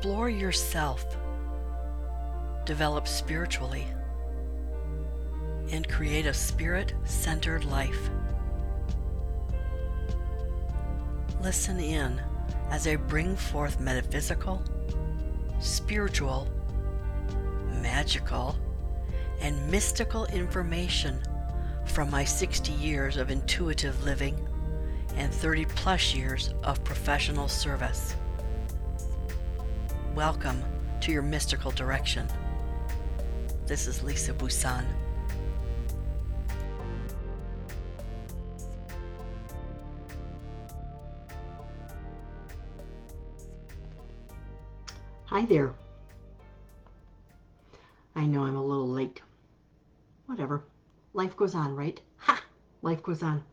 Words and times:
explore 0.00 0.30
yourself, 0.30 1.04
develop 2.64 3.06
spiritually, 3.06 3.86
and 5.72 5.86
create 5.90 6.24
a 6.24 6.32
spirit 6.32 6.94
centered 7.04 7.66
life. 7.66 8.08
Listen 11.42 11.78
in 11.78 12.18
as 12.70 12.86
I 12.86 12.96
bring 12.96 13.36
forth 13.36 13.78
metaphysical, 13.78 14.62
spiritual, 15.60 16.48
magical, 17.82 18.56
and 19.42 19.70
mystical 19.70 20.24
information 20.28 21.20
from 21.84 22.10
my 22.10 22.24
60 22.24 22.72
years 22.72 23.18
of 23.18 23.30
intuitive 23.30 24.02
living 24.02 24.48
and 25.16 25.30
30 25.30 25.66
plus 25.66 26.14
years 26.14 26.54
of 26.64 26.82
professional 26.84 27.48
service. 27.48 28.14
Welcome 30.16 30.60
to 31.02 31.12
your 31.12 31.22
mystical 31.22 31.70
direction. 31.70 32.26
This 33.66 33.86
is 33.86 34.02
Lisa 34.02 34.32
Busan. 34.32 34.84
Hi 45.26 45.46
there. 45.46 45.72
I 48.16 48.26
know 48.26 48.42
I'm 48.42 48.56
a 48.56 48.64
little 48.64 48.88
late. 48.88 49.22
Whatever. 50.26 50.64
Life 51.14 51.36
goes 51.36 51.54
on, 51.54 51.76
right? 51.76 52.00
Ha! 52.16 52.42
Life 52.82 53.04
goes 53.04 53.22
on. 53.22 53.44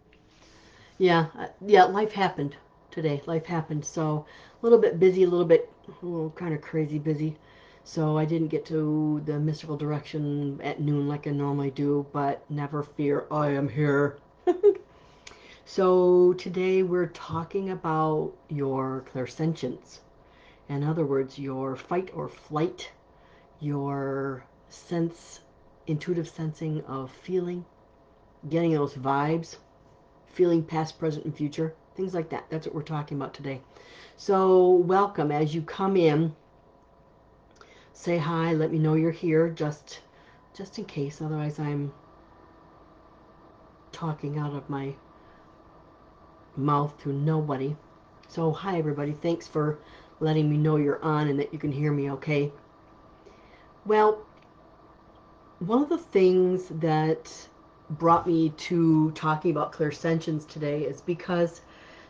Yeah, 0.98 1.28
uh, 1.38 1.50
yeah, 1.64 1.84
life 1.84 2.14
happened 2.14 2.56
today. 2.90 3.22
Life 3.28 3.46
happened. 3.46 3.86
So 3.86 4.26
a 4.60 4.66
little 4.66 4.80
bit 4.80 5.00
busy, 5.00 5.22
a 5.22 5.30
little 5.30 5.46
bit, 5.46 5.72
little 6.02 6.32
kind 6.32 6.54
of 6.54 6.62
crazy 6.62 7.00
busy. 7.00 7.38
So 7.84 8.18
I 8.18 8.26
didn't 8.26 8.50
get 8.50 8.66
to 8.66 9.22
the 9.26 9.40
mystical 9.40 9.78
direction 9.78 10.60
at 10.62 10.82
noon 10.82 11.08
like 11.08 11.26
I 11.26 11.32
normally 11.32 11.72
do, 11.72 12.06
but 12.12 12.44
never 12.50 12.84
fear, 12.84 13.26
I 13.32 13.52
am 13.52 13.70
here. 13.70 14.18
so 15.66 16.34
today 16.34 16.84
we're 16.84 17.08
talking 17.08 17.70
about 17.70 18.34
your 18.50 19.06
clairsentience. 19.14 20.00
In 20.68 20.84
other 20.84 21.06
words, 21.06 21.40
your 21.40 21.78
fight 21.78 22.12
or 22.14 22.28
flight, 22.28 22.92
your 23.62 24.44
sense, 24.70 25.40
intuitive 25.88 26.28
sensing 26.28 26.82
of 26.82 27.10
feeling, 27.10 27.64
getting 28.50 28.74
those 28.74 28.96
vibes, 28.96 29.56
feeling 30.28 30.64
past, 30.64 31.00
present, 31.00 31.24
and 31.24 31.36
future, 31.36 31.74
things 31.98 32.14
like 32.14 32.30
that. 32.30 32.46
That's 32.50 32.68
what 32.68 32.76
we're 32.76 32.84
talking 32.84 33.18
about 33.18 33.34
today. 33.34 33.60
So 34.16 34.70
welcome 34.70 35.32
as 35.32 35.54
you 35.54 35.64
come 35.64 35.98
in. 35.98 36.34
Say 37.94 38.18
hi, 38.18 38.54
let 38.54 38.72
me 38.72 38.78
know 38.78 38.94
you're 38.94 39.12
here, 39.12 39.50
just 39.50 40.02
just 40.56 40.78
in 40.78 40.86
case. 40.86 41.22
Otherwise, 41.22 41.60
I'm 41.60 41.92
talking 43.92 44.38
out 44.38 44.54
of 44.54 44.70
my 44.70 44.94
mouth 46.56 46.98
to 47.00 47.12
nobody. 47.12 47.76
So 48.28 48.52
hi 48.52 48.78
everybody, 48.78 49.18
thanks 49.22 49.48
for 49.48 49.80
letting 50.20 50.50
me 50.50 50.58
know 50.58 50.78
you're 50.78 51.04
on 51.04 51.28
and 51.28 51.40
that 51.40 51.52
you 51.52 51.60
can 51.60 51.72
hear 51.72 51.92
me 51.92 52.12
okay. 52.12 52.52
Well, 53.86 54.26
one 55.60 55.82
of 55.82 55.90
the 55.90 55.98
things 55.98 56.68
that 56.70 57.32
brought 57.92 58.28
me 58.28 58.50
to 58.50 59.12
talking 59.12 59.52
about 59.52 59.72
clairsentience 59.72 60.48
today 60.48 60.84
is 60.84 61.02
because 61.02 61.62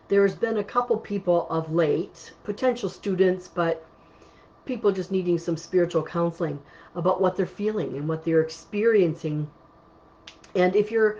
there's 0.07 0.35
been 0.35 0.57
a 0.57 0.63
couple 0.63 0.97
people 0.97 1.47
of 1.49 1.73
late, 1.73 2.33
potential 2.43 2.89
students, 2.89 3.47
but 3.47 3.85
people 4.65 4.91
just 4.91 5.11
needing 5.11 5.37
some 5.37 5.57
spiritual 5.57 6.03
counseling 6.03 6.59
about 6.95 7.21
what 7.21 7.35
they're 7.35 7.45
feeling 7.45 7.95
and 7.97 8.07
what 8.07 8.23
they're 8.23 8.41
experiencing. 8.41 9.49
And 10.55 10.75
if 10.75 10.91
you're 10.91 11.19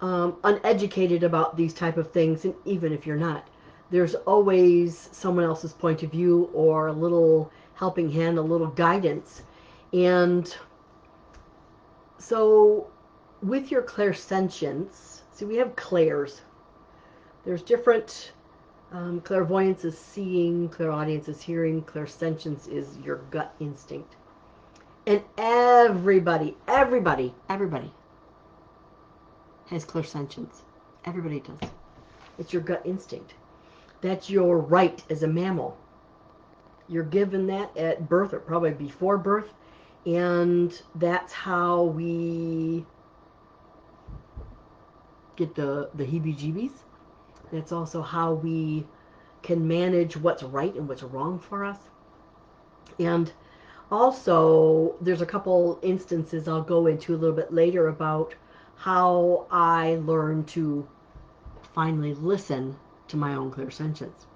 um, 0.00 0.36
uneducated 0.44 1.22
about 1.22 1.56
these 1.56 1.74
type 1.74 1.96
of 1.96 2.10
things, 2.12 2.44
and 2.44 2.54
even 2.64 2.92
if 2.92 3.06
you're 3.06 3.16
not, 3.16 3.48
there's 3.90 4.14
always 4.14 5.08
someone 5.12 5.44
else's 5.44 5.72
point 5.72 6.02
of 6.02 6.10
view 6.10 6.50
or 6.52 6.88
a 6.88 6.92
little 6.92 7.50
helping 7.74 8.10
hand, 8.10 8.38
a 8.38 8.42
little 8.42 8.66
guidance. 8.68 9.42
And 9.92 10.54
so 12.18 12.88
with 13.42 13.70
your 13.70 13.82
clairsentience, 13.82 15.22
see 15.32 15.44
we 15.44 15.56
have 15.56 15.74
clairs. 15.76 16.42
There's 17.48 17.62
different 17.62 18.32
um, 18.92 19.22
clairvoyance 19.22 19.82
is 19.82 19.98
seeing, 19.98 20.68
clairaudience 20.68 21.28
is 21.28 21.40
hearing, 21.40 21.80
clairsentience 21.82 22.68
is 22.68 22.98
your 22.98 23.22
gut 23.30 23.54
instinct. 23.58 24.16
And 25.06 25.22
everybody, 25.38 26.58
everybody, 26.68 27.34
everybody 27.48 27.90
has 29.68 29.86
clairsentience. 29.86 30.60
Everybody 31.06 31.40
does. 31.40 31.70
It's 32.38 32.52
your 32.52 32.60
gut 32.60 32.82
instinct. 32.84 33.32
That's 34.02 34.28
your 34.28 34.58
right 34.58 35.02
as 35.08 35.22
a 35.22 35.26
mammal. 35.26 35.74
You're 36.86 37.02
given 37.02 37.46
that 37.46 37.74
at 37.78 38.10
birth 38.10 38.34
or 38.34 38.40
probably 38.40 38.72
before 38.72 39.16
birth. 39.16 39.54
And 40.04 40.78
that's 40.96 41.32
how 41.32 41.84
we 41.84 42.84
get 45.36 45.54
the, 45.54 45.88
the 45.94 46.04
heebie-jeebies. 46.04 46.72
That's 47.52 47.72
also 47.72 48.02
how 48.02 48.34
we 48.34 48.86
can 49.42 49.66
manage 49.66 50.16
what's 50.16 50.42
right 50.42 50.74
and 50.74 50.88
what's 50.88 51.02
wrong 51.02 51.38
for 51.38 51.64
us. 51.64 51.78
And 52.98 53.32
also, 53.90 54.96
there's 55.00 55.22
a 55.22 55.26
couple 55.26 55.78
instances 55.82 56.46
I'll 56.48 56.62
go 56.62 56.86
into 56.86 57.14
a 57.14 57.16
little 57.16 57.36
bit 57.36 57.52
later 57.52 57.88
about 57.88 58.34
how 58.76 59.46
I 59.50 59.96
learned 60.04 60.48
to 60.48 60.86
finally 61.74 62.14
listen 62.14 62.76
to 63.08 63.16
my 63.16 63.34
own 63.34 63.50
clairsentience, 63.50 64.26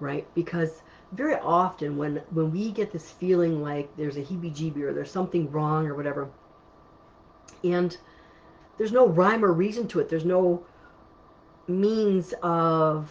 right? 0.00 0.26
Because 0.34 0.82
very 1.12 1.34
often 1.36 1.96
when 1.96 2.22
when 2.30 2.50
we 2.50 2.70
get 2.72 2.92
this 2.92 3.10
feeling 3.10 3.62
like 3.62 3.94
there's 3.96 4.16
a 4.16 4.22
heebie-jeebie 4.22 4.82
or 4.82 4.92
there's 4.92 5.10
something 5.10 5.50
wrong 5.50 5.86
or 5.86 5.94
whatever, 5.94 6.28
and 7.62 7.96
there's 8.78 8.92
no 8.92 9.06
rhyme 9.06 9.44
or 9.44 9.52
reason 9.52 9.86
to 9.88 10.00
it. 10.00 10.08
There's 10.08 10.24
no 10.24 10.64
means 11.68 12.34
of 12.42 13.10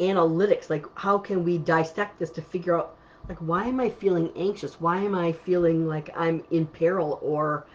analytics. 0.00 0.70
Like, 0.70 0.86
how 0.96 1.18
can 1.18 1.44
we 1.44 1.58
dissect 1.58 2.18
this 2.18 2.30
to 2.30 2.42
figure 2.42 2.78
out, 2.78 2.96
like, 3.28 3.38
why 3.38 3.64
am 3.64 3.80
I 3.80 3.90
feeling 3.90 4.30
anxious? 4.36 4.80
Why 4.80 4.98
am 4.98 5.14
I 5.14 5.32
feeling 5.32 5.86
like 5.86 6.10
I'm 6.16 6.44
in 6.50 6.66
peril 6.66 7.18
or 7.22 7.66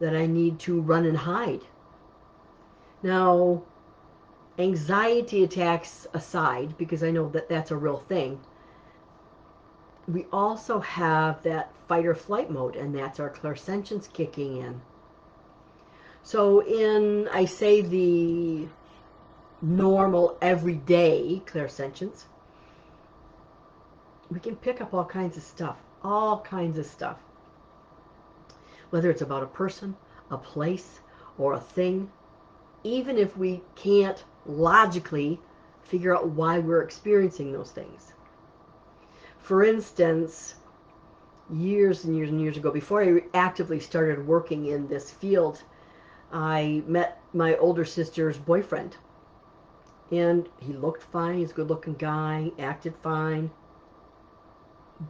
that 0.00 0.14
I 0.14 0.26
need 0.26 0.58
to 0.60 0.80
run 0.80 1.06
and 1.06 1.16
hide? 1.16 1.62
Now, 3.02 3.62
anxiety 4.58 5.44
attacks 5.44 6.06
aside, 6.14 6.76
because 6.78 7.02
I 7.02 7.10
know 7.10 7.28
that 7.30 7.48
that's 7.48 7.70
a 7.70 7.76
real 7.76 7.98
thing, 8.08 8.40
we 10.08 10.26
also 10.32 10.80
have 10.80 11.42
that 11.42 11.70
fight 11.86 12.06
or 12.06 12.14
flight 12.14 12.50
mode, 12.50 12.76
and 12.76 12.94
that's 12.94 13.20
our 13.20 13.30
clairsentience 13.30 14.12
kicking 14.12 14.56
in. 14.56 14.80
So 16.22 16.60
in, 16.60 17.28
I 17.28 17.44
say 17.44 17.82
the 17.82 18.66
normal, 19.60 20.36
everyday 20.40 21.42
clairsentience, 21.46 22.24
we 24.30 24.40
can 24.40 24.56
pick 24.56 24.80
up 24.80 24.94
all 24.94 25.04
kinds 25.04 25.36
of 25.36 25.42
stuff, 25.42 25.76
all 26.02 26.40
kinds 26.40 26.78
of 26.78 26.86
stuff. 26.86 27.18
Whether 28.90 29.10
it's 29.10 29.22
about 29.22 29.42
a 29.42 29.46
person, 29.46 29.96
a 30.30 30.38
place, 30.38 31.00
or 31.38 31.54
a 31.54 31.60
thing, 31.60 32.10
even 32.84 33.18
if 33.18 33.36
we 33.36 33.62
can't 33.74 34.24
logically 34.46 35.40
figure 35.82 36.14
out 36.16 36.28
why 36.28 36.58
we're 36.58 36.82
experiencing 36.82 37.52
those 37.52 37.70
things. 37.70 38.12
For 39.38 39.64
instance, 39.64 40.54
years 41.50 42.04
and 42.04 42.16
years 42.16 42.28
and 42.28 42.40
years 42.40 42.56
ago, 42.56 42.70
before 42.70 43.02
I 43.02 43.22
actively 43.34 43.80
started 43.80 44.26
working 44.26 44.66
in 44.66 44.86
this 44.88 45.10
field, 45.10 45.62
I 46.32 46.82
met 46.86 47.20
my 47.32 47.56
older 47.56 47.84
sister's 47.84 48.36
boyfriend. 48.36 48.96
And 50.10 50.48
he 50.60 50.72
looked 50.72 51.02
fine. 51.02 51.38
He's 51.38 51.50
a 51.50 51.54
good 51.54 51.68
looking 51.68 51.94
guy, 51.94 52.50
acted 52.58 52.94
fine. 53.02 53.50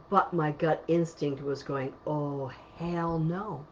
But 0.09 0.33
my 0.33 0.51
gut 0.51 0.83
instinct 0.87 1.41
was 1.41 1.63
going, 1.63 1.93
oh, 2.05 2.51
hell 2.77 3.17
no. 3.17 3.65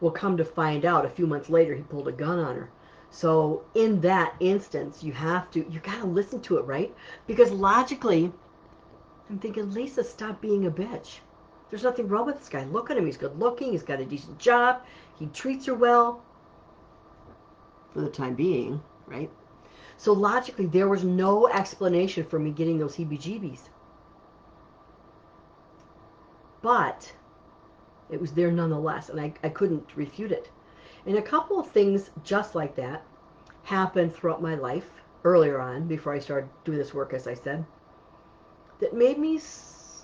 Well, 0.00 0.12
come 0.12 0.36
to 0.36 0.44
find 0.44 0.84
out, 0.84 1.06
a 1.06 1.10
few 1.10 1.26
months 1.26 1.48
later, 1.48 1.74
he 1.74 1.82
pulled 1.82 2.08
a 2.08 2.12
gun 2.12 2.38
on 2.38 2.56
her. 2.56 2.70
So 3.10 3.64
in 3.74 4.00
that 4.00 4.34
instance, 4.40 5.02
you 5.02 5.12
have 5.12 5.50
to, 5.52 5.70
you 5.70 5.80
got 5.80 6.00
to 6.00 6.06
listen 6.06 6.40
to 6.42 6.58
it, 6.58 6.64
right? 6.64 6.94
Because 7.26 7.50
logically, 7.50 8.32
I'm 9.30 9.38
thinking, 9.38 9.72
Lisa, 9.72 10.02
stop 10.02 10.40
being 10.40 10.66
a 10.66 10.70
bitch. 10.70 11.18
There's 11.70 11.84
nothing 11.84 12.08
wrong 12.08 12.26
with 12.26 12.38
this 12.38 12.48
guy. 12.48 12.64
Look 12.64 12.90
at 12.90 12.96
him. 12.96 13.06
He's 13.06 13.16
good 13.16 13.38
looking. 13.38 13.72
He's 13.72 13.82
got 13.82 14.00
a 14.00 14.04
decent 14.04 14.38
job. 14.38 14.82
He 15.18 15.26
treats 15.26 15.66
her 15.66 15.74
well 15.74 16.22
for 17.92 18.00
the 18.00 18.10
time 18.10 18.34
being, 18.34 18.82
right? 19.06 19.30
So 19.96 20.12
logically, 20.12 20.66
there 20.66 20.88
was 20.88 21.04
no 21.04 21.48
explanation 21.48 22.24
for 22.24 22.38
me 22.38 22.50
getting 22.50 22.78
those 22.78 22.96
heebie-jeebies. 22.96 23.68
but 26.62 27.12
it 28.08 28.20
was 28.20 28.32
there 28.32 28.50
nonetheless, 28.50 29.08
and 29.08 29.20
I, 29.20 29.34
I 29.42 29.48
couldn't 29.48 29.96
refute 29.96 30.32
it. 30.32 30.50
And 31.06 31.16
a 31.18 31.22
couple 31.22 31.58
of 31.58 31.68
things 31.70 32.10
just 32.22 32.54
like 32.54 32.76
that 32.76 33.04
happened 33.64 34.14
throughout 34.14 34.40
my 34.40 34.54
life 34.54 34.88
earlier 35.24 35.60
on, 35.60 35.86
before 35.86 36.14
I 36.14 36.18
started 36.18 36.48
doing 36.64 36.78
this 36.78 36.94
work, 36.94 37.12
as 37.12 37.26
I 37.26 37.34
said, 37.34 37.64
that 38.80 38.94
made 38.94 39.18
me 39.18 39.40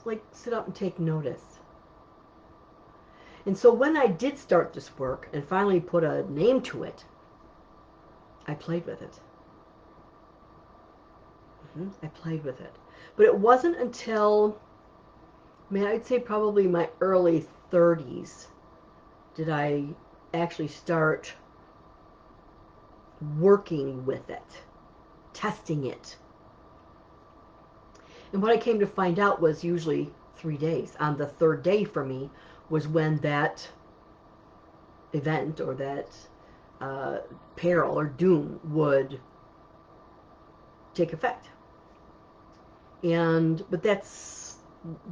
like 0.05 0.23
sit 0.33 0.53
up 0.53 0.67
and 0.67 0.75
take 0.75 0.99
notice. 0.99 1.43
And 3.47 3.57
so 3.57 3.73
when 3.73 3.97
I 3.97 4.07
did 4.07 4.39
start 4.39 4.73
this 4.73 4.97
work 4.99 5.29
and 5.33 5.45
finally 5.45 5.81
put 5.81 6.05
a 6.05 6.31
name 6.31 6.61
to 6.63 6.85
it, 6.85 7.05
I 8.49 8.55
played 8.55 8.87
with 8.87 9.03
it. 9.03 9.21
Mm-hmm. 11.79 11.89
I 12.05 12.09
played 12.09 12.45
with 12.45 12.61
it. 12.61 12.75
But 13.17 13.27
it 13.27 13.35
wasn't 13.39 13.77
until, 13.77 14.59
I 15.71 15.75
mean, 15.75 15.85
I'd 15.85 16.07
say 16.07 16.19
probably 16.19 16.67
my 16.67 16.89
early 17.01 17.47
30s 17.71 18.47
did 19.35 19.51
I 19.51 19.85
actually 20.33 20.69
start 20.69 21.33
working 23.39 24.05
with 24.07 24.31
it, 24.31 24.63
testing 25.35 25.87
it. 25.87 26.17
And 28.33 28.43
what 28.43 28.53
I 28.53 28.57
came 28.57 28.79
to 28.81 28.87
find 28.87 29.19
out 29.19 29.41
was 29.41 29.63
usually 29.63 30.11
three 30.37 30.57
days. 30.57 30.97
On 31.01 31.17
the 31.17 31.27
third 31.27 31.63
day 31.63 31.85
for 31.85 32.05
me 32.05 32.31
was 32.71 32.89
when 32.89 33.19
that 33.19 33.69
event 35.13 35.61
or 35.61 35.75
that 35.75 36.09
uh, 36.81 37.19
peril 37.57 37.99
or 37.99 38.07
doom 38.07 38.61
would 38.65 39.21
take 40.95 41.13
effect. 41.13 41.49
And 43.03 43.65
but 43.71 43.83
that's 43.83 44.57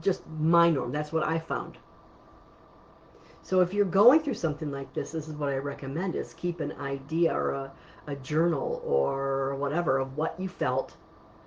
just 0.00 0.26
my 0.38 0.70
norm. 0.70 0.92
That's 0.92 1.12
what 1.12 1.26
I 1.26 1.38
found. 1.38 1.78
So 3.42 3.60
if 3.60 3.72
you're 3.72 3.84
going 3.84 4.20
through 4.20 4.34
something 4.34 4.72
like 4.72 4.92
this, 4.92 5.12
this 5.12 5.28
is 5.28 5.34
what 5.34 5.50
I 5.50 5.58
recommend 5.58 6.16
is 6.16 6.34
keep 6.34 6.58
an 6.58 6.72
idea 6.80 7.32
or 7.32 7.52
a, 7.52 7.72
a 8.08 8.16
journal 8.16 8.82
or 8.84 9.54
whatever 9.54 9.98
of 9.98 10.16
what 10.16 10.34
you 10.40 10.48
felt, 10.48 10.96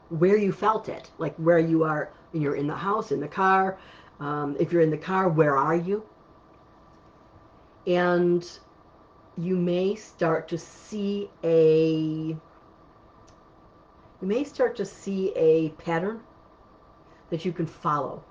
where 0.07 0.37
you 0.37 0.53
felt 0.53 0.87
it, 0.87 1.11
like 1.17 1.35
where 1.35 1.59
you 1.59 1.83
are, 1.83 2.13
you're 2.31 2.55
in 2.55 2.67
the 2.67 2.75
house, 2.75 3.11
in 3.11 3.19
the 3.19 3.27
car. 3.27 3.77
Um, 4.21 4.55
if 4.61 4.71
you're 4.71 4.81
in 4.81 4.91
the 4.91 4.97
car, 4.97 5.27
where 5.27 5.57
are 5.57 5.75
you? 5.75 6.05
And 7.85 8.47
you 9.39 9.55
may 9.55 9.95
start 9.95 10.47
to 10.49 10.57
see 10.57 11.29
a 11.43 12.35
you 14.21 14.27
may 14.27 14.43
start 14.43 14.75
to 14.75 14.85
see 14.85 15.31
a 15.35 15.69
pattern 15.69 16.19
that 17.29 17.45
you 17.45 17.53
can 17.53 17.65
follow. 17.65 18.21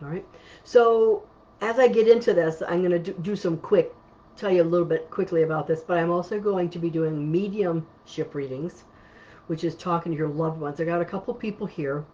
All 0.00 0.08
right. 0.08 0.24
So 0.62 1.24
as 1.60 1.78
I 1.78 1.88
get 1.88 2.06
into 2.06 2.32
this, 2.32 2.62
I'm 2.66 2.80
going 2.80 2.92
to 2.92 2.98
do, 2.98 3.12
do, 3.20 3.34
some 3.34 3.58
quick, 3.58 3.92
tell 4.36 4.52
you 4.52 4.62
a 4.62 4.64
little 4.64 4.86
bit 4.86 5.10
quickly 5.10 5.42
about 5.42 5.66
this, 5.66 5.80
but 5.80 5.98
I'm 5.98 6.10
also 6.10 6.38
going 6.38 6.70
to 6.70 6.78
be 6.78 6.90
doing 6.90 7.30
mediumship 7.30 8.34
readings, 8.34 8.84
which 9.48 9.64
is 9.64 9.74
talking 9.74 10.12
to 10.12 10.18
your 10.18 10.28
loved 10.28 10.60
ones. 10.60 10.80
I 10.80 10.84
got 10.84 11.00
a 11.00 11.04
couple 11.04 11.34
people 11.34 11.66
here, 11.66 12.04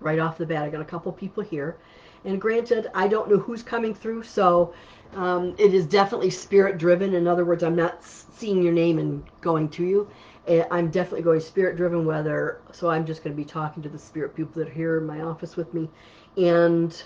right 0.00 0.18
off 0.18 0.36
the 0.36 0.46
bat. 0.46 0.64
I 0.64 0.68
got 0.68 0.80
a 0.80 0.86
couple 0.86 1.12
people 1.12 1.44
here. 1.44 1.78
And 2.24 2.40
granted, 2.40 2.88
I 2.94 3.08
don't 3.08 3.28
know 3.28 3.38
who's 3.38 3.62
coming 3.62 3.94
through, 3.94 4.22
so 4.22 4.74
um, 5.14 5.54
it 5.58 5.74
is 5.74 5.86
definitely 5.86 6.30
spirit 6.30 6.78
driven. 6.78 7.14
In 7.14 7.26
other 7.26 7.44
words, 7.44 7.62
I'm 7.62 7.76
not 7.76 8.02
seeing 8.02 8.62
your 8.62 8.72
name 8.72 8.98
and 8.98 9.22
going 9.40 9.68
to 9.70 9.84
you. 9.84 10.08
Eh, 10.46 10.64
I'm 10.70 10.90
definitely 10.90 11.22
going 11.22 11.40
spirit 11.40 11.76
driven, 11.76 12.04
whether, 12.04 12.60
so 12.72 12.90
I'm 12.90 13.06
just 13.06 13.22
going 13.22 13.34
to 13.34 13.36
be 13.36 13.48
talking 13.48 13.82
to 13.82 13.88
the 13.88 13.98
spirit 13.98 14.34
people 14.34 14.62
that 14.62 14.68
are 14.68 14.74
here 14.74 14.98
in 14.98 15.06
my 15.06 15.20
office 15.20 15.56
with 15.56 15.72
me 15.72 15.88
and 16.36 17.02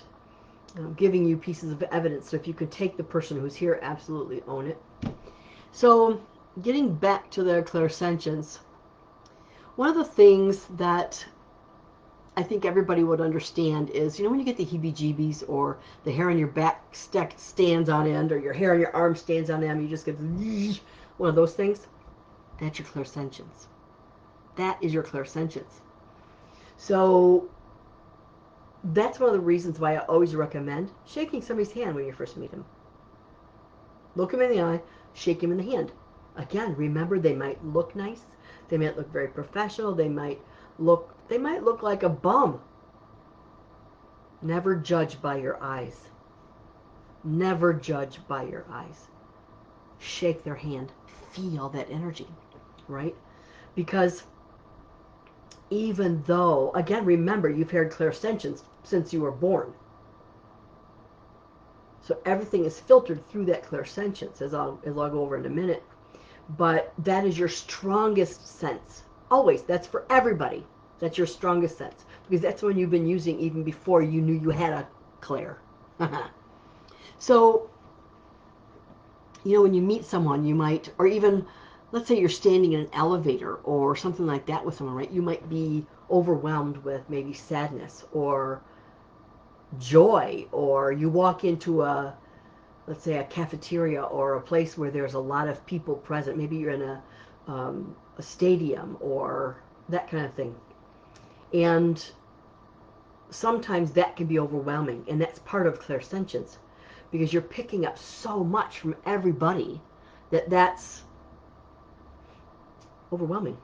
um, 0.77 0.93
giving 0.93 1.25
you 1.25 1.37
pieces 1.37 1.71
of 1.71 1.81
evidence. 1.83 2.29
So 2.29 2.37
if 2.37 2.47
you 2.47 2.53
could 2.53 2.71
take 2.71 2.97
the 2.97 3.03
person 3.03 3.39
who's 3.39 3.55
here, 3.55 3.79
absolutely 3.81 4.41
own 4.47 4.67
it. 4.67 4.81
So 5.71 6.21
getting 6.61 6.93
back 6.93 7.29
to 7.31 7.43
the 7.43 7.61
clairsentience, 7.61 8.59
one 9.75 9.89
of 9.89 9.95
the 9.95 10.03
things 10.03 10.65
that 10.77 11.25
I 12.39 12.43
think 12.43 12.63
everybody 12.63 13.03
would 13.03 13.19
understand 13.19 13.89
is, 13.89 14.17
you 14.17 14.23
know, 14.23 14.29
when 14.31 14.39
you 14.39 14.45
get 14.45 14.55
the 14.55 14.65
heebie-jeebies 14.65 15.43
or 15.49 15.77
the 16.05 16.11
hair 16.13 16.29
on 16.29 16.39
your 16.39 16.47
back 16.47 16.95
stack 16.95 17.33
stands 17.35 17.89
on 17.89 18.07
end 18.07 18.31
or 18.31 18.39
your 18.39 18.53
hair 18.53 18.73
on 18.73 18.79
your 18.79 18.95
arm 18.95 19.17
stands 19.17 19.49
on 19.49 19.61
end, 19.61 19.81
you 19.81 19.89
just 19.89 20.05
get 20.05 20.17
one 21.17 21.29
of 21.29 21.35
those 21.35 21.53
things. 21.53 21.87
That's 22.61 22.79
your 22.79 22.87
clairsentience. 22.87 23.67
That 24.55 24.81
is 24.81 24.93
your 24.93 25.03
clairsentience. 25.03 25.81
So 26.77 27.49
that's 28.85 29.19
one 29.19 29.27
of 29.27 29.33
the 29.33 29.41
reasons 29.41 29.77
why 29.77 29.95
I 29.95 30.05
always 30.05 30.33
recommend 30.33 30.91
shaking 31.05 31.41
somebody's 31.41 31.73
hand 31.73 31.93
when 31.93 32.05
you 32.05 32.13
first 32.13 32.37
meet 32.37 32.51
them. 32.51 32.63
Look 34.15 34.31
them 34.31 34.41
in 34.41 34.51
the 34.51 34.61
eye, 34.61 34.81
shake 35.13 35.43
him 35.43 35.51
in 35.51 35.57
the 35.57 35.71
hand. 35.71 35.91
Again, 36.37 36.73
remember 36.77 37.19
they 37.19 37.35
might 37.35 37.61
look 37.65 37.97
nice, 37.97 38.21
they 38.69 38.77
might 38.77 38.95
look 38.95 39.11
very 39.11 39.27
professional, 39.27 39.93
they 39.93 40.07
might 40.07 40.39
look 40.77 41.13
they 41.29 41.37
might 41.37 41.63
look 41.63 41.83
like 41.83 42.03
a 42.03 42.09
bum. 42.09 42.59
Never 44.41 44.75
judge 44.75 45.21
by 45.21 45.37
your 45.37 45.61
eyes. 45.61 46.07
Never 47.23 47.73
judge 47.73 48.19
by 48.27 48.43
your 48.43 48.65
eyes. 48.71 49.07
Shake 49.99 50.43
their 50.43 50.55
hand. 50.55 50.91
Feel 51.31 51.69
that 51.69 51.91
energy, 51.91 52.27
right? 52.87 53.15
Because 53.75 54.23
even 55.69 56.23
though, 56.25 56.71
again, 56.73 57.05
remember, 57.05 57.49
you've 57.49 57.71
heard 57.71 57.91
clairsentience 57.91 58.63
since 58.83 59.13
you 59.13 59.21
were 59.21 59.31
born. 59.31 59.73
So 62.01 62.17
everything 62.25 62.65
is 62.65 62.79
filtered 62.79 63.27
through 63.29 63.45
that 63.45 63.63
clairsentience, 63.63 64.41
as 64.41 64.53
I'll, 64.55 64.79
as 64.83 64.97
I'll 64.97 65.11
go 65.11 65.21
over 65.21 65.37
in 65.37 65.45
a 65.45 65.49
minute. 65.49 65.83
But 66.57 66.91
that 66.99 67.25
is 67.25 67.37
your 67.37 67.49
strongest 67.49 68.57
sense. 68.57 69.03
Always. 69.29 69.61
That's 69.61 69.85
for 69.85 70.05
everybody. 70.09 70.65
That's 70.99 71.17
your 71.17 71.27
strongest 71.27 71.77
sense. 71.77 72.05
Because 72.27 72.41
that's 72.41 72.61
when 72.61 72.77
you've 72.77 72.91
been 72.91 73.07
using 73.07 73.39
even 73.39 73.63
before 73.63 74.01
you 74.01 74.21
knew 74.21 74.33
you 74.33 74.49
had 74.49 74.73
a 74.73 74.87
clair. 75.21 75.59
so, 77.19 77.69
you 79.43 79.53
know, 79.53 79.61
when 79.61 79.73
you 79.73 79.81
meet 79.81 80.05
someone, 80.05 80.45
you 80.45 80.55
might, 80.55 80.91
or 80.97 81.07
even 81.07 81.45
let's 81.91 82.07
say 82.07 82.19
you're 82.19 82.29
standing 82.29 82.73
in 82.73 82.81
an 82.81 82.89
elevator 82.93 83.55
or 83.55 83.95
something 83.95 84.27
like 84.27 84.45
that 84.45 84.63
with 84.63 84.75
someone, 84.75 84.95
right? 84.95 85.11
You 85.11 85.21
might 85.21 85.49
be 85.49 85.85
overwhelmed 86.11 86.77
with 86.77 87.09
maybe 87.09 87.33
sadness 87.33 88.05
or 88.11 88.61
joy, 89.79 90.45
or 90.51 90.91
you 90.91 91.09
walk 91.09 91.43
into 91.43 91.83
a, 91.83 92.15
let's 92.87 93.03
say, 93.03 93.17
a 93.17 93.23
cafeteria 93.23 94.03
or 94.03 94.35
a 94.35 94.41
place 94.41 94.77
where 94.77 94.91
there's 94.91 95.13
a 95.13 95.19
lot 95.19 95.47
of 95.47 95.65
people 95.65 95.95
present. 95.95 96.37
Maybe 96.37 96.57
you're 96.57 96.71
in 96.71 96.81
a, 96.81 97.03
um, 97.47 97.95
a 98.17 98.21
stadium 98.21 98.97
or 98.99 99.57
that 99.89 100.09
kind 100.09 100.25
of 100.25 100.33
thing. 100.33 100.55
And 101.53 102.03
sometimes 103.29 103.91
that 103.91 104.15
can 104.15 104.27
be 104.27 104.39
overwhelming, 104.39 105.05
and 105.07 105.21
that's 105.21 105.39
part 105.39 105.67
of 105.67 105.79
clairsentience 105.81 106.57
because 107.11 107.33
you're 107.33 107.41
picking 107.41 107.85
up 107.85 107.97
so 107.97 108.43
much 108.43 108.79
from 108.79 108.95
everybody 109.05 109.81
that 110.29 110.49
that's 110.49 111.03
overwhelming. 113.11 113.57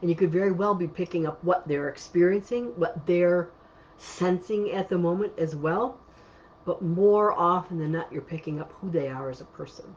And 0.00 0.10
you 0.10 0.16
could 0.16 0.32
very 0.32 0.50
well 0.50 0.74
be 0.74 0.88
picking 0.88 1.26
up 1.26 1.42
what 1.44 1.66
they're 1.68 1.88
experiencing, 1.88 2.66
what 2.76 3.06
they're 3.06 3.50
sensing 3.98 4.72
at 4.72 4.88
the 4.88 4.98
moment 4.98 5.32
as 5.38 5.54
well. 5.54 5.98
But 6.64 6.82
more 6.82 7.32
often 7.32 7.78
than 7.78 7.92
not, 7.92 8.12
you're 8.12 8.22
picking 8.22 8.60
up 8.60 8.72
who 8.80 8.90
they 8.90 9.08
are 9.08 9.30
as 9.30 9.40
a 9.40 9.46
person. 9.46 9.94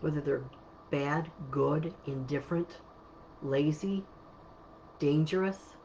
Whether 0.00 0.20
they're 0.20 0.44
bad, 0.90 1.30
good, 1.50 1.94
indifferent, 2.06 2.78
lazy, 3.42 4.04
dangerous, 4.98 5.75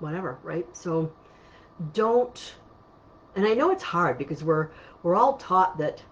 whatever, 0.00 0.38
right? 0.42 0.66
So 0.76 1.12
don't, 1.92 2.54
and 3.36 3.46
I 3.46 3.54
know 3.54 3.70
it's 3.70 3.82
hard 3.82 4.18
because 4.18 4.42
we're, 4.42 4.68
we're 5.02 5.14
all 5.14 5.36
taught 5.36 5.78
that 5.78 6.02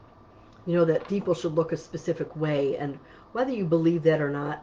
you 0.67 0.75
know, 0.75 0.85
that 0.85 1.07
people 1.09 1.33
should 1.33 1.55
look 1.55 1.73
a 1.73 1.77
specific 1.77 2.35
way. 2.37 2.77
And 2.77 2.99
whether 3.33 3.53
you 3.53 3.65
believe 3.65 4.03
that 4.03 4.21
or 4.21 4.31
not, 4.31 4.63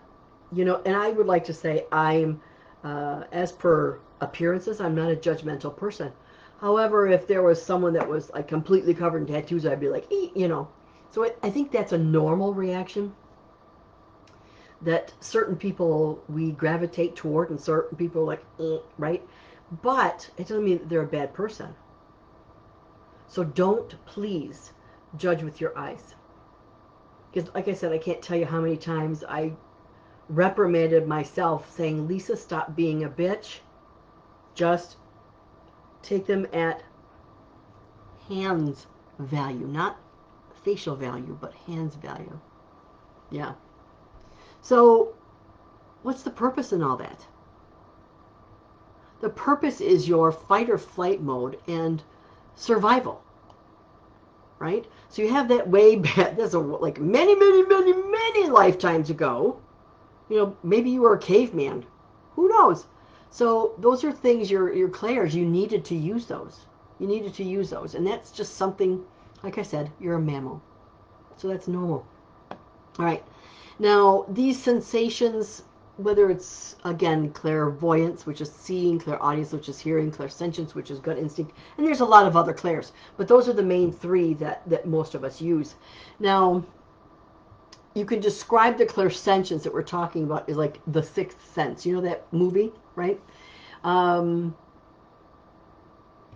you 0.51 0.65
know, 0.65 0.81
and 0.85 0.95
I 0.95 1.11
would 1.11 1.25
like 1.25 1.45
to 1.45 1.53
say 1.53 1.85
I'm, 1.91 2.41
uh, 2.83 3.23
as 3.31 3.51
per 3.51 3.99
appearances, 4.21 4.81
I'm 4.81 4.93
not 4.93 5.11
a 5.11 5.15
judgmental 5.15 5.75
person. 5.75 6.11
However, 6.59 7.07
if 7.07 7.27
there 7.27 7.41
was 7.41 7.61
someone 7.61 7.93
that 7.93 8.07
was 8.07 8.29
like 8.31 8.47
completely 8.47 8.93
covered 8.93 9.27
in 9.27 9.33
tattoos, 9.33 9.65
I'd 9.65 9.79
be 9.79 9.89
like, 9.89 10.05
you 10.11 10.47
know. 10.47 10.67
So 11.11 11.25
I, 11.25 11.31
I 11.41 11.49
think 11.49 11.71
that's 11.71 11.93
a 11.93 11.97
normal 11.97 12.53
reaction 12.53 13.13
that 14.83 15.13
certain 15.19 15.55
people 15.55 16.21
we 16.27 16.51
gravitate 16.51 17.15
toward 17.15 17.49
and 17.49 17.59
certain 17.59 17.97
people 17.97 18.25
like, 18.25 18.43
eh, 18.59 18.77
right? 18.97 19.25
But 19.81 20.29
it 20.37 20.47
doesn't 20.47 20.63
mean 20.63 20.81
they're 20.85 21.03
a 21.03 21.07
bad 21.07 21.33
person. 21.33 21.73
So 23.27 23.43
don't 23.43 23.95
please 24.05 24.73
judge 25.17 25.41
with 25.41 25.59
your 25.59 25.77
eyes. 25.77 26.15
Because, 27.31 27.53
like 27.55 27.67
I 27.67 27.73
said, 27.73 27.91
I 27.91 27.97
can't 27.97 28.21
tell 28.21 28.37
you 28.37 28.45
how 28.45 28.61
many 28.61 28.77
times 28.77 29.23
I 29.27 29.53
reprimanded 30.29 31.07
myself 31.07 31.73
saying, 31.75 32.07
Lisa, 32.07 32.37
stop 32.37 32.75
being 32.75 33.03
a 33.03 33.09
bitch. 33.09 33.59
Just 34.53 34.97
take 36.03 36.27
them 36.27 36.45
at 36.53 36.83
hands 38.27 38.85
value, 39.19 39.67
not 39.67 39.97
facial 40.63 40.95
value, 40.95 41.37
but 41.39 41.53
hands 41.67 41.95
value. 41.95 42.39
Yeah. 43.31 43.53
So 44.63 45.13
what's 46.03 46.23
the 46.23 46.31
purpose 46.31 46.71
in 46.71 46.81
all 46.81 46.95
that? 46.97 47.27
The 49.19 49.29
purpose 49.29 49.81
is 49.81 50.07
your 50.07 50.31
fight 50.31 50.69
or 50.69 50.77
flight 50.77 51.21
mode 51.21 51.59
and 51.67 52.01
survival. 52.55 53.21
Right? 54.59 54.85
So 55.09 55.21
you 55.21 55.29
have 55.29 55.49
that 55.49 55.69
way 55.69 55.95
back, 56.15 56.37
that's 56.37 56.53
a, 56.53 56.59
like 56.59 56.99
many, 56.99 57.35
many, 57.35 57.63
many, 57.63 57.93
many 57.93 58.49
lifetimes 58.49 59.09
ago. 59.09 59.59
You 60.29 60.37
know, 60.37 60.57
maybe 60.63 60.89
you 60.89 61.01
were 61.01 61.15
a 61.15 61.19
caveman. 61.19 61.85
Who 62.35 62.47
knows? 62.47 62.85
So 63.29 63.73
those 63.79 64.05
are 64.05 64.13
things, 64.13 64.49
your, 64.49 64.73
your 64.73 64.89
clairs, 64.89 65.35
you 65.35 65.45
needed 65.45 65.83
to 65.85 65.95
use 65.95 66.25
those. 66.25 66.65
You 66.99 67.07
needed 67.07 67.33
to 67.35 67.43
use 67.43 67.69
those. 67.69 67.95
And 67.95 68.07
that's 68.07 68.31
just 68.31 68.55
something, 68.55 69.03
like 69.43 69.57
I 69.57 69.63
said, 69.63 69.91
you're 69.99 70.15
a 70.15 70.21
mammal. 70.21 70.61
So 71.35 71.49
that's 71.49 71.67
normal. 71.67 72.07
All 72.97 73.05
right. 73.05 73.23
Now, 73.83 74.25
these 74.29 74.63
sensations, 74.63 75.63
whether 75.97 76.29
it's, 76.29 76.77
again, 76.85 77.31
clairvoyance, 77.31 78.25
which 78.25 78.39
is 78.39 78.49
seeing, 78.49 78.97
clairaudience, 78.97 79.51
which 79.51 79.67
is 79.67 79.77
hearing, 79.77 80.09
clairsentience, 80.09 80.73
which 80.73 80.89
is 80.89 80.99
gut 80.99 81.17
instinct, 81.17 81.51
and 81.77 81.85
there's 81.85 81.99
a 81.99 82.05
lot 82.05 82.25
of 82.25 82.37
other 82.37 82.53
clairs, 82.53 82.93
but 83.17 83.27
those 83.27 83.49
are 83.49 83.53
the 83.53 83.61
main 83.61 83.91
three 83.91 84.35
that, 84.35 84.61
that 84.69 84.87
most 84.87 85.15
of 85.15 85.25
us 85.25 85.41
use. 85.41 85.75
Now, 86.21 86.63
you 87.93 88.05
can 88.05 88.21
describe 88.21 88.77
the 88.77 88.85
clairsentience 88.85 89.63
that 89.63 89.73
we're 89.73 89.83
talking 89.83 90.23
about 90.23 90.47
is 90.47 90.55
like 90.55 90.79
the 90.87 91.03
sixth 91.03 91.53
sense. 91.53 91.85
You 91.85 91.95
know 91.95 92.01
that 92.03 92.25
movie, 92.31 92.71
right? 92.95 93.19
Um, 93.83 94.55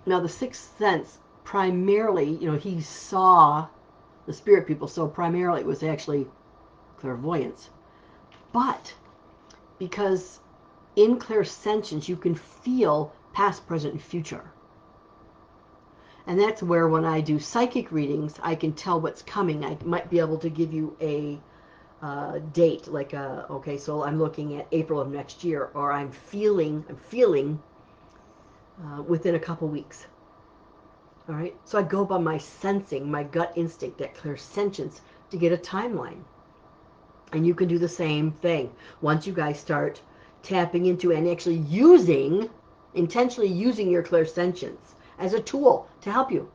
now, 0.05 0.19
the 0.19 0.27
sixth 0.27 0.77
sense, 0.77 1.19
primarily, 1.45 2.29
you 2.29 2.51
know, 2.51 2.57
he 2.57 2.81
saw 2.81 3.69
the 4.25 4.33
spirit 4.33 4.67
people, 4.67 4.89
so 4.89 5.07
primarily 5.07 5.61
it 5.61 5.65
was 5.65 5.81
actually 5.81 6.27
clairvoyance. 6.99 7.69
But 8.51 8.93
because 9.79 10.39
in 10.95 11.19
clairsentience, 11.19 12.07
you 12.07 12.15
can 12.15 12.35
feel 12.35 13.13
past, 13.33 13.67
present, 13.67 13.93
and 13.93 14.01
future. 14.01 14.51
And 16.25 16.39
that's 16.39 16.61
where 16.61 16.89
when 16.89 17.05
I 17.05 17.21
do 17.21 17.39
psychic 17.39 17.91
readings, 17.91 18.35
I 18.43 18.55
can 18.55 18.73
tell 18.73 18.99
what's 18.99 19.21
coming. 19.21 19.63
I 19.63 19.77
might 19.85 20.09
be 20.09 20.19
able 20.19 20.37
to 20.39 20.49
give 20.49 20.73
you 20.73 20.97
a 20.99 21.39
uh, 22.01 22.39
date, 22.51 22.87
like 22.87 23.13
a, 23.13 23.45
okay, 23.49 23.77
so 23.77 24.03
I'm 24.03 24.19
looking 24.19 24.59
at 24.59 24.67
April 24.71 24.99
of 24.99 25.09
next 25.09 25.43
year, 25.43 25.71
or 25.73 25.91
I'm 25.91 26.11
feeling, 26.11 26.83
I'm 26.89 26.97
feeling 26.97 27.61
uh, 28.83 29.01
within 29.03 29.35
a 29.35 29.39
couple 29.39 29.67
weeks. 29.67 30.05
All 31.29 31.35
right, 31.35 31.55
so 31.63 31.79
I 31.79 31.83
go 31.83 32.05
by 32.05 32.17
my 32.17 32.37
sensing, 32.37 33.09
my 33.09 33.23
gut 33.23 33.53
instinct, 33.55 33.97
that 33.99 34.15
clairsentience 34.15 35.01
to 35.31 35.37
get 35.37 35.51
a 35.51 35.57
timeline. 35.57 36.23
And 37.33 37.45
you 37.45 37.53
can 37.53 37.67
do 37.67 37.77
the 37.77 37.89
same 37.89 38.31
thing. 38.31 38.71
Once 39.01 39.27
you 39.27 39.33
guys 39.33 39.59
start 39.59 40.01
tapping 40.43 40.85
into 40.85 41.11
and 41.11 41.27
actually 41.27 41.57
using, 41.57 42.49
intentionally 42.93 43.49
using 43.49 43.89
your 43.89 44.03
clairsentience 44.03 44.95
as 45.19 45.33
a 45.33 45.41
tool 45.41 45.89
to 46.01 46.11
help 46.11 46.31
you. 46.31 46.49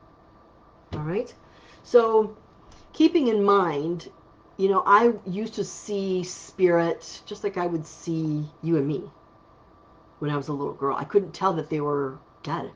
All 0.93 0.99
right? 0.99 1.33
So 1.83 2.35
keeping 2.91 3.27
in 3.27 3.43
mind, 3.43 4.09
you 4.57 4.69
know, 4.69 4.83
I 4.85 5.13
used 5.25 5.53
to 5.55 5.63
see 5.63 6.23
spirit 6.23 7.21
just 7.25 7.43
like 7.43 7.57
I 7.57 7.65
would 7.65 7.85
see 7.85 8.47
you 8.61 8.77
and 8.77 8.87
me 8.87 9.03
when 10.19 10.31
I 10.31 10.37
was 10.37 10.47
a 10.47 10.53
little 10.53 10.73
girl. 10.73 10.95
I 10.95 11.03
couldn't 11.03 11.33
tell 11.33 11.53
that 11.53 11.69
they 11.69 11.81
were 11.81 12.17
dead. 12.43 12.71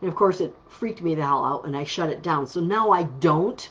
And 0.00 0.08
of 0.08 0.14
course, 0.14 0.40
it 0.40 0.54
freaked 0.68 1.02
me 1.02 1.14
the 1.14 1.22
hell 1.22 1.44
out, 1.44 1.66
and 1.66 1.76
I 1.76 1.84
shut 1.84 2.10
it 2.10 2.22
down. 2.22 2.46
So 2.46 2.60
now 2.60 2.90
I 2.90 3.02
don't 3.02 3.68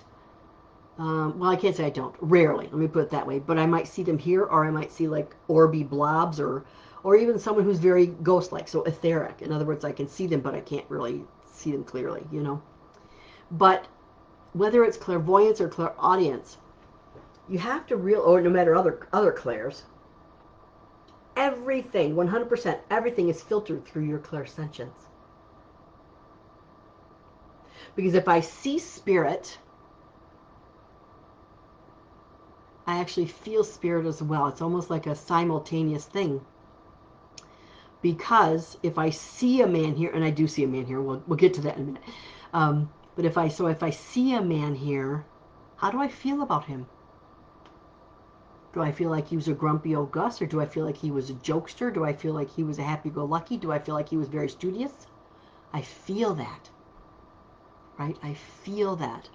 um, 0.98 1.38
well, 1.38 1.52
I 1.52 1.56
can't 1.56 1.76
say 1.76 1.86
I 1.86 1.90
don't. 1.92 2.16
Rarely, 2.20 2.66
let 2.66 2.74
me 2.74 2.88
put 2.88 3.04
it 3.04 3.10
that 3.12 3.28
way. 3.28 3.40
But 3.40 3.60
I 3.60 3.66
might 3.68 3.88
see 3.88 4.04
them 4.04 4.18
here, 4.18 4.44
or 4.44 4.66
I 4.66 4.72
might 4.72 4.92
see 4.92 5.08
like 5.08 5.36
orby 5.48 5.88
blobs, 5.88 6.40
or 6.40 6.66
or 7.04 7.16
even 7.16 7.38
someone 7.38 7.64
who's 7.64 7.78
very 7.78 8.08
ghost-like, 8.08 8.68
so 8.68 8.84
etheric. 8.84 9.42
In 9.42 9.52
other 9.52 9.66
words, 9.66 9.86
I 9.86 9.92
can 9.92 10.08
see 10.08 10.26
them, 10.28 10.42
but 10.42 10.56
I 10.56 10.60
can't 10.60 10.86
really 10.90 11.24
see 11.46 11.72
them 11.72 11.84
clearly, 11.84 12.26
you 12.32 12.42
know. 12.42 12.62
But 13.52 13.88
whether 14.54 14.84
it's 14.84 14.98
clairvoyance 14.98 15.62
or 15.62 15.70
clairaudience, 15.70 16.58
you 17.48 17.60
have 17.60 17.86
to 17.88 17.96
real, 17.96 18.22
or 18.22 18.42
no 18.42 18.50
matter 18.50 18.76
other 18.76 19.08
other 19.14 19.32
clairs, 19.32 19.84
everything, 21.36 22.16
100%, 22.16 22.80
everything 22.90 23.30
is 23.30 23.44
filtered 23.44 23.86
through 23.86 24.06
your 24.06 24.20
clairsentience. 24.20 25.06
Because 27.96 28.16
if 28.16 28.28
I 28.28 28.40
see 28.40 28.80
spirit 28.80 29.60
I 32.88 33.00
actually 33.00 33.28
feel 33.28 33.66
spirit 33.66 34.06
as 34.06 34.24
well. 34.24 34.48
It's 34.48 34.62
almost 34.62 34.90
like 34.90 35.06
a 35.06 35.16
simultaneous 35.16 36.06
thing. 36.06 36.42
Because 38.02 38.78
if 38.82 38.98
I 38.98 39.10
see 39.10 39.62
a 39.62 39.68
man 39.68 39.94
here, 39.94 40.12
and 40.12 40.24
I 40.24 40.30
do 40.30 40.48
see 40.48 40.64
a 40.64 40.68
man 40.68 40.86
here, 40.86 41.02
we'll, 41.02 41.22
we'll 41.28 41.38
get 41.38 41.54
to 41.56 41.62
that 41.62 41.76
in 41.76 41.82
a 41.82 41.86
minute. 41.86 42.04
Um, 42.54 42.90
but 43.16 43.26
if 43.26 43.38
I, 43.38 43.50
so 43.50 43.68
if 43.68 43.84
I 43.84 43.90
see 43.90 44.34
a 44.36 44.42
man 44.42 44.74
here, 44.74 45.26
how 45.76 45.92
do 45.92 46.00
I 46.02 46.08
feel 46.08 46.42
about 46.42 46.66
him? 46.66 46.88
Do 48.74 48.82
I 48.82 48.92
feel 48.92 49.10
like 49.10 49.28
he 49.28 49.36
was 49.36 49.48
a 49.48 49.54
grumpy 49.54 49.96
old 49.96 50.12
Gus, 50.12 50.42
or 50.42 50.46
do 50.46 50.62
I 50.62 50.66
feel 50.66 50.86
like 50.86 50.98
he 50.98 51.12
was 51.12 51.30
a 51.30 51.34
jokester? 51.34 51.94
Do 51.94 52.06
I 52.06 52.14
feel 52.14 52.34
like 52.34 52.50
he 52.50 52.64
was 52.64 52.80
a 52.80 52.84
happy-go-lucky? 52.84 53.58
Do 53.58 53.72
I 53.72 53.80
feel 53.80 53.96
like 53.96 54.08
he 54.08 54.18
was 54.18 54.28
very 54.28 54.50
studious? 54.50 55.08
I 55.74 55.82
feel 55.82 56.36
that, 56.36 56.70
right? 57.98 58.16
I 58.24 58.36
feel 58.36 58.96
that. 58.98 59.30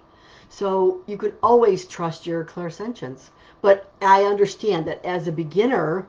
So 0.55 1.01
you 1.07 1.17
could 1.17 1.35
always 1.41 1.87
trust 1.87 2.27
your 2.27 2.45
clairsentience. 2.45 3.31
But 3.63 3.91
I 4.03 4.23
understand 4.23 4.85
that 4.85 5.03
as 5.03 5.27
a 5.27 5.31
beginner, 5.31 6.07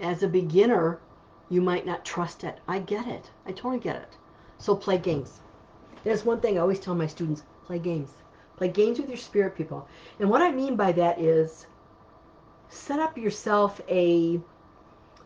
as 0.00 0.22
a 0.22 0.28
beginner, 0.28 1.00
you 1.48 1.60
might 1.60 1.84
not 1.84 2.04
trust 2.04 2.44
it. 2.44 2.60
I 2.68 2.78
get 2.78 3.08
it. 3.08 3.28
I 3.44 3.50
totally 3.50 3.80
get 3.80 3.96
it. 3.96 4.16
So 4.58 4.76
play 4.76 4.98
games. 4.98 5.40
That's 6.04 6.24
one 6.24 6.40
thing 6.40 6.56
I 6.56 6.60
always 6.60 6.78
tell 6.78 6.94
my 6.94 7.08
students, 7.08 7.42
play 7.66 7.80
games. 7.80 8.10
Play 8.56 8.68
games 8.68 9.00
with 9.00 9.08
your 9.08 9.18
spirit 9.18 9.56
people. 9.56 9.88
And 10.20 10.30
what 10.30 10.40
I 10.40 10.52
mean 10.52 10.76
by 10.76 10.92
that 10.92 11.20
is 11.20 11.66
set 12.68 13.00
up 13.00 13.18
yourself 13.18 13.80
a 13.88 14.40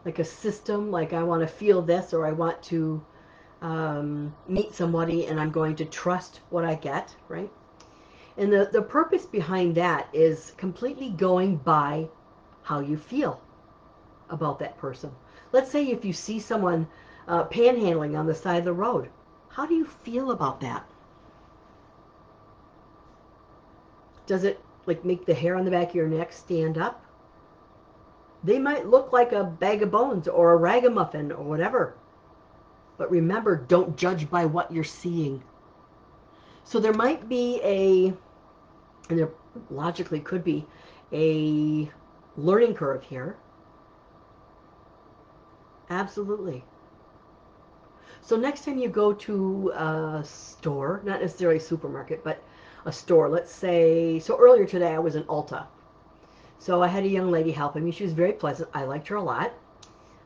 like 0.06 0.18
a 0.18 0.25
system, 0.25 0.90
like 0.90 1.12
I 1.12 1.23
want 1.23 1.42
to 1.42 1.47
feel 1.47 1.83
this 1.83 2.14
or 2.14 2.26
I 2.26 2.33
want 2.33 2.62
to 2.73 3.04
um, 3.61 4.35
meet 4.49 4.73
somebody 4.73 5.26
and 5.26 5.38
I'm 5.38 5.50
going 5.50 5.76
to 5.76 5.85
trust 5.85 6.40
what 6.49 6.64
I 6.64 6.76
get, 6.76 7.14
right? 7.28 7.50
And 8.38 8.52
the, 8.52 8.69
the 8.71 8.83
purpose 8.83 9.25
behind 9.25 9.75
that 9.76 10.09
is 10.12 10.52
completely 10.57 11.11
going 11.11 11.57
by 11.57 12.09
how 12.62 12.81
you 12.81 12.97
feel 12.97 13.40
about 14.28 14.59
that 14.59 14.76
person. 14.76 15.11
Let's 15.52 15.71
say 15.71 15.87
if 15.87 16.05
you 16.05 16.12
see 16.12 16.38
someone 16.38 16.87
uh, 17.28 17.45
panhandling 17.45 18.19
on 18.19 18.26
the 18.26 18.35
side 18.35 18.59
of 18.59 18.64
the 18.64 18.73
road, 18.73 19.09
how 19.49 19.64
do 19.64 19.75
you 19.75 19.87
feel 19.87 20.33
about 20.33 20.61
that? 20.61 20.85
Does 24.26 24.45
it 24.45 24.61
like 24.85 25.05
make 25.05 25.25
the 25.25 25.35
hair 25.35 25.57
on 25.57 25.64
the 25.64 25.71
back 25.71 25.90
of 25.90 25.95
your 25.95 26.09
neck 26.09 26.33
stand 26.33 26.76
up? 26.76 27.02
They 28.45 28.59
might 28.59 28.87
look 28.87 29.12
like 29.12 29.33
a 29.33 29.45
bag 29.45 29.83
of 29.83 29.90
bones 29.90 30.28
or 30.28 30.52
a 30.52 30.57
ragamuffin 30.57 31.33
or 31.33 31.43
whatever. 31.43 31.95
But 32.99 33.11
remember, 33.11 33.57
don't 33.57 33.97
judge 33.97 34.28
by 34.28 34.45
what 34.45 34.71
you're 34.71 34.85
seeing. 34.85 35.43
So 36.64 36.81
there 36.81 36.93
might 36.93 37.28
be 37.28 37.61
a 37.62 38.14
and 39.09 39.19
there 39.19 39.31
logically 39.71 40.21
could 40.21 40.45
be 40.45 40.67
a 41.13 41.91
learning 42.37 42.75
curve 42.75 43.03
here. 43.03 43.37
Absolutely. 45.91 46.65
So 48.23 48.37
next 48.37 48.65
time 48.65 48.79
you 48.79 48.89
go 48.89 49.13
to 49.13 49.71
a 49.71 50.23
store, 50.25 51.01
not 51.05 51.21
necessarily 51.21 51.59
a 51.59 51.61
supermarket, 51.61 52.25
but 52.25 52.43
a 52.85 52.93
store, 52.93 53.29
let's 53.29 53.53
say, 53.53 54.19
so 54.19 54.37
earlier 54.39 54.67
today 54.67 54.95
I 54.95 54.99
was 54.99 55.15
in 55.15 55.23
Ulta. 55.25 55.67
So 56.59 56.83
I 56.83 56.89
had 56.89 57.05
a 57.05 57.09
young 57.09 57.31
lady 57.31 57.53
helping 57.53 57.85
me. 57.85 57.93
She 57.93 58.03
was 58.05 58.13
very 58.13 58.33
pleasant. 58.33 58.69
I 58.75 58.85
liked 58.85 59.07
her 59.09 59.17
a 59.17 59.23
lot. 59.23 59.53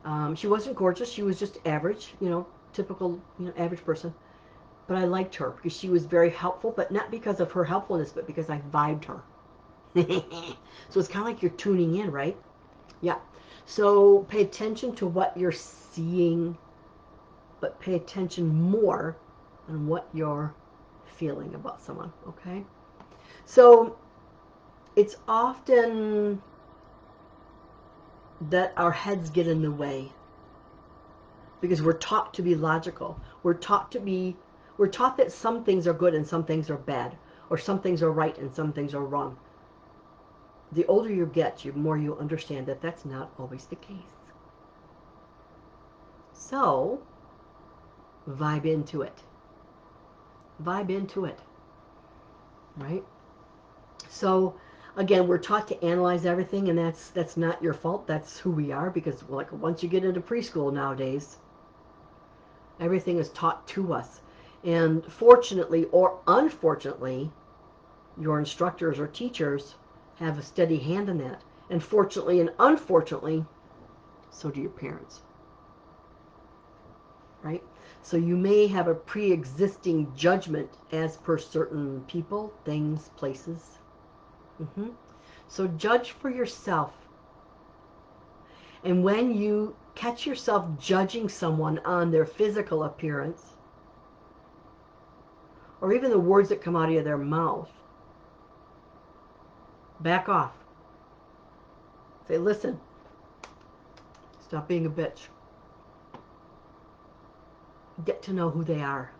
Um, 0.03 0.35
she 0.35 0.47
wasn't 0.47 0.75
gorgeous. 0.75 1.11
She 1.11 1.21
was 1.21 1.37
just 1.37 1.59
average, 1.65 2.15
you 2.19 2.29
know, 2.29 2.47
typical, 2.73 3.21
you 3.37 3.45
know, 3.45 3.53
average 3.57 3.85
person 3.85 4.13
but 4.91 4.97
I 4.97 5.05
liked 5.05 5.35
her 5.35 5.51
because 5.51 5.71
she 5.71 5.87
was 5.87 6.05
very 6.05 6.29
helpful, 6.29 6.73
but 6.75 6.91
not 6.91 7.09
because 7.09 7.39
of 7.39 7.49
her 7.53 7.63
helpfulness, 7.63 8.11
but 8.11 8.27
because 8.27 8.49
I 8.49 8.59
vibed 8.73 9.05
her. 9.05 9.21
so 9.95 10.99
it's 10.99 11.07
kind 11.07 11.25
of 11.25 11.33
like 11.33 11.41
you're 11.41 11.51
tuning 11.51 11.95
in, 11.95 12.11
right? 12.11 12.35
Yeah. 12.99 13.15
So 13.65 14.23
pay 14.23 14.41
attention 14.41 14.93
to 14.95 15.07
what 15.07 15.37
you're 15.37 15.53
seeing, 15.53 16.57
but 17.61 17.79
pay 17.79 17.93
attention 17.93 18.47
more 18.47 19.15
on 19.69 19.87
what 19.87 20.09
you're 20.13 20.53
feeling 21.05 21.55
about 21.55 21.81
someone, 21.81 22.11
okay? 22.27 22.65
So 23.45 23.97
it's 24.97 25.15
often 25.25 26.41
that 28.49 28.73
our 28.75 28.91
heads 28.91 29.29
get 29.29 29.47
in 29.47 29.61
the 29.61 29.71
way 29.71 30.11
because 31.61 31.81
we're 31.81 31.93
taught 31.93 32.33
to 32.33 32.41
be 32.41 32.55
logical. 32.55 33.17
We're 33.41 33.53
taught 33.53 33.89
to 33.93 34.01
be, 34.01 34.35
we're 34.77 34.87
taught 34.87 35.17
that 35.17 35.31
some 35.31 35.63
things 35.63 35.87
are 35.87 35.93
good 35.93 36.13
and 36.13 36.27
some 36.27 36.45
things 36.45 36.69
are 36.69 36.77
bad, 36.77 37.17
or 37.49 37.57
some 37.57 37.81
things 37.81 38.01
are 38.01 38.11
right 38.11 38.37
and 38.37 38.53
some 38.53 38.71
things 38.73 38.93
are 38.93 39.03
wrong. 39.05 39.37
The 40.71 40.85
older 40.85 41.11
you 41.11 41.25
get, 41.25 41.59
the 41.59 41.71
more 41.73 41.97
you 41.97 42.17
understand 42.17 42.65
that 42.67 42.81
that's 42.81 43.05
not 43.05 43.31
always 43.37 43.65
the 43.65 43.75
case. 43.75 44.15
So, 46.33 47.01
vibe 48.29 48.65
into 48.65 49.01
it. 49.01 49.17
Vibe 50.63 50.89
into 50.89 51.25
it. 51.25 51.39
Right? 52.77 53.03
So, 54.09 54.55
again, 54.95 55.27
we're 55.27 55.37
taught 55.37 55.67
to 55.69 55.83
analyze 55.83 56.25
everything, 56.25 56.69
and 56.69 56.77
that's 56.77 57.09
that's 57.09 57.37
not 57.37 57.61
your 57.61 57.73
fault. 57.73 58.07
That's 58.07 58.39
who 58.39 58.51
we 58.51 58.71
are 58.71 58.89
because, 58.89 59.23
like, 59.29 59.51
once 59.51 59.83
you 59.83 59.89
get 59.89 60.03
into 60.05 60.21
preschool 60.21 60.73
nowadays, 60.73 61.37
everything 62.79 63.17
is 63.17 63.29
taught 63.29 63.67
to 63.69 63.93
us. 63.93 64.21
And 64.63 65.05
fortunately 65.05 65.85
or 65.91 66.19
unfortunately, 66.27 67.31
your 68.19 68.39
instructors 68.39 68.99
or 68.99 69.07
teachers 69.07 69.75
have 70.17 70.37
a 70.37 70.43
steady 70.43 70.77
hand 70.77 71.09
in 71.09 71.17
that. 71.19 71.41
And 71.69 71.83
fortunately 71.83 72.39
and 72.41 72.51
unfortunately, 72.59 73.45
so 74.29 74.51
do 74.51 74.61
your 74.61 74.69
parents. 74.69 75.21
Right? 77.41 77.63
So 78.03 78.17
you 78.17 78.35
may 78.35 78.67
have 78.67 78.87
a 78.87 78.95
pre-existing 78.95 80.13
judgment 80.15 80.69
as 80.91 81.17
per 81.17 81.37
certain 81.37 82.01
people, 82.07 82.53
things, 82.65 83.09
places. 83.15 83.79
Mm-hmm. 84.61 84.89
So 85.47 85.67
judge 85.67 86.11
for 86.11 86.29
yourself. 86.29 86.93
And 88.83 89.03
when 89.03 89.35
you 89.35 89.75
catch 89.95 90.25
yourself 90.25 90.65
judging 90.79 91.29
someone 91.29 91.79
on 91.79 92.11
their 92.11 92.25
physical 92.25 92.83
appearance, 92.83 93.53
or 95.81 95.93
even 95.93 96.11
the 96.11 96.19
words 96.19 96.49
that 96.49 96.61
come 96.61 96.75
out 96.75 96.91
of 96.91 97.03
their 97.03 97.17
mouth, 97.17 97.69
back 99.99 100.29
off. 100.29 100.53
Say, 102.27 102.37
listen, 102.37 102.79
stop 104.39 104.67
being 104.67 104.85
a 104.85 104.89
bitch. 104.89 105.27
Get 108.05 108.21
to 108.23 108.33
know 108.33 108.49
who 108.49 108.63
they 108.63 108.81
are, 108.81 109.11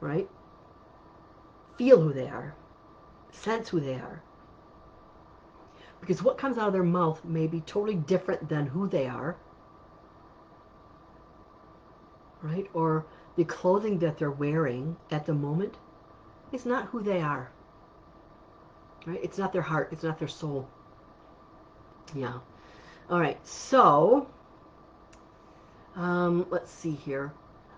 right? 0.00 0.28
Feel 1.78 2.00
who 2.00 2.12
they 2.12 2.28
are, 2.28 2.54
sense 3.32 3.68
who 3.68 3.80
they 3.80 3.94
are. 3.94 4.22
Because 6.00 6.22
what 6.22 6.38
comes 6.38 6.58
out 6.58 6.66
of 6.66 6.72
their 6.72 6.82
mouth 6.82 7.24
may 7.24 7.46
be 7.46 7.60
totally 7.60 7.94
different 7.94 8.48
than 8.48 8.66
who 8.66 8.88
they 8.88 9.06
are, 9.06 9.36
right? 12.42 12.68
Or 12.74 13.06
the 13.36 13.44
clothing 13.44 13.98
that 14.00 14.18
they're 14.18 14.30
wearing 14.30 14.96
at 15.10 15.26
the 15.26 15.34
moment 15.34 15.74
is 16.52 16.66
not 16.66 16.86
who 16.86 17.02
they 17.02 17.20
are. 17.20 17.50
Right? 19.06 19.20
It's 19.22 19.38
not 19.38 19.52
their 19.52 19.62
heart. 19.62 19.88
It's 19.92 20.02
not 20.02 20.18
their 20.18 20.28
soul. 20.28 20.68
Yeah. 22.14 22.38
All 23.08 23.20
right. 23.20 23.38
So, 23.46 24.26
um, 25.96 26.46
let's 26.50 26.70
see 26.70 26.92
here. 26.92 27.32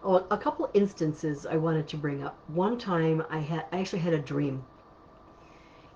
Oh, 0.04 0.26
a 0.30 0.38
couple 0.38 0.68
instances 0.74 1.46
I 1.46 1.56
wanted 1.56 1.86
to 1.88 1.96
bring 1.96 2.24
up. 2.24 2.36
One 2.48 2.76
time 2.76 3.22
I 3.30 3.38
had 3.38 3.66
I 3.70 3.78
actually 3.78 4.00
had 4.00 4.14
a 4.14 4.18
dream. 4.18 4.64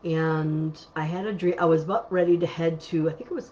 And 0.04 0.78
I 0.94 1.04
had 1.04 1.26
a 1.26 1.32
dream. 1.32 1.54
I 1.58 1.64
was 1.64 1.82
about 1.82 2.10
ready 2.12 2.38
to 2.38 2.46
head 2.46 2.80
to, 2.82 3.10
I 3.10 3.12
think 3.12 3.30
it 3.30 3.34
was, 3.34 3.50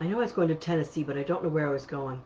I 0.00 0.06
know 0.06 0.18
I 0.18 0.22
was 0.22 0.32
going 0.32 0.48
to 0.48 0.56
Tennessee, 0.56 1.04
but 1.04 1.16
I 1.16 1.22
don't 1.22 1.44
know 1.44 1.48
where 1.50 1.68
I 1.68 1.72
was 1.72 1.86
going. 1.86 2.20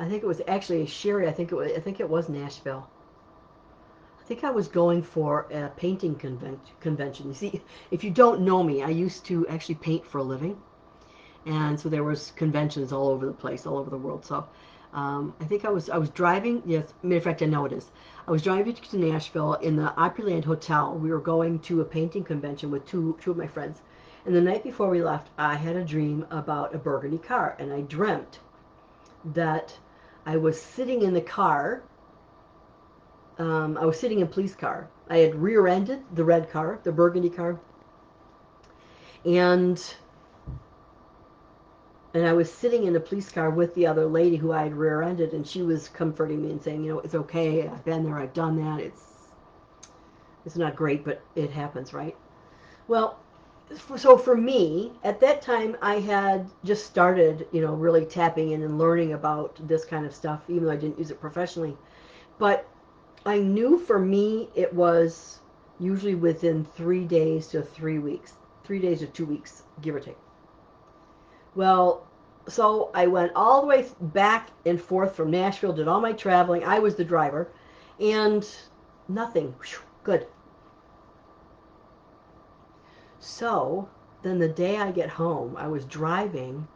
I 0.00 0.08
think 0.08 0.22
it 0.22 0.26
was 0.26 0.40
actually 0.48 0.86
Sherry. 0.86 1.28
I 1.28 1.32
think 1.32 1.52
it 1.52 1.54
was. 1.54 1.72
I 1.72 1.78
think 1.78 2.00
it 2.00 2.08
was 2.08 2.30
Nashville. 2.30 2.88
I 4.18 4.24
think 4.24 4.44
I 4.44 4.50
was 4.50 4.66
going 4.66 5.02
for 5.02 5.46
a 5.52 5.68
painting 5.76 6.14
convention. 6.80 7.28
You 7.28 7.34
see, 7.34 7.60
if 7.90 8.02
you 8.02 8.10
don't 8.10 8.40
know 8.40 8.62
me, 8.62 8.82
I 8.82 8.88
used 8.88 9.26
to 9.26 9.46
actually 9.48 9.74
paint 9.74 10.06
for 10.06 10.16
a 10.16 10.22
living, 10.22 10.56
and 11.44 11.78
so 11.78 11.90
there 11.90 12.02
was 12.02 12.32
conventions 12.34 12.94
all 12.94 13.08
over 13.08 13.26
the 13.26 13.34
place, 13.34 13.66
all 13.66 13.76
over 13.76 13.90
the 13.90 13.98
world. 13.98 14.24
So 14.24 14.48
um, 14.94 15.34
I 15.38 15.44
think 15.44 15.66
I 15.66 15.68
was 15.68 15.90
I 15.90 15.98
was 15.98 16.08
driving. 16.08 16.62
Yes, 16.64 16.94
matter 17.02 17.18
of 17.18 17.24
fact, 17.24 17.42
I 17.42 17.46
know 17.46 17.66
it 17.66 17.72
is. 17.74 17.90
I 18.26 18.30
was 18.30 18.40
driving 18.42 18.74
to 18.74 18.96
Nashville 18.96 19.54
in 19.54 19.76
the 19.76 19.92
Opryland 19.98 20.46
Hotel. 20.46 20.94
We 20.94 21.10
were 21.10 21.20
going 21.20 21.58
to 21.58 21.82
a 21.82 21.84
painting 21.84 22.24
convention 22.24 22.70
with 22.70 22.86
two 22.86 23.18
two 23.20 23.32
of 23.32 23.36
my 23.36 23.48
friends, 23.48 23.82
and 24.24 24.34
the 24.34 24.40
night 24.40 24.64
before 24.64 24.88
we 24.88 25.02
left, 25.02 25.28
I 25.36 25.56
had 25.56 25.76
a 25.76 25.84
dream 25.84 26.26
about 26.30 26.74
a 26.74 26.78
burgundy 26.78 27.18
car, 27.18 27.54
and 27.58 27.70
I 27.70 27.82
dreamt 27.82 28.38
that 29.26 29.76
I 30.26 30.36
was 30.36 30.60
sitting 30.60 31.02
in 31.02 31.14
the 31.14 31.20
car. 31.20 31.82
Um, 33.38 33.78
I 33.78 33.86
was 33.86 33.98
sitting 33.98 34.18
in 34.18 34.24
a 34.24 34.30
police 34.30 34.54
car. 34.54 34.88
I 35.08 35.18
had 35.18 35.34
rear-ended 35.34 36.00
the 36.14 36.24
red 36.24 36.50
car, 36.50 36.78
the 36.84 36.92
burgundy 36.92 37.30
car, 37.30 37.58
and 39.24 39.82
and 42.12 42.26
I 42.26 42.32
was 42.32 42.52
sitting 42.52 42.84
in 42.84 42.96
a 42.96 43.00
police 43.00 43.30
car 43.30 43.50
with 43.50 43.74
the 43.74 43.86
other 43.86 44.04
lady 44.04 44.36
who 44.36 44.52
I 44.52 44.64
had 44.64 44.74
rear-ended, 44.74 45.32
and 45.32 45.46
she 45.46 45.62
was 45.62 45.88
comforting 45.88 46.42
me 46.42 46.50
and 46.50 46.60
saying, 46.60 46.84
you 46.84 46.92
know, 46.92 47.00
it's 47.00 47.14
okay. 47.14 47.68
I've 47.68 47.84
been 47.84 48.04
there. 48.04 48.18
I've 48.18 48.34
done 48.34 48.56
that. 48.56 48.80
It's 48.80 49.02
it's 50.44 50.56
not 50.56 50.74
great, 50.74 51.04
but 51.04 51.20
it 51.34 51.50
happens, 51.50 51.92
right? 51.92 52.16
Well, 52.88 53.18
so 53.96 54.18
for 54.18 54.36
me, 54.36 54.92
at 55.04 55.20
that 55.20 55.42
time, 55.42 55.76
I 55.80 56.00
had 56.00 56.50
just 56.64 56.86
started, 56.86 57.46
you 57.52 57.60
know, 57.60 57.74
really 57.74 58.04
tapping 58.04 58.50
in 58.52 58.62
and 58.62 58.78
learning 58.78 59.12
about 59.12 59.56
this 59.66 59.84
kind 59.84 60.04
of 60.04 60.14
stuff, 60.14 60.42
even 60.48 60.64
though 60.64 60.72
I 60.72 60.76
didn't 60.76 60.98
use 60.98 61.10
it 61.10 61.20
professionally. 61.20 61.76
But 62.38 62.68
I 63.26 63.38
knew 63.38 63.78
for 63.78 63.98
me 63.98 64.48
it 64.54 64.72
was 64.72 65.40
usually 65.78 66.14
within 66.14 66.64
three 66.64 67.04
days 67.04 67.46
to 67.48 67.62
three 67.62 67.98
weeks, 67.98 68.34
three 68.64 68.78
days 68.78 69.00
to 69.00 69.06
two 69.06 69.26
weeks, 69.26 69.62
give 69.82 69.94
or 69.94 70.00
take. 70.00 70.18
Well, 71.54 72.06
so 72.48 72.90
I 72.94 73.06
went 73.06 73.32
all 73.36 73.60
the 73.60 73.66
way 73.66 73.86
back 74.00 74.50
and 74.66 74.80
forth 74.80 75.14
from 75.14 75.30
Nashville, 75.30 75.72
did 75.72 75.88
all 75.88 76.00
my 76.00 76.12
traveling. 76.12 76.64
I 76.64 76.78
was 76.78 76.96
the 76.96 77.04
driver, 77.04 77.48
and 78.00 78.46
nothing. 79.08 79.54
Good. 80.02 80.26
So 83.20 83.88
then 84.22 84.38
the 84.38 84.48
day 84.48 84.78
I 84.78 84.90
get 84.90 85.10
home, 85.10 85.56
I 85.56 85.68
was 85.68 85.84
driving. 85.84 86.66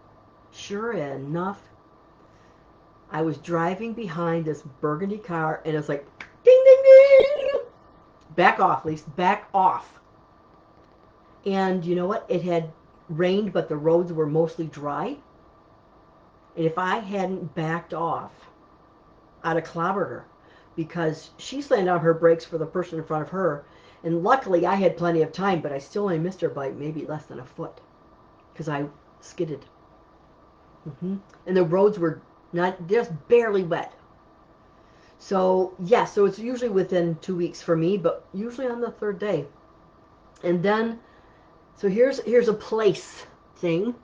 Sure 0.53 0.93
enough, 0.93 1.61
I 3.11 3.23
was 3.23 3.39
driving 3.39 3.93
behind 3.93 4.45
this 4.45 4.63
burgundy 4.81 5.19
car, 5.19 5.63
and 5.65 5.77
it's 5.77 5.89
like, 5.89 6.07
ding, 6.45 6.63
ding, 6.65 6.83
ding. 6.85 7.61
Back 8.37 8.61
off, 8.61 8.85
Lisa. 8.85 9.09
Back 9.11 9.49
off. 9.55 10.01
And 11.47 11.85
you 11.85 11.95
know 11.95 12.07
what? 12.07 12.27
It 12.29 12.43
had 12.43 12.73
rained, 13.09 13.53
but 13.53 13.69
the 13.69 13.77
roads 13.77 14.13
were 14.13 14.27
mostly 14.27 14.67
dry. 14.67 15.17
And 16.57 16.67
if 16.67 16.79
I 16.79 16.99
hadn't 16.99 17.55
backed 17.55 17.95
off, 17.95 18.33
I'd 19.43 19.57
have 19.57 19.65
clobbered 19.65 20.09
her 20.09 20.27
because 20.77 21.31
she 21.37 21.63
slammed 21.63 21.89
on 21.89 22.01
her 22.01 22.15
brakes 22.15 22.45
for 22.45 22.59
the 22.59 22.67
person 22.67 22.99
in 22.99 23.05
front 23.05 23.23
of 23.23 23.29
her 23.31 23.65
and 24.05 24.23
luckily, 24.23 24.67
I 24.67 24.75
had 24.75 24.99
plenty 24.99 25.23
of 25.23 25.33
time, 25.33 25.63
but 25.63 25.73
I 25.73 25.79
still 25.79 26.05
only 26.05 26.19
missed 26.19 26.43
her 26.43 26.51
by 26.51 26.69
maybe 26.71 27.07
less 27.07 27.25
than 27.25 27.41
a 27.41 27.45
foot 27.45 27.81
because 28.53 28.69
I 28.69 28.85
skidded. 29.21 29.65
Mm-hmm. 30.87 31.17
And 31.47 31.57
the 31.57 31.65
roads 31.65 31.99
were 31.99 32.21
not 32.53 32.87
just 32.87 33.11
barely 33.29 33.65
wet. 33.65 33.95
So, 35.19 35.73
yes, 35.79 35.89
yeah, 35.89 36.05
so 36.05 36.27
it's 36.27 36.39
usually 36.39 36.69
within 36.69 37.17
two 37.23 37.35
weeks 37.35 37.63
for 37.63 37.77
me, 37.77 37.97
but 37.97 38.27
usually 38.35 38.67
on 38.67 38.83
the 38.83 38.91
third 38.91 39.19
day. 39.19 39.47
And 40.43 40.63
then, 40.63 41.01
so 41.77 41.89
here's 41.89 42.21
here's 42.25 42.49
a 42.49 42.53
place 42.53 43.25
thing. 43.57 43.95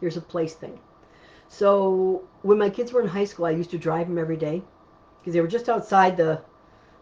Here's 0.00 0.16
a 0.16 0.22
place 0.22 0.54
thing. 0.54 0.80
So 1.48 2.22
when 2.40 2.56
my 2.56 2.70
kids 2.70 2.94
were 2.94 3.02
in 3.02 3.08
high 3.08 3.26
school, 3.26 3.44
I 3.44 3.50
used 3.50 3.70
to 3.72 3.78
drive 3.78 4.08
them 4.08 4.16
every 4.16 4.38
day 4.38 4.62
because 5.20 5.34
they 5.34 5.42
were 5.42 5.48
just 5.48 5.68
outside 5.68 6.16
the, 6.16 6.40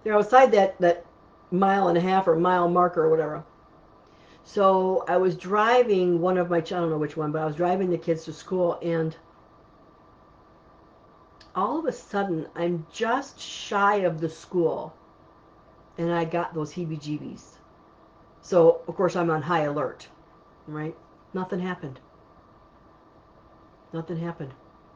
they're 0.03 0.17
outside 0.17 0.51
that 0.53 0.77
that 0.81 1.05
mile 1.51 1.89
and 1.89 1.99
a 1.99 2.01
half 2.01 2.29
or 2.29 2.37
mile 2.37 2.69
marker 2.69 3.05
or 3.05 3.11
whatever. 3.11 3.45
So 4.45 5.05
I 5.07 5.17
was 5.17 5.37
driving 5.37 6.21
one 6.21 6.39
of 6.39 6.51
my, 6.51 6.59
I 6.59 6.61
don't 6.61 6.91
know 6.91 6.99
which 6.99 7.17
one, 7.17 7.33
but 7.33 7.43
I 7.43 7.47
was 7.47 7.57
driving 7.57 7.91
the 7.91 7.99
kids 7.99 8.25
to 8.25 8.33
school 8.33 8.79
and 8.83 9.17
all 11.55 11.79
of 11.79 11.87
a 11.87 11.93
sudden 11.93 12.47
I'm 12.55 12.87
just 12.93 13.39
shy 13.39 13.97
of 13.97 14.21
the 14.21 14.29
school 14.29 14.95
and 15.99 16.13
I 16.13 16.25
got 16.25 16.55
those 16.55 16.73
heebie-jeebies. 16.73 17.43
So 18.43 18.81
of 18.89 18.97
course 18.97 19.17
I'm 19.17 19.31
on 19.31 19.43
high 19.43 19.63
alert, 19.63 20.09
right? 20.67 20.97
Nothing 21.35 21.61
happened. 21.61 22.01
Nothing 23.93 24.17
happened. 24.19 24.53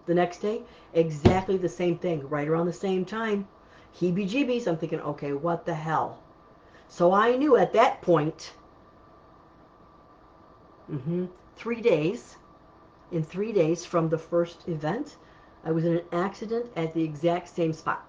The 0.06 0.14
next 0.14 0.38
day, 0.38 0.62
exactly 0.92 1.56
the 1.56 1.68
same 1.68 1.98
thing, 1.98 2.28
right 2.28 2.48
around 2.48 2.66
the 2.66 2.72
same 2.72 3.04
time. 3.04 3.48
Heebie-jeebies. 3.98 4.66
I'm 4.66 4.76
thinking, 4.76 5.00
okay, 5.00 5.32
what 5.32 5.64
the 5.64 5.74
hell? 5.74 6.18
So 6.96 7.12
I 7.12 7.34
knew 7.34 7.56
at 7.56 7.72
that 7.72 8.02
point, 8.02 8.52
mm-hmm, 10.88 11.24
three 11.56 11.80
days, 11.80 12.36
in 13.10 13.24
three 13.24 13.50
days 13.50 13.84
from 13.84 14.08
the 14.08 14.16
first 14.16 14.68
event, 14.68 15.16
I 15.64 15.72
was 15.72 15.84
in 15.84 15.96
an 15.96 16.04
accident 16.12 16.66
at 16.76 16.94
the 16.94 17.02
exact 17.02 17.48
same 17.48 17.72
spot. 17.72 18.06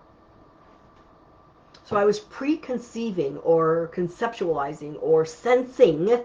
So 1.83 1.95
I 1.97 2.05
was 2.05 2.19
preconceiving 2.19 3.39
or 3.39 3.89
conceptualizing 3.91 4.99
or 5.01 5.25
sensing 5.25 6.21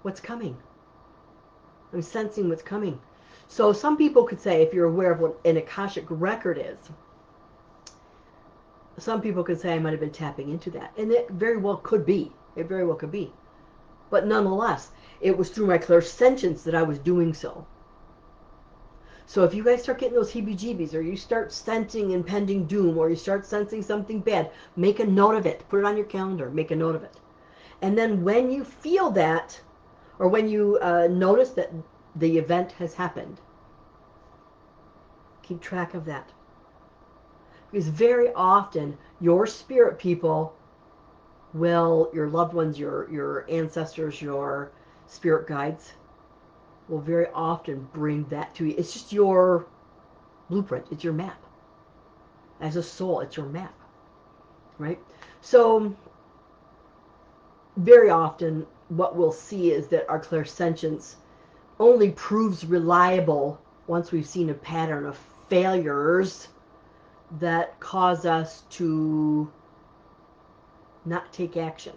what's 0.00 0.20
coming. 0.20 0.56
I'm 1.92 2.00
sensing 2.00 2.48
what's 2.48 2.62
coming. 2.62 2.98
So 3.48 3.74
some 3.74 3.98
people 3.98 4.24
could 4.24 4.40
say, 4.40 4.62
if 4.62 4.72
you're 4.72 4.86
aware 4.86 5.12
of 5.12 5.20
what 5.20 5.38
an 5.44 5.58
Akashic 5.58 6.06
record 6.08 6.56
is, 6.56 6.78
some 9.02 9.20
people 9.20 9.44
could 9.44 9.60
say 9.60 9.74
I 9.74 9.78
might 9.78 9.92
have 9.92 10.00
been 10.00 10.10
tapping 10.10 10.50
into 10.50 10.70
that. 10.70 10.92
And 10.96 11.12
it 11.12 11.30
very 11.30 11.56
well 11.56 11.76
could 11.76 12.04
be. 12.04 12.32
It 12.56 12.68
very 12.68 12.84
well 12.84 12.96
could 12.96 13.12
be. 13.12 13.32
But 14.10 14.26
nonetheless, 14.26 14.90
it 15.20 15.36
was 15.36 15.50
through 15.50 15.66
my 15.66 15.78
clairsentience 15.78 16.62
that 16.64 16.74
I 16.74 16.82
was 16.82 16.98
doing 16.98 17.32
so. 17.32 17.66
So 19.26 19.44
if 19.44 19.54
you 19.54 19.62
guys 19.62 19.82
start 19.82 20.00
getting 20.00 20.16
those 20.16 20.32
heebie-jeebies 20.32 20.92
or 20.92 21.00
you 21.00 21.16
start 21.16 21.52
sensing 21.52 22.10
impending 22.10 22.66
doom 22.66 22.98
or 22.98 23.08
you 23.08 23.14
start 23.14 23.46
sensing 23.46 23.80
something 23.80 24.18
bad, 24.18 24.50
make 24.74 24.98
a 24.98 25.06
note 25.06 25.36
of 25.36 25.46
it. 25.46 25.62
Put 25.68 25.78
it 25.78 25.86
on 25.86 25.96
your 25.96 26.06
calendar. 26.06 26.50
Make 26.50 26.72
a 26.72 26.76
note 26.76 26.96
of 26.96 27.04
it. 27.04 27.14
And 27.80 27.96
then 27.96 28.24
when 28.24 28.50
you 28.50 28.64
feel 28.64 29.10
that 29.12 29.60
or 30.18 30.26
when 30.26 30.48
you 30.48 30.78
uh, 30.82 31.06
notice 31.08 31.50
that 31.50 31.72
the 32.16 32.38
event 32.38 32.72
has 32.72 32.94
happened, 32.94 33.40
keep 35.42 35.60
track 35.60 35.94
of 35.94 36.04
that. 36.06 36.30
Because 37.70 37.88
very 37.88 38.32
often 38.34 38.96
your 39.20 39.46
spirit 39.46 39.98
people 39.98 40.54
will, 41.54 42.10
your 42.12 42.28
loved 42.28 42.54
ones, 42.54 42.78
your, 42.78 43.10
your 43.10 43.48
ancestors, 43.50 44.20
your 44.20 44.72
spirit 45.06 45.46
guides, 45.46 45.92
will 46.88 47.00
very 47.00 47.28
often 47.32 47.88
bring 47.92 48.24
that 48.24 48.54
to 48.56 48.66
you. 48.66 48.74
It's 48.76 48.92
just 48.92 49.12
your 49.12 49.66
blueprint. 50.48 50.86
It's 50.90 51.04
your 51.04 51.12
map. 51.12 51.40
As 52.60 52.76
a 52.76 52.82
soul, 52.82 53.20
it's 53.20 53.36
your 53.36 53.46
map. 53.46 53.74
Right? 54.78 54.98
So 55.40 55.94
very 57.76 58.10
often 58.10 58.66
what 58.88 59.16
we'll 59.16 59.32
see 59.32 59.70
is 59.70 59.86
that 59.88 60.08
our 60.08 60.20
clairsentience 60.20 61.14
only 61.78 62.10
proves 62.10 62.64
reliable 62.64 63.60
once 63.86 64.10
we've 64.10 64.26
seen 64.26 64.50
a 64.50 64.54
pattern 64.54 65.06
of 65.06 65.18
failures 65.48 66.48
that 67.38 67.78
cause 67.80 68.26
us 68.26 68.62
to 68.70 69.50
not 71.04 71.32
take 71.32 71.56
action. 71.56 71.94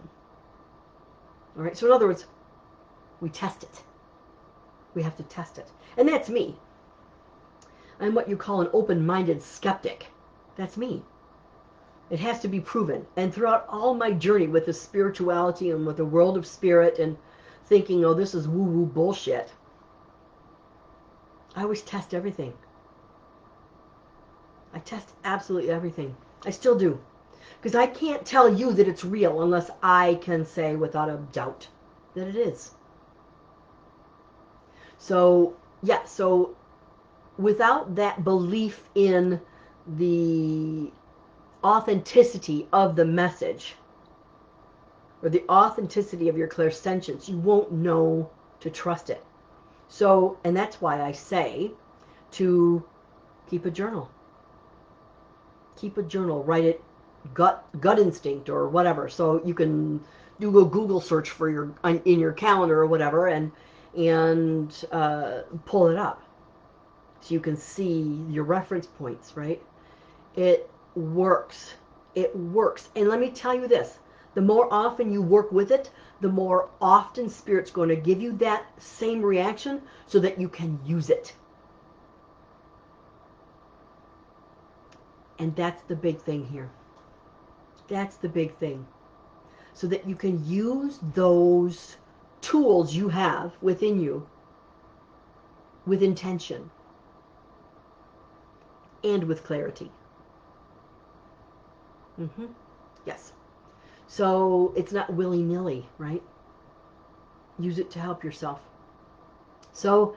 All 1.58 1.63
right. 1.63 1.78
So 1.78 1.88
in 1.88 1.91
other 1.91 2.08
words, 2.08 2.26
we 3.19 3.30
test 3.30 3.63
it. 3.63 3.84
We 4.93 5.04
have 5.04 5.17
to 5.17 5.24
test 5.24 5.58
it. 5.58 5.69
And 5.98 6.08
that's 6.08 6.30
me. 6.30 6.56
I'm 8.00 8.13
what 8.13 8.30
you 8.30 8.38
call 8.38 8.62
an 8.62 8.69
open-minded 8.74 9.41
skeptic. 9.41 10.08
That's 10.56 10.78
me. 10.78 11.04
It 12.10 12.19
has 12.19 12.39
to 12.41 12.48
be 12.48 12.60
proven. 12.60 13.06
And 13.15 13.34
throughout 13.34 13.65
all 13.69 13.93
my 13.93 14.12
journey 14.12 14.48
with 14.48 14.65
the 14.65 14.74
spirituality 14.74 15.72
and 15.72 15.86
with 15.86 15.98
the 15.98 16.06
world 16.06 16.38
of 16.38 16.46
spirit 16.46 17.00
and 17.00 17.17
thinking, 17.65 18.04
oh, 18.06 18.13
this 18.13 18.36
is 18.36 18.48
woo-woo 18.48 18.86
bullshit, 18.86 19.52
I 21.56 21.63
always 21.63 21.82
test 21.82 22.13
everything. 22.13 22.54
I 24.74 24.80
test 24.80 25.10
absolutely 25.24 25.72
everything. 25.72 26.16
I 26.46 26.50
still 26.50 26.76
do. 26.78 27.00
Because 27.62 27.76
I 27.76 27.88
can't 27.88 28.26
tell 28.26 28.54
you 28.54 28.74
that 28.74 28.88
it's 28.88 29.06
real 29.06 29.42
unless 29.42 29.70
I 29.82 30.16
can 30.16 30.46
say 30.46 30.76
without 30.76 31.10
a 31.10 31.18
doubt 31.32 31.68
that 32.16 32.28
it 32.28 32.36
is. 32.36 32.72
So, 34.98 35.56
yeah, 35.82 36.04
so 36.06 36.56
without 37.38 37.96
that 37.96 38.24
belief 38.24 38.84
in 38.96 39.40
the 39.98 40.92
authenticity 41.64 42.68
of 42.74 42.96
the 42.96 43.06
message 43.06 43.76
or 45.22 45.30
the 45.30 45.44
authenticity 45.50 46.30
of 46.30 46.38
your 46.38 46.48
clairsentience, 46.48 47.30
you 47.30 47.38
won't 47.38 47.72
know 47.72 48.30
to 48.60 48.70
trust 48.70 49.10
it. 49.10 49.24
So, 49.88 50.38
and 50.44 50.56
that's 50.56 50.82
why 50.82 51.02
I 51.02 51.12
say 51.12 51.72
to 52.32 52.84
keep 53.50 53.66
a 53.66 53.72
journal. 53.72 54.10
Keep 55.76 55.98
a 55.98 56.04
journal, 56.04 56.44
write 56.44 56.66
it 56.66 56.84
gut 57.34 57.66
gut 57.80 58.00
instinct 58.00 58.50
or 58.50 58.68
whatever. 58.68 59.10
So 59.10 59.42
you 59.46 59.54
can 59.54 60.02
do 60.40 60.60
a 60.60 60.66
Google 60.66 61.02
search 61.02 61.30
for 61.30 61.50
your 61.50 61.74
in 62.06 62.20
your 62.20 62.34
calendar 62.34 62.80
or 62.80 62.88
whatever 62.88 63.28
and 63.28 63.52
and 63.96 64.86
uh, 64.92 65.42
pull 65.66 65.88
it 65.88 65.98
up 65.98 66.24
so 67.24 67.34
you 67.34 67.40
can 67.40 67.56
see 67.56 68.02
your 68.30 68.44
reference 68.44 68.86
points, 68.86 69.38
right? 69.38 69.62
It 70.36 70.70
works. 70.96 71.76
It 72.16 72.36
works. 72.36 72.90
And 72.96 73.08
let 73.08 73.20
me 73.20 73.30
tell 73.30 73.56
you 73.56 73.68
this, 73.68 73.98
the 74.34 74.42
more 74.42 74.68
often 74.74 75.12
you 75.12 75.22
work 75.22 75.52
with 75.52 75.72
it, 75.72 75.90
the 76.20 76.28
more 76.28 76.70
often 76.82 77.30
Spirit's 77.30 77.72
going 77.72 77.90
to 77.90 77.96
give 77.96 78.22
you 78.22 78.34
that 78.38 78.66
same 78.78 79.22
reaction 79.22 79.82
so 80.08 80.20
that 80.20 80.40
you 80.40 80.50
can 80.50 80.80
use 80.86 81.10
it. 81.10 81.34
And 85.39 85.56
that's 85.56 85.82
the 85.84 85.96
big 85.96 86.22
thing 86.22 86.46
here. 86.46 86.69
That's 87.88 88.17
the 88.17 88.30
big 88.30 88.56
thing. 88.58 88.86
So 89.74 89.88
that 89.88 90.08
you 90.08 90.15
can 90.15 90.46
use 90.46 91.00
those 91.13 91.98
tools 92.41 92.93
you 92.93 93.10
have 93.10 93.54
within 93.62 94.00
you 94.00 94.28
with 95.86 96.04
intention 96.04 96.69
and 99.04 99.24
with 99.24 99.43
clarity. 99.43 99.91
Mm-hmm. 102.19 102.46
Yes. 103.06 103.34
So 104.08 104.74
it's 104.76 104.91
not 104.91 105.12
willy-nilly, 105.12 105.88
right? 105.98 106.22
Use 107.60 107.80
it 107.80 107.89
to 107.91 108.00
help 108.00 108.24
yourself. 108.24 108.62
So 109.72 110.15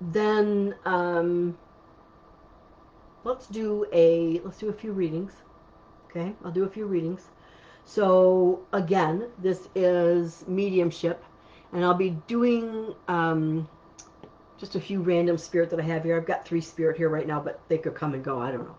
then 0.00 0.74
um, 0.84 1.58
let's 3.24 3.46
do 3.46 3.86
a 3.92 4.40
let's 4.44 4.58
do 4.58 4.68
a 4.68 4.72
few 4.72 4.92
readings. 4.92 5.32
Okay, 6.10 6.34
I'll 6.44 6.50
do 6.50 6.64
a 6.64 6.68
few 6.68 6.86
readings. 6.86 7.22
So 7.84 8.60
again, 8.72 9.28
this 9.38 9.68
is 9.74 10.44
mediumship, 10.46 11.24
and 11.72 11.84
I'll 11.84 11.94
be 11.94 12.10
doing 12.26 12.94
um, 13.08 13.68
just 14.58 14.74
a 14.74 14.80
few 14.80 15.00
random 15.00 15.38
spirit 15.38 15.70
that 15.70 15.80
I 15.80 15.84
have 15.84 16.04
here. 16.04 16.16
I've 16.16 16.26
got 16.26 16.46
three 16.46 16.60
spirit 16.60 16.96
here 16.96 17.08
right 17.08 17.26
now, 17.26 17.40
but 17.40 17.60
they 17.68 17.78
could 17.78 17.94
come 17.94 18.14
and 18.14 18.22
go. 18.22 18.40
I 18.40 18.50
don't 18.50 18.64
know. 18.64 18.76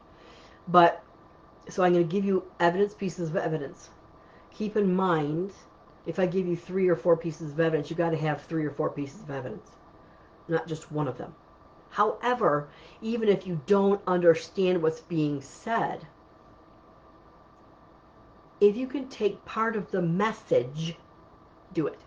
But 0.67 1.04
so 1.69 1.84
I'm 1.84 1.93
going 1.93 2.08
to 2.08 2.12
give 2.12 2.25
you 2.25 2.43
evidence, 2.60 2.93
pieces 2.93 3.30
of 3.30 3.36
evidence. 3.36 3.89
Keep 4.52 4.75
in 4.75 4.93
mind, 4.93 5.54
if 6.06 6.19
I 6.19 6.25
give 6.25 6.47
you 6.47 6.56
three 6.56 6.89
or 6.89 6.95
four 6.95 7.15
pieces 7.15 7.52
of 7.52 7.60
evidence, 7.60 7.89
you 7.89 7.95
got 7.95 8.10
to 8.10 8.17
have 8.17 8.41
three 8.43 8.65
or 8.65 8.71
four 8.71 8.89
pieces 8.89 9.21
of 9.21 9.30
evidence, 9.30 9.69
not 10.47 10.67
just 10.67 10.91
one 10.91 11.08
of 11.08 11.17
them. 11.17 11.34
However, 11.89 12.69
even 13.02 13.30
if 13.30 13.47
you 13.47 13.62
don't 13.65 14.02
understand 14.06 14.82
what's 14.82 15.02
being 15.02 15.41
said, 15.41 16.06
if 18.62 18.75
you 18.75 18.88
can 18.88 19.08
take 19.08 19.43
part 19.45 19.75
of 19.75 19.89
the 19.91 20.02
message, 20.02 20.97
do 21.73 21.88
it. 21.88 21.99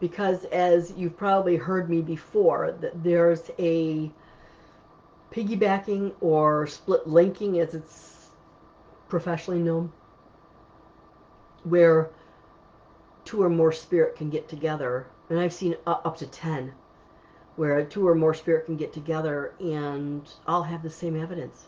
Because 0.00 0.44
as 0.46 0.92
you've 0.96 1.16
probably 1.16 1.56
heard 1.56 1.90
me 1.90 2.00
before, 2.00 2.78
there's 2.94 3.50
a 3.58 4.10
piggybacking 5.32 6.14
or 6.20 6.66
split 6.66 7.06
linking 7.06 7.58
as 7.58 7.74
it's 7.74 8.30
professionally 9.08 9.60
known, 9.60 9.92
where 11.64 12.10
two 13.24 13.42
or 13.42 13.50
more 13.50 13.72
spirit 13.72 14.16
can 14.16 14.30
get 14.30 14.48
together. 14.48 15.06
And 15.28 15.38
I've 15.38 15.52
seen 15.52 15.76
up 15.86 16.16
to 16.18 16.26
10 16.26 16.72
where 17.58 17.84
two 17.84 18.06
or 18.06 18.14
more 18.14 18.34
spirit 18.34 18.66
can 18.66 18.76
get 18.76 18.92
together 18.92 19.52
and 19.60 20.22
all 20.46 20.62
have 20.62 20.82
the 20.82 20.90
same 20.90 21.20
evidence. 21.20 21.66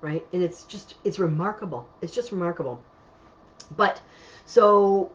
Right? 0.00 0.26
And 0.32 0.42
it's 0.42 0.64
just, 0.64 0.94
it's 1.04 1.18
remarkable. 1.18 1.88
It's 2.02 2.14
just 2.14 2.32
remarkable. 2.32 2.82
But, 3.76 4.00
so, 4.46 5.12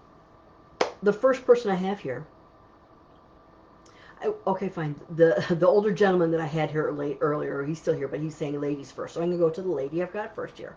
the 1.02 1.14
first 1.14 1.46
person 1.46 1.72
I 1.72 1.76
have 1.76 2.00
here, 2.00 2.26
I, 4.22 4.32
okay, 4.48 4.70
fine. 4.70 4.96
The 5.16 5.46
the 5.60 5.68
older 5.68 5.92
gentleman 5.92 6.32
that 6.32 6.40
I 6.40 6.46
had 6.46 6.72
here 6.72 6.92
late 6.92 7.18
earlier, 7.20 7.64
he's 7.64 7.80
still 7.80 7.94
here, 7.94 8.08
but 8.08 8.22
he's 8.22 8.36
saying 8.36 8.60
ladies 8.60 8.92
first. 8.92 9.16
So 9.16 9.22
I'm 9.22 9.32
to 9.32 9.38
go 9.38 9.50
to 9.50 9.62
the 9.62 9.70
lady 9.70 10.02
I've 10.02 10.14
got 10.14 10.34
first 10.34 10.58
here. 10.58 10.76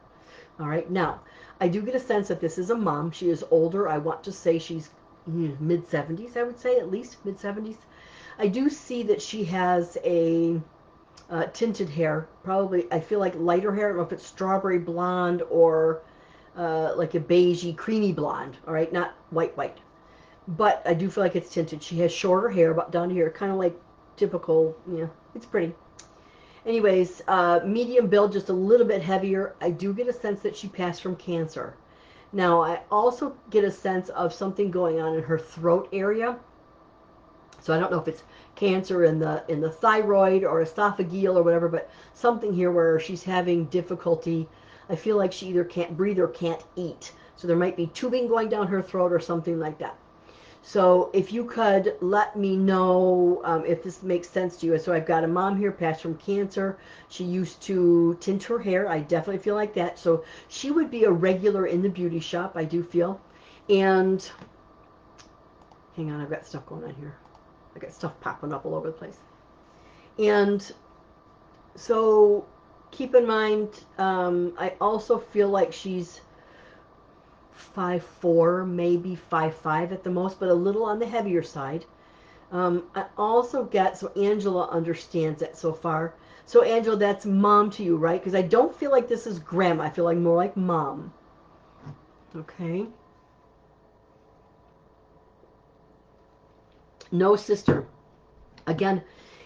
All 0.58 0.66
right. 0.66 0.90
Now, 0.90 1.20
I 1.60 1.68
do 1.68 1.82
get 1.82 1.94
a 1.94 2.00
sense 2.00 2.28
that 2.28 2.40
this 2.40 2.58
is 2.58 2.70
a 2.70 2.74
mom. 2.74 3.10
She 3.10 3.30
is 3.30 3.44
older. 3.50 3.88
I 3.88 3.98
want 3.98 4.24
to 4.24 4.32
say 4.32 4.58
she's 4.58 4.90
mm, 5.30 5.58
mid 5.60 5.88
70s, 5.88 6.36
I 6.36 6.42
would 6.42 6.58
say, 6.58 6.78
at 6.78 6.90
least 6.90 7.24
mid 7.24 7.38
70s. 7.38 7.76
I 8.38 8.48
do 8.48 8.68
see 8.68 9.02
that 9.04 9.22
she 9.22 9.44
has 9.44 9.96
a 10.04 10.60
uh, 11.30 11.46
tinted 11.46 11.88
hair. 11.88 12.28
Probably, 12.44 12.86
I 12.92 13.00
feel 13.00 13.18
like 13.18 13.34
lighter 13.36 13.74
hair. 13.74 13.86
I 13.86 13.88
don't 13.88 13.98
know 13.98 14.04
if 14.04 14.12
it's 14.12 14.26
strawberry 14.26 14.78
blonde 14.78 15.42
or 15.50 16.02
uh, 16.56 16.94
like 16.96 17.14
a 17.14 17.20
beigey, 17.20 17.76
creamy 17.76 18.12
blonde. 18.12 18.56
All 18.66 18.74
right, 18.74 18.92
not 18.92 19.14
white, 19.30 19.56
white. 19.56 19.78
but 20.48 20.82
I 20.86 20.94
do 20.94 21.10
feel 21.10 21.24
like 21.24 21.36
it's 21.36 21.52
tinted. 21.52 21.82
She 21.82 21.98
has 22.00 22.12
shorter 22.12 22.48
hair, 22.48 22.70
about 22.70 22.92
down 22.92 23.10
here, 23.10 23.30
kind 23.30 23.52
of 23.52 23.58
like 23.58 23.78
typical. 24.16 24.76
Yeah, 24.90 25.06
it's 25.34 25.46
pretty. 25.46 25.74
Anyways, 26.64 27.22
uh, 27.28 27.60
medium 27.64 28.08
build, 28.08 28.32
just 28.32 28.48
a 28.48 28.52
little 28.52 28.86
bit 28.86 29.02
heavier. 29.02 29.54
I 29.60 29.70
do 29.70 29.94
get 29.94 30.08
a 30.08 30.12
sense 30.12 30.40
that 30.40 30.56
she 30.56 30.68
passed 30.68 31.00
from 31.00 31.16
cancer. 31.16 31.76
Now, 32.32 32.60
I 32.60 32.80
also 32.90 33.36
get 33.50 33.64
a 33.64 33.70
sense 33.70 34.08
of 34.10 34.34
something 34.34 34.70
going 34.70 35.00
on 35.00 35.14
in 35.14 35.22
her 35.22 35.38
throat 35.38 35.88
area. 35.92 36.38
So 37.66 37.74
I 37.74 37.80
don't 37.80 37.90
know 37.90 37.98
if 37.98 38.06
it's 38.06 38.22
cancer 38.54 39.02
in 39.02 39.18
the 39.18 39.42
in 39.48 39.60
the 39.60 39.68
thyroid 39.68 40.44
or 40.44 40.62
esophageal 40.64 41.34
or 41.34 41.42
whatever, 41.42 41.68
but 41.68 41.90
something 42.14 42.52
here 42.52 42.70
where 42.70 43.00
she's 43.00 43.24
having 43.24 43.64
difficulty. 43.64 44.48
I 44.88 44.94
feel 44.94 45.16
like 45.16 45.32
she 45.32 45.48
either 45.48 45.64
can't 45.64 45.96
breathe 45.96 46.20
or 46.20 46.28
can't 46.28 46.62
eat. 46.76 47.10
So 47.34 47.48
there 47.48 47.56
might 47.56 47.76
be 47.76 47.88
tubing 47.88 48.28
going 48.28 48.48
down 48.48 48.68
her 48.68 48.80
throat 48.80 49.12
or 49.12 49.18
something 49.18 49.58
like 49.58 49.78
that. 49.78 49.96
So 50.62 51.10
if 51.12 51.32
you 51.32 51.44
could 51.44 51.96
let 52.00 52.36
me 52.36 52.56
know 52.56 53.40
um, 53.42 53.66
if 53.66 53.82
this 53.82 54.00
makes 54.00 54.30
sense 54.30 54.56
to 54.58 54.66
you. 54.66 54.78
So 54.78 54.92
I've 54.92 55.04
got 55.04 55.24
a 55.24 55.28
mom 55.28 55.58
here, 55.58 55.72
passed 55.72 56.02
from 56.02 56.16
cancer. 56.18 56.78
She 57.08 57.24
used 57.24 57.60
to 57.62 58.16
tint 58.20 58.44
her 58.44 58.60
hair. 58.60 58.88
I 58.88 59.00
definitely 59.00 59.42
feel 59.42 59.56
like 59.56 59.74
that. 59.74 59.98
So 59.98 60.24
she 60.48 60.70
would 60.70 60.88
be 60.88 61.02
a 61.02 61.10
regular 61.10 61.66
in 61.66 61.82
the 61.82 61.88
beauty 61.88 62.20
shop, 62.20 62.52
I 62.54 62.64
do 62.64 62.84
feel. 62.84 63.20
And 63.68 64.30
hang 65.96 66.12
on, 66.12 66.20
I've 66.20 66.30
got 66.30 66.46
stuff 66.46 66.64
going 66.66 66.84
on 66.84 66.94
here. 66.94 67.16
I 67.76 67.78
got 67.78 67.92
stuff 67.92 68.18
popping 68.20 68.52
up 68.52 68.64
all 68.64 68.74
over 68.74 68.88
the 68.88 68.92
place. 68.92 69.18
And 70.18 70.72
so 71.74 72.46
keep 72.90 73.14
in 73.14 73.26
mind, 73.26 73.84
um, 73.98 74.54
I 74.58 74.72
also 74.80 75.18
feel 75.18 75.48
like 75.48 75.72
she's 75.72 76.22
five 77.52 78.02
four, 78.02 78.64
maybe 78.64 79.14
five 79.14 79.54
five 79.54 79.92
at 79.92 80.02
the 80.02 80.10
most, 80.10 80.40
but 80.40 80.48
a 80.48 80.54
little 80.54 80.84
on 80.84 80.98
the 80.98 81.06
heavier 81.06 81.42
side. 81.42 81.84
Um, 82.52 82.84
I 82.94 83.04
also 83.18 83.64
get, 83.64 83.98
so 83.98 84.08
Angela 84.16 84.68
understands 84.70 85.42
it 85.42 85.56
so 85.56 85.72
far. 85.72 86.14
So 86.46 86.62
Angela, 86.62 86.96
that's 86.96 87.26
mom 87.26 87.70
to 87.72 87.82
you, 87.82 87.96
right? 87.96 88.20
Because 88.20 88.36
I 88.36 88.42
don't 88.42 88.74
feel 88.74 88.90
like 88.92 89.08
this 89.08 89.26
is 89.26 89.38
grandma. 89.40 89.84
I 89.84 89.90
feel 89.90 90.04
like 90.04 90.16
more 90.16 90.36
like 90.36 90.56
mom. 90.56 91.12
Okay. 92.34 92.86
No 97.12 97.36
sister. 97.36 97.86
Again, 98.66 99.02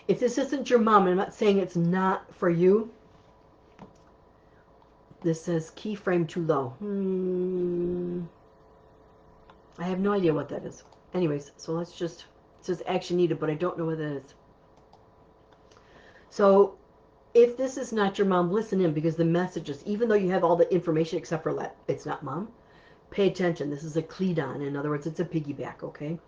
if 0.09 0.19
this 0.19 0.39
isn't 0.39 0.71
your 0.71 0.79
mom, 0.79 1.07
I'm 1.07 1.17
not 1.17 1.35
saying 1.35 1.59
it's 1.59 1.77
not 1.77 2.35
for 2.35 2.51
you. 2.51 2.91
This 5.23 5.43
says 5.43 5.73
keyframe 5.77 6.27
too 6.27 6.43
low. 6.43 6.71
Hmm. 6.79 8.23
I 9.79 9.85
have 9.85 10.01
no 10.01 10.13
idea 10.13 10.35
what 10.35 10.49
that 10.49 10.65
is. 10.65 10.85
Anyways, 11.15 11.53
so 11.57 11.73
let's 11.73 11.93
just, 11.93 12.27
it 12.61 12.67
says 12.67 12.83
action 12.87 13.17
needed, 13.17 13.39
but 13.39 13.51
I 13.51 13.55
don't 13.55 13.79
know 13.79 13.87
what 13.87 13.99
that 13.99 14.17
is. 14.17 14.35
So 16.31 16.77
if 17.35 17.57
this 17.57 17.77
is 17.77 17.93
not 17.93 18.19
your 18.19 18.27
mom, 18.27 18.51
listen 18.51 18.81
in 18.81 18.93
because 18.93 19.17
the 19.17 19.25
messages, 19.25 19.83
even 19.85 20.09
though 20.09 20.15
you 20.15 20.31
have 20.31 20.45
all 20.45 20.57
the 20.57 20.73
information 20.73 21.19
except 21.19 21.43
for 21.43 21.53
let, 21.53 21.77
it's 21.89 22.07
not 22.07 22.23
mom, 22.23 22.49
pay 23.11 23.29
attention. 23.29 23.71
This 23.71 23.85
is 23.85 23.97
a 23.97 24.03
Cledon. 24.03 24.67
In 24.67 24.77
other 24.77 24.91
words, 24.91 25.07
it's 25.07 25.21
a 25.21 25.25
piggyback, 25.25 25.83
okay? 25.83 26.19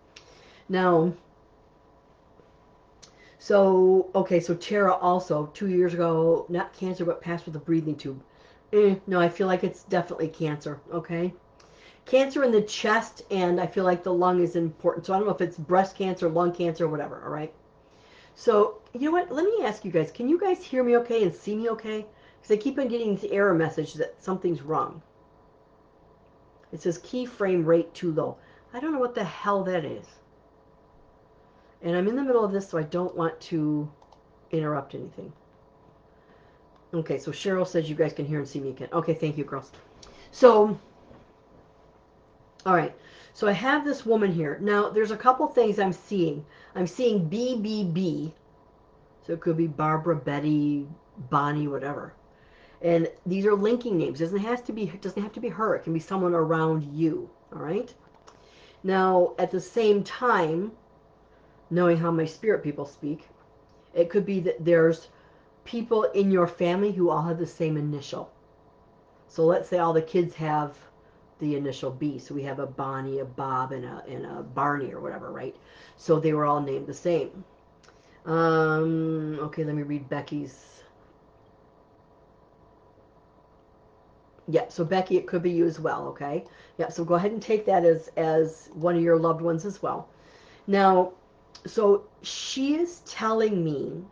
Now, 0.72 1.12
so, 3.38 4.08
okay, 4.14 4.40
so 4.40 4.54
Tara 4.54 4.94
also, 4.94 5.50
two 5.52 5.68
years 5.68 5.92
ago, 5.92 6.46
not 6.48 6.72
cancer, 6.72 7.04
but 7.04 7.20
passed 7.20 7.44
with 7.44 7.54
a 7.56 7.58
breathing 7.58 7.94
tube. 7.94 8.22
Eh, 8.72 8.94
no, 9.06 9.20
I 9.20 9.28
feel 9.28 9.46
like 9.48 9.64
it's 9.64 9.84
definitely 9.84 10.28
cancer, 10.28 10.80
okay? 10.90 11.34
Cancer 12.06 12.42
in 12.42 12.52
the 12.52 12.62
chest, 12.62 13.20
and 13.30 13.60
I 13.60 13.66
feel 13.66 13.84
like 13.84 14.02
the 14.02 14.14
lung 14.14 14.42
is 14.42 14.56
important. 14.56 15.04
So 15.04 15.12
I 15.12 15.18
don't 15.18 15.26
know 15.26 15.34
if 15.34 15.42
it's 15.42 15.58
breast 15.58 15.94
cancer, 15.94 16.30
lung 16.30 16.52
cancer, 16.52 16.86
or 16.86 16.88
whatever, 16.88 17.20
all 17.22 17.28
right? 17.28 17.52
So, 18.34 18.80
you 18.94 19.00
know 19.00 19.12
what? 19.12 19.30
Let 19.30 19.44
me 19.44 19.66
ask 19.66 19.84
you 19.84 19.90
guys, 19.90 20.10
can 20.10 20.26
you 20.26 20.40
guys 20.40 20.64
hear 20.64 20.82
me 20.82 20.96
okay 20.96 21.22
and 21.22 21.34
see 21.34 21.54
me 21.54 21.68
okay? 21.68 22.06
Because 22.40 22.56
I 22.56 22.56
keep 22.56 22.78
on 22.78 22.88
getting 22.88 23.14
this 23.14 23.30
error 23.30 23.52
message 23.52 23.92
that 23.94 24.14
something's 24.24 24.62
wrong. 24.62 25.02
It 26.72 26.80
says 26.80 26.98
keyframe 26.98 27.66
rate 27.66 27.92
too 27.92 28.12
low. 28.14 28.38
I 28.72 28.80
don't 28.80 28.94
know 28.94 29.00
what 29.00 29.14
the 29.14 29.24
hell 29.24 29.64
that 29.64 29.84
is. 29.84 30.06
And 31.82 31.96
I'm 31.96 32.08
in 32.08 32.16
the 32.16 32.22
middle 32.22 32.44
of 32.44 32.52
this, 32.52 32.68
so 32.68 32.78
I 32.78 32.82
don't 32.84 33.14
want 33.16 33.40
to 33.42 33.90
interrupt 34.50 34.94
anything. 34.94 35.32
Okay, 36.94 37.18
so 37.18 37.30
Cheryl 37.30 37.66
says 37.66 37.88
you 37.88 37.96
guys 37.96 38.12
can 38.12 38.26
hear 38.26 38.38
and 38.38 38.48
see 38.48 38.60
me 38.60 38.70
again. 38.70 38.88
Okay, 38.92 39.14
thank 39.14 39.38
you, 39.38 39.44
girls. 39.44 39.72
So, 40.30 40.78
all 42.64 42.74
right. 42.74 42.94
So 43.34 43.48
I 43.48 43.52
have 43.52 43.84
this 43.84 44.04
woman 44.04 44.30
here. 44.30 44.58
Now, 44.60 44.90
there's 44.90 45.10
a 45.10 45.16
couple 45.16 45.46
things 45.46 45.78
I'm 45.78 45.92
seeing. 45.92 46.44
I'm 46.74 46.86
seeing 46.86 47.28
BBB. 47.28 48.32
So 49.26 49.32
it 49.32 49.40
could 49.40 49.56
be 49.56 49.66
Barbara, 49.66 50.16
Betty, 50.16 50.86
Bonnie, 51.30 51.68
whatever. 51.68 52.12
And 52.82 53.08
these 53.24 53.46
are 53.46 53.54
linking 53.54 53.96
names. 53.96 54.20
It 54.20 54.24
doesn't 54.24 54.40
have 54.40 54.64
to 54.64 54.72
be 54.72 54.86
doesn't 54.86 55.22
have 55.22 55.32
to 55.32 55.40
be 55.40 55.48
her. 55.48 55.76
It 55.76 55.84
can 55.84 55.92
be 55.92 56.00
someone 56.00 56.34
around 56.34 56.82
you. 56.82 57.30
All 57.52 57.60
right. 57.60 57.92
Now, 58.82 59.34
at 59.38 59.50
the 59.50 59.60
same 59.60 60.02
time, 60.02 60.72
knowing 61.72 61.96
how 61.96 62.10
my 62.10 62.26
spirit 62.26 62.62
people 62.62 62.84
speak, 62.84 63.26
it 63.94 64.10
could 64.10 64.26
be 64.26 64.40
that 64.40 64.62
there's 64.62 65.08
people 65.64 66.04
in 66.04 66.30
your 66.30 66.46
family 66.46 66.92
who 66.92 67.08
all 67.08 67.22
have 67.22 67.38
the 67.38 67.46
same 67.46 67.76
initial. 67.78 68.30
So 69.28 69.46
let's 69.46 69.68
say 69.70 69.78
all 69.78 69.94
the 69.94 70.02
kids 70.02 70.34
have 70.34 70.76
the 71.38 71.56
initial 71.56 71.90
B. 71.90 72.18
So 72.18 72.34
we 72.34 72.42
have 72.42 72.58
a 72.58 72.66
Bonnie, 72.66 73.20
a 73.20 73.24
Bob, 73.24 73.72
and 73.72 73.86
a, 73.86 74.04
and 74.06 74.26
a 74.26 74.42
Barney 74.42 74.92
or 74.92 75.00
whatever, 75.00 75.32
right? 75.32 75.56
So 75.96 76.20
they 76.20 76.34
were 76.34 76.44
all 76.44 76.60
named 76.60 76.86
the 76.86 76.94
same. 76.94 77.42
Um, 78.26 79.38
okay, 79.40 79.64
let 79.64 79.74
me 79.74 79.82
read 79.82 80.08
Becky's. 80.10 80.82
Yeah, 84.46 84.68
so 84.68 84.84
Becky, 84.84 85.16
it 85.16 85.26
could 85.26 85.42
be 85.42 85.50
you 85.50 85.64
as 85.64 85.80
well, 85.80 86.06
okay? 86.08 86.44
Yeah, 86.76 86.90
so 86.90 87.02
go 87.04 87.14
ahead 87.14 87.32
and 87.32 87.40
take 87.40 87.64
that 87.64 87.84
as, 87.84 88.10
as 88.16 88.68
one 88.74 88.96
of 88.96 89.02
your 89.02 89.18
loved 89.18 89.40
ones 89.40 89.64
as 89.64 89.80
well. 89.80 90.08
Now, 90.66 91.12
so 91.66 92.04
she 92.22 92.74
is 92.76 93.00
telling 93.00 93.64
me 93.64 94.04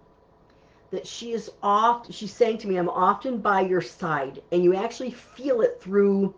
that 0.91 1.07
she 1.07 1.33
is 1.33 1.51
off 1.63 2.13
she's 2.13 2.35
saying 2.35 2.59
to 2.59 2.69
me 2.69 2.77
i'm 2.77 2.89
often 2.89 3.39
by 3.41 3.61
your 3.61 3.81
side 3.81 4.43
and 4.53 4.63
you 4.65 4.75
actually 4.75 5.11
feel 5.11 5.61
it 5.63 5.81
through 5.81 6.35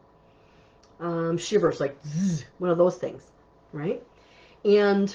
um, 1.01 1.37
shivers 1.37 1.81
like 1.81 1.99
zzz, 2.07 2.45
one 2.59 2.71
of 2.71 2.79
those 2.79 2.97
things 2.97 3.25
right? 3.73 4.03
And 4.65 5.15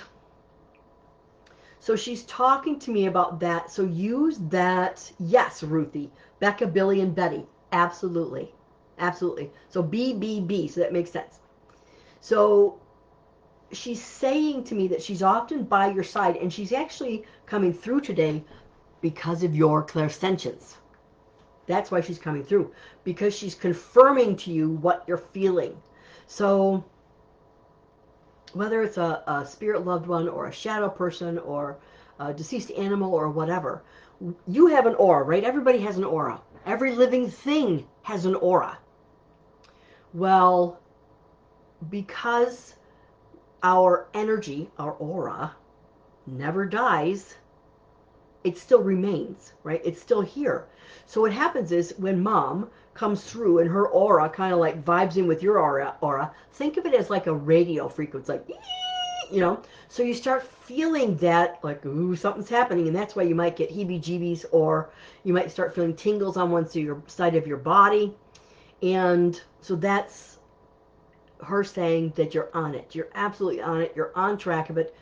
so 1.79 1.95
she's 1.95 2.23
talking 2.25 2.79
to 2.79 2.91
me 2.91 3.05
about 3.07 3.39
that. 3.39 3.71
So 3.71 3.83
use 3.83 4.37
that 4.49 5.11
yes 5.19 5.63
ruthie 5.63 6.11
becca 6.39 6.67
billy 6.67 7.01
and 7.01 7.15
betty. 7.15 7.45
Absolutely. 7.71 8.55
Absolutely. 8.97 9.51
So 9.69 9.83
bbb 9.83 10.69
so 10.69 10.81
that 10.81 10.93
makes 10.93 11.11
sense. 11.11 11.39
So 12.19 12.81
she's 13.71 14.03
saying 14.03 14.63
to 14.65 14.75
me 14.75 14.87
that 14.87 15.01
she's 15.01 15.21
often 15.21 15.63
by 15.63 15.91
your 15.91 16.03
side 16.03 16.37
and 16.37 16.51
she's 16.51 16.71
actually 16.71 17.23
coming 17.45 17.73
through 17.73 18.01
today 18.01 18.43
because 19.01 19.43
of 19.43 19.55
your 19.55 19.85
clairsentience. 19.85 20.75
That's 21.65 21.91
why 21.91 22.01
she's 22.01 22.17
coming 22.17 22.43
through. 22.43 22.73
Because 23.03 23.35
she's 23.35 23.55
confirming 23.55 24.37
to 24.37 24.51
you 24.51 24.69
what 24.69 25.03
you're 25.07 25.17
feeling. 25.17 25.77
So 26.27 26.83
whether 28.53 28.81
it's 28.81 28.97
a, 28.97 29.23
a 29.27 29.45
spirit 29.45 29.85
loved 29.85 30.07
one 30.07 30.27
or 30.29 30.47
a 30.47 30.51
shadow 30.51 30.89
person 30.89 31.37
or 31.39 31.77
a 32.19 32.33
deceased 32.33 32.71
animal 32.71 33.13
or 33.13 33.29
whatever, 33.29 33.83
you 34.47 34.67
have 34.67 34.85
an 34.85 34.95
aura, 34.95 35.23
right? 35.23 35.43
Everybody 35.43 35.79
has 35.79 35.97
an 35.97 36.03
aura. 36.03 36.41
Every 36.65 36.95
living 36.95 37.29
thing 37.29 37.85
has 38.03 38.25
an 38.25 38.35
aura. 38.35 38.77
Well, 40.13 40.79
because 41.89 42.75
our 43.63 44.07
energy, 44.13 44.69
our 44.77 44.91
aura, 44.93 45.55
never 46.25 46.65
dies, 46.65 47.35
it 48.43 48.57
still 48.57 48.81
remains, 48.81 49.53
right? 49.63 49.81
It's 49.83 50.01
still 50.01 50.21
here. 50.21 50.67
So 51.05 51.21
what 51.21 51.33
happens 51.33 51.71
is 51.71 51.93
when 51.97 52.21
mom 52.21 52.69
comes 52.93 53.23
through 53.23 53.59
and 53.59 53.69
her 53.69 53.87
aura 53.87 54.29
kind 54.29 54.53
of 54.53 54.59
like 54.59 54.85
vibes 54.85 55.17
in 55.17 55.27
with 55.27 55.43
your 55.43 55.59
aura, 55.59 55.95
aura, 56.01 56.31
think 56.53 56.77
of 56.77 56.85
it 56.85 56.93
as 56.93 57.09
like 57.09 57.27
a 57.27 57.33
radio 57.33 57.87
frequency, 57.89 58.31
like, 58.33 58.47
you 59.29 59.41
know? 59.41 59.61
So 59.89 60.03
you 60.03 60.13
start 60.13 60.43
feeling 60.43 61.17
that 61.17 61.59
like, 61.63 61.85
ooh, 61.85 62.15
something's 62.15 62.49
happening. 62.49 62.87
And 62.87 62.95
that's 62.95 63.15
why 63.15 63.23
you 63.23 63.35
might 63.35 63.57
get 63.57 63.69
heebie-jeebies 63.69 64.45
or 64.51 64.91
you 65.23 65.33
might 65.33 65.51
start 65.51 65.75
feeling 65.75 65.95
tingles 65.95 66.37
on 66.37 66.51
one 66.51 66.67
side 67.07 67.35
of 67.35 67.47
your 67.47 67.57
body. 67.57 68.15
And 68.81 69.41
so 69.61 69.75
that's 69.75 70.36
her 71.43 71.63
saying 71.63 72.13
that 72.15 72.33
you're 72.33 72.49
on 72.53 72.75
it. 72.75 72.95
You're 72.95 73.09
absolutely 73.15 73.61
on 73.61 73.81
it. 73.81 73.93
You're 73.95 74.11
on 74.15 74.37
track 74.37 74.69
of 74.69 74.77
it 74.77 74.95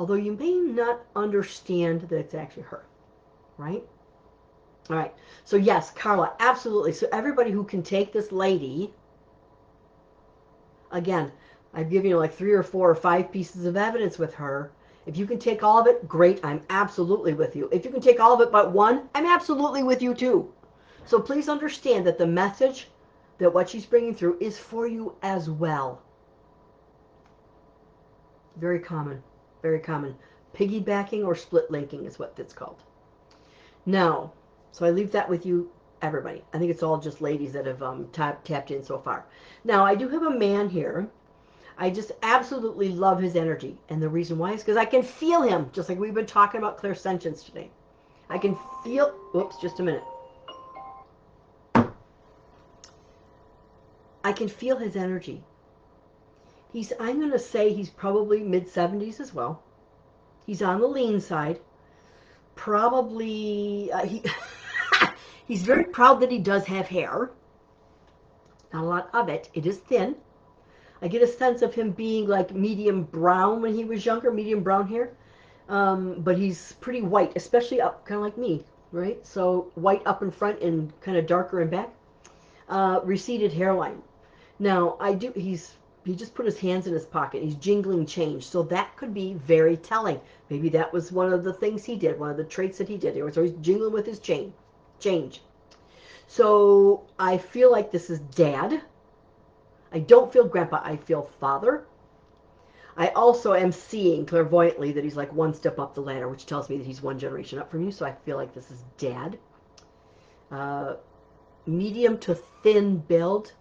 although 0.00 0.14
you 0.14 0.32
may 0.32 0.54
not 0.54 1.00
understand 1.14 2.00
that 2.00 2.18
it's 2.18 2.32
actually 2.32 2.62
her, 2.62 2.86
right? 3.58 3.84
All 4.88 4.96
right. 4.96 5.12
So 5.44 5.58
yes, 5.58 5.90
Carla, 5.90 6.32
absolutely. 6.40 6.94
So 6.94 7.06
everybody 7.12 7.50
who 7.50 7.64
can 7.64 7.82
take 7.82 8.10
this 8.10 8.32
lady, 8.32 8.94
again, 10.90 11.30
I've 11.74 11.90
given 11.90 12.08
you 12.08 12.16
like 12.16 12.34
three 12.34 12.52
or 12.52 12.62
four 12.62 12.88
or 12.88 12.94
five 12.94 13.30
pieces 13.30 13.66
of 13.66 13.76
evidence 13.76 14.18
with 14.18 14.32
her. 14.34 14.72
If 15.04 15.18
you 15.18 15.26
can 15.26 15.38
take 15.38 15.62
all 15.62 15.78
of 15.78 15.86
it, 15.86 16.08
great. 16.08 16.40
I'm 16.42 16.62
absolutely 16.70 17.34
with 17.34 17.54
you. 17.54 17.68
If 17.70 17.84
you 17.84 17.90
can 17.90 18.00
take 18.00 18.20
all 18.20 18.32
of 18.32 18.40
it 18.40 18.50
but 18.50 18.72
one, 18.72 19.08
I'm 19.14 19.26
absolutely 19.26 19.82
with 19.82 20.00
you 20.00 20.14
too. 20.14 20.50
So 21.04 21.20
please 21.20 21.48
understand 21.48 22.06
that 22.06 22.16
the 22.16 22.26
message 22.26 22.88
that 23.40 23.52
what 23.52 23.68
she's 23.68 23.86
bringing 23.86 24.14
through 24.14 24.36
is 24.38 24.58
for 24.58 24.86
you 24.86 25.16
as 25.22 25.50
well. 25.50 26.00
Very 28.56 28.78
common. 28.78 29.22
Very 29.62 29.80
common. 29.80 30.14
Piggybacking 30.54 31.24
or 31.24 31.34
split 31.34 31.70
linking 31.70 32.04
is 32.04 32.18
what 32.18 32.36
that's 32.36 32.52
called. 32.52 32.82
Now, 33.86 34.32
so 34.72 34.84
I 34.84 34.90
leave 34.90 35.10
that 35.12 35.28
with 35.28 35.46
you, 35.46 35.70
everybody. 36.02 36.44
I 36.52 36.58
think 36.58 36.70
it's 36.70 36.82
all 36.82 36.98
just 36.98 37.22
ladies 37.22 37.52
that 37.54 37.64
have 37.64 37.82
um, 37.82 38.08
tap, 38.12 38.44
tapped 38.44 38.70
in 38.70 38.84
so 38.84 38.98
far. 38.98 39.24
Now, 39.64 39.84
I 39.86 39.94
do 39.94 40.06
have 40.08 40.22
a 40.22 40.30
man 40.30 40.68
here. 40.68 41.08
I 41.78 41.88
just 41.88 42.12
absolutely 42.22 42.90
love 42.90 43.20
his 43.20 43.36
energy. 43.36 43.78
And 43.88 44.02
the 44.02 44.08
reason 44.08 44.36
why 44.36 44.52
is 44.52 44.60
because 44.60 44.76
I 44.76 44.84
can 44.84 45.02
feel 45.02 45.40
him, 45.40 45.70
just 45.72 45.88
like 45.88 45.98
we've 45.98 46.12
been 46.12 46.26
talking 46.26 46.58
about 46.58 46.78
clairsentience 46.78 47.42
today. 47.42 47.70
I 48.28 48.36
can 48.36 48.56
feel, 48.84 49.14
oops, 49.34 49.56
just 49.56 49.80
a 49.80 49.82
minute. 49.82 50.04
I 54.30 54.32
can 54.32 54.46
feel 54.46 54.76
his 54.76 54.94
energy. 54.94 55.42
He's, 56.72 56.92
I'm 57.00 57.18
going 57.18 57.32
to 57.32 57.38
say 57.40 57.72
he's 57.72 57.90
probably 57.90 58.44
mid 58.44 58.72
70s 58.72 59.18
as 59.18 59.34
well. 59.34 59.60
He's 60.46 60.62
on 60.62 60.80
the 60.80 60.86
lean 60.86 61.20
side. 61.20 61.58
Probably, 62.54 63.90
uh, 63.92 64.06
he, 64.06 64.22
he's 65.48 65.62
very 65.62 65.82
proud 65.82 66.20
that 66.20 66.30
he 66.30 66.38
does 66.38 66.64
have 66.66 66.86
hair. 66.86 67.32
Not 68.72 68.84
a 68.84 68.86
lot 68.86 69.10
of 69.12 69.28
it. 69.28 69.50
It 69.52 69.66
is 69.66 69.78
thin. 69.78 70.14
I 71.02 71.08
get 71.08 71.22
a 71.22 71.26
sense 71.26 71.60
of 71.60 71.74
him 71.74 71.90
being 71.90 72.28
like 72.28 72.54
medium 72.54 73.02
brown 73.02 73.60
when 73.60 73.74
he 73.74 73.84
was 73.84 74.06
younger, 74.06 74.30
medium 74.30 74.62
brown 74.62 74.86
hair. 74.86 75.10
Um, 75.68 76.20
but 76.20 76.38
he's 76.38 76.74
pretty 76.74 77.02
white, 77.02 77.32
especially 77.34 77.80
up, 77.80 78.06
kind 78.06 78.18
of 78.18 78.22
like 78.22 78.38
me, 78.38 78.64
right? 78.92 79.26
So 79.26 79.72
white 79.74 80.06
up 80.06 80.22
in 80.22 80.30
front 80.30 80.62
and 80.62 80.92
kind 81.00 81.16
of 81.16 81.26
darker 81.26 81.62
in 81.62 81.68
back. 81.68 81.90
Uh, 82.68 83.00
receded 83.02 83.52
hairline. 83.52 84.00
Now, 84.60 84.98
I 85.00 85.14
do, 85.14 85.32
he's, 85.34 85.72
he 86.04 86.14
just 86.14 86.34
put 86.34 86.44
his 86.44 86.58
hands 86.58 86.86
in 86.86 86.92
his 86.92 87.06
pocket. 87.06 87.42
He's 87.42 87.54
jingling 87.54 88.04
change. 88.06 88.46
So 88.46 88.62
that 88.64 88.94
could 88.94 89.14
be 89.14 89.32
very 89.34 89.76
telling. 89.78 90.20
Maybe 90.50 90.68
that 90.68 90.92
was 90.92 91.10
one 91.10 91.32
of 91.32 91.42
the 91.42 91.52
things 91.52 91.82
he 91.82 91.96
did, 91.96 92.20
one 92.20 92.30
of 92.30 92.36
the 92.36 92.44
traits 92.44 92.76
that 92.78 92.88
he 92.88 92.98
did. 92.98 93.16
He 93.16 93.22
was 93.22 93.38
always 93.38 93.54
jingling 93.62 93.92
with 93.92 94.04
his 94.04 94.20
chain, 94.20 94.52
change. 94.98 95.40
So 96.26 97.02
I 97.18 97.38
feel 97.38 97.72
like 97.72 97.90
this 97.90 98.10
is 98.10 98.20
dad. 98.20 98.82
I 99.92 99.98
don't 100.00 100.32
feel 100.32 100.44
grandpa. 100.44 100.82
I 100.84 100.96
feel 100.96 101.30
father. 101.40 101.86
I 102.98 103.08
also 103.08 103.54
am 103.54 103.72
seeing 103.72 104.26
clairvoyantly 104.26 104.92
that 104.92 105.04
he's 105.04 105.16
like 105.16 105.32
one 105.32 105.54
step 105.54 105.78
up 105.78 105.94
the 105.94 106.02
ladder, 106.02 106.28
which 106.28 106.44
tells 106.44 106.68
me 106.68 106.76
that 106.76 106.86
he's 106.86 107.02
one 107.02 107.18
generation 107.18 107.58
up 107.58 107.70
from 107.70 107.82
you. 107.82 107.90
So 107.90 108.04
I 108.04 108.12
feel 108.26 108.36
like 108.36 108.54
this 108.54 108.70
is 108.70 108.84
dad. 108.98 109.38
Uh, 110.50 110.96
medium 111.66 112.18
to 112.18 112.34
thin 112.62 112.98
build 112.98 113.54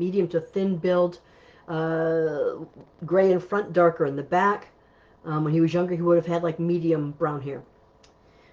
medium 0.00 0.26
to 0.28 0.40
thin 0.40 0.76
build, 0.76 1.20
uh, 1.68 2.54
gray 3.06 3.30
in 3.30 3.38
front, 3.38 3.72
darker 3.72 4.06
in 4.06 4.16
the 4.16 4.22
back. 4.22 4.68
Um, 5.24 5.44
when 5.44 5.52
he 5.52 5.60
was 5.60 5.72
younger, 5.72 5.94
he 5.94 6.02
would 6.02 6.16
have 6.16 6.26
had 6.26 6.42
like 6.42 6.58
medium 6.58 7.12
brown 7.12 7.40
hair. 7.42 7.62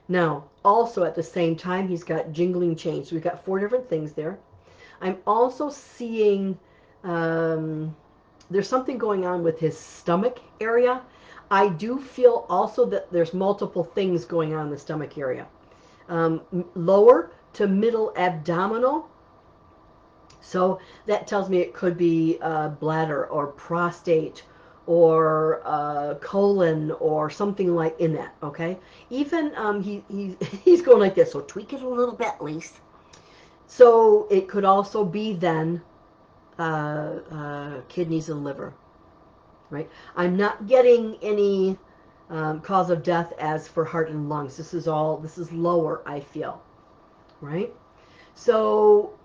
Now, 0.09 0.43
also 0.63 1.03
at 1.03 1.15
the 1.15 1.23
same 1.23 1.55
time, 1.55 1.87
he's 1.87 2.03
got 2.03 2.31
jingling 2.31 2.75
change. 2.75 3.07
So 3.07 3.15
we've 3.15 3.23
got 3.23 3.43
four 3.43 3.59
different 3.59 3.89
things 3.89 4.11
there. 4.13 4.37
I'm 5.01 5.17
also 5.25 5.69
seeing 5.69 6.57
um, 7.03 7.95
there's 8.49 8.67
something 8.67 8.97
going 8.97 9.25
on 9.25 9.43
with 9.43 9.59
his 9.59 9.77
stomach 9.77 10.39
area. 10.61 11.01
I 11.49 11.69
do 11.69 11.99
feel 11.99 12.45
also 12.49 12.85
that 12.87 13.11
there's 13.11 13.33
multiple 13.33 13.83
things 13.83 14.25
going 14.25 14.53
on 14.53 14.65
in 14.65 14.71
the 14.71 14.77
stomach 14.77 15.17
area. 15.17 15.47
Um, 16.09 16.41
lower 16.75 17.31
to 17.53 17.67
middle 17.67 18.13
abdominal 18.15 19.09
so 20.47 20.79
that 21.07 21.27
tells 21.27 21.49
me 21.49 21.57
it 21.57 21.73
could 21.73 21.97
be 21.97 22.37
uh, 22.41 22.69
bladder 22.69 23.25
or 23.25 23.47
prostate 23.47 24.45
or 24.85 25.61
uh, 25.65 26.15
colon 26.21 26.91
or 27.01 27.29
something 27.29 27.75
like 27.75 27.99
in 27.99 28.13
that, 28.13 28.33
okay? 28.41 28.77
Even 29.09 29.51
um, 29.57 29.83
he, 29.83 30.01
he, 30.09 30.37
he's 30.63 30.81
going 30.81 30.99
like 30.99 31.15
this, 31.15 31.33
so 31.33 31.41
tweak 31.41 31.73
it 31.73 31.81
a 31.81 31.87
little 31.87 32.15
bit 32.15 32.27
at 32.27 32.41
least. 32.41 32.75
So 33.67 34.25
it 34.31 34.47
could 34.47 34.63
also 34.63 35.03
be 35.03 35.33
then 35.33 35.81
uh, 36.57 36.61
uh, 37.29 37.81
kidneys 37.89 38.29
and 38.29 38.45
liver, 38.45 38.73
right? 39.69 39.89
I'm 40.15 40.37
not 40.37 40.65
getting 40.65 41.17
any 41.21 41.77
um, 42.29 42.61
cause 42.61 42.89
of 42.89 43.03
death 43.03 43.33
as 43.37 43.67
for 43.67 43.83
heart 43.83 44.09
and 44.09 44.29
lungs. 44.29 44.55
This 44.55 44.73
is 44.73 44.87
all, 44.87 45.17
this 45.17 45.37
is 45.37 45.51
lower, 45.51 46.03
I 46.05 46.21
feel, 46.21 46.61
right? 47.41 47.73
So 48.33 49.16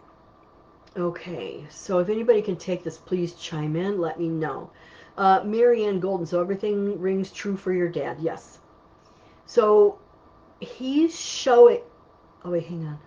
Okay, 0.97 1.65
so 1.71 2.01
if 2.01 2.11
anybody 2.11 2.43
can 2.43 2.57
take 2.57 2.85
this, 2.85 2.99
please 2.99 3.33
chime 3.35 3.77
in. 3.77 3.99
Let 3.99 4.21
me 4.21 4.29
know. 4.29 4.71
Uh, 5.17 5.43
Marianne 5.43 6.01
Golden, 6.01 6.27
so 6.27 6.41
everything 6.41 7.01
rings 7.01 7.33
true 7.33 7.57
for 7.57 7.73
your 7.73 7.89
dad. 7.89 8.19
Yes. 8.21 8.59
So 9.47 9.99
he's 10.61 11.19
showing... 11.19 11.81
Oh, 12.45 12.51
wait, 12.51 12.67
hang 12.67 12.87
on. 12.87 12.99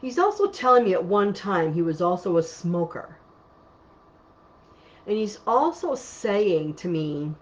He's 0.00 0.18
also 0.18 0.46
telling 0.46 0.84
me 0.84 0.92
at 0.94 1.04
one 1.04 1.34
time 1.34 1.72
he 1.72 1.82
was 1.82 2.00
also 2.00 2.36
a 2.36 2.42
smoker. 2.42 3.16
And 5.06 5.16
he's 5.16 5.40
also 5.44 5.96
saying 5.96 6.74
to 6.74 6.88
me, 6.88 7.32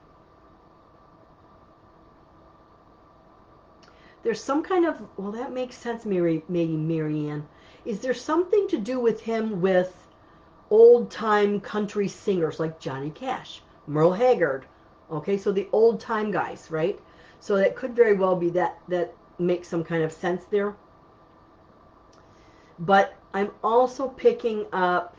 there's 4.22 4.42
some 4.42 4.62
kind 4.62 4.86
of, 4.86 4.96
well, 5.18 5.32
that 5.32 5.52
makes 5.52 5.76
sense, 5.76 6.06
Mary, 6.06 6.42
maybe 6.48 6.76
Marianne 6.76 7.46
is 7.84 8.00
there 8.00 8.14
something 8.14 8.68
to 8.68 8.78
do 8.78 9.00
with 9.00 9.20
him 9.20 9.60
with 9.60 9.94
old 10.70 11.10
time 11.10 11.60
country 11.60 12.08
singers 12.08 12.60
like 12.60 12.80
Johnny 12.80 13.10
Cash, 13.10 13.62
Merle 13.86 14.12
Haggard? 14.12 14.66
Okay, 15.10 15.38
so 15.38 15.52
the 15.52 15.68
old 15.72 16.00
time 16.00 16.30
guys, 16.30 16.70
right? 16.70 16.98
So 17.40 17.56
that 17.56 17.76
could 17.76 17.94
very 17.94 18.14
well 18.14 18.36
be 18.36 18.50
that 18.50 18.78
that 18.88 19.14
makes 19.38 19.68
some 19.68 19.84
kind 19.84 20.02
of 20.02 20.12
sense 20.12 20.44
there. 20.50 20.74
But 22.78 23.14
I'm 23.32 23.50
also 23.62 24.08
picking 24.08 24.66
up 24.72 25.16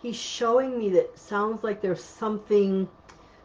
he's 0.00 0.16
showing 0.16 0.78
me 0.78 0.90
that 0.90 1.18
sounds 1.18 1.64
like 1.64 1.80
there's 1.80 2.02
something 2.02 2.88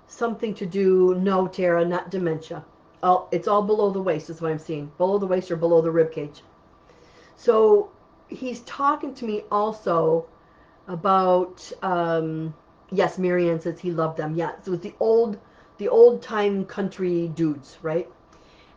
something 0.08 0.54
to 0.54 0.66
do 0.66 1.16
no 1.16 1.48
Tara 1.48 1.84
not 1.84 2.12
dementia 2.12 2.64
oh 3.02 3.28
it's 3.32 3.48
all 3.48 3.64
below 3.64 3.90
the 3.90 4.02
waist 4.02 4.30
is 4.30 4.42
what 4.42 4.52
I'm 4.52 4.60
seeing 4.60 4.92
below 4.98 5.18
the 5.18 5.26
waist 5.26 5.50
or 5.52 5.56
below 5.56 5.82
the 5.82 5.92
rib 5.92 6.12
cage 6.12 6.44
so 7.36 7.92
he's 8.28 8.62
talking 8.62 9.14
to 9.16 9.26
me 9.26 9.44
also 9.52 10.26
about, 10.88 11.72
um, 11.82 12.54
yes, 12.92 13.18
Marianne 13.18 13.62
says 13.62 13.80
he 13.80 13.92
loved 13.92 14.18
them. 14.18 14.36
Yeah, 14.36 14.52
so 14.62 14.74
it's 14.74 14.84
the 14.84 14.94
old, 15.00 15.40
the 15.78 15.90
old 15.90 16.22
time 16.22 16.66
country 16.66 17.30
dudes, 17.30 17.78
right? 17.82 18.10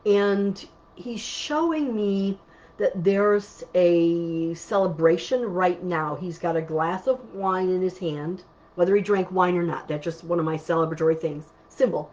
And 0.04 0.64
he's 0.94 1.20
showing 1.20 1.94
me 1.94 2.38
that 2.78 2.92
there's 3.02 3.64
a 3.74 4.54
celebration 4.54 5.44
right 5.44 5.82
now. 5.82 6.14
He's 6.14 6.38
got 6.38 6.56
a 6.56 6.62
glass 6.62 7.06
of 7.06 7.34
wine 7.34 7.70
in 7.70 7.80
his 7.80 7.98
hand, 7.98 8.44
whether 8.74 8.94
he 8.94 9.02
drank 9.02 9.30
wine 9.32 9.56
or 9.56 9.62
not. 9.62 9.88
That's 9.88 10.04
just 10.04 10.24
one 10.24 10.38
of 10.38 10.44
my 10.44 10.56
celebratory 10.56 11.18
things, 11.18 11.44
symbol. 11.68 12.10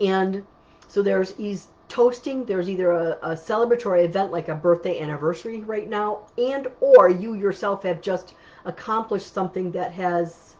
And 0.00 0.44
so 0.88 1.02
there's, 1.02 1.36
he's 1.36 1.68
toasting 1.90 2.44
there's 2.44 2.70
either 2.70 2.92
a, 2.92 3.18
a, 3.22 3.30
celebratory 3.34 4.04
event 4.04 4.30
like 4.30 4.48
a 4.48 4.54
birthday 4.54 5.00
anniversary 5.00 5.60
right 5.62 5.88
now 5.88 6.20
and 6.38 6.68
or 6.80 7.10
you 7.10 7.34
yourself 7.34 7.82
have 7.82 8.00
just 8.00 8.34
accomplished 8.64 9.34
something 9.34 9.72
that 9.72 9.92
has 9.92 10.54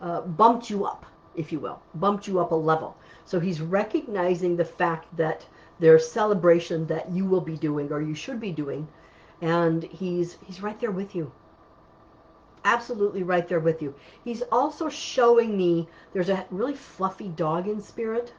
uh, 0.00 0.20
bumped 0.22 0.68
you 0.68 0.84
up 0.84 1.06
if 1.36 1.52
you 1.52 1.60
will 1.60 1.80
bumped 1.94 2.26
you 2.26 2.40
up 2.40 2.50
a 2.50 2.54
level. 2.54 2.96
So 3.24 3.38
he's 3.38 3.60
recognizing 3.60 4.56
the 4.56 4.64
fact 4.64 5.16
that 5.16 5.46
there's 5.78 6.10
celebration 6.10 6.86
that 6.88 7.10
you 7.10 7.24
will 7.26 7.40
be 7.40 7.56
doing 7.56 7.92
or 7.92 8.02
you 8.02 8.14
should 8.14 8.40
be 8.40 8.50
doing 8.50 8.88
and 9.40 9.84
he's 9.84 10.36
he's 10.44 10.60
right 10.60 10.78
there 10.80 10.90
with 10.90 11.14
you. 11.14 11.30
Absolutely 12.64 13.22
right 13.22 13.46
there 13.46 13.60
with 13.60 13.80
you. 13.80 13.94
He's 14.24 14.42
also 14.50 14.88
showing 14.88 15.56
me 15.56 15.88
there's 16.12 16.28
a 16.28 16.44
really 16.50 16.74
fluffy 16.74 17.28
dog 17.28 17.68
in 17.68 17.80
spirit 17.80 18.32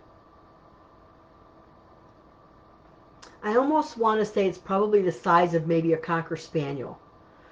I 3.44 3.58
almost 3.58 3.98
want 3.98 4.20
to 4.22 4.26
say 4.26 4.48
it's 4.48 4.58
probably 4.58 5.02
the 5.02 5.12
size 5.12 5.54
of 5.54 5.68
maybe 5.68 5.94
a 5.94 5.98
Cocker 5.98 6.38
Spaniel. 6.38 6.98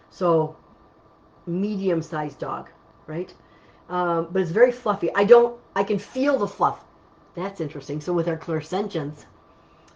So 0.09 0.55
medium-sized 1.45 2.39
dog, 2.39 2.69
right? 3.07 3.33
Um, 3.89 4.29
but 4.31 4.41
it's 4.41 4.51
very 4.51 4.71
fluffy. 4.71 5.13
I 5.13 5.25
don't, 5.25 5.59
I 5.75 5.83
can 5.83 5.99
feel 5.99 6.37
the 6.37 6.47
fluff. 6.47 6.85
That's 7.35 7.59
interesting. 7.59 7.99
So 7.99 8.13
with 8.13 8.29
our 8.29 8.37
clairsentience, 8.37 9.25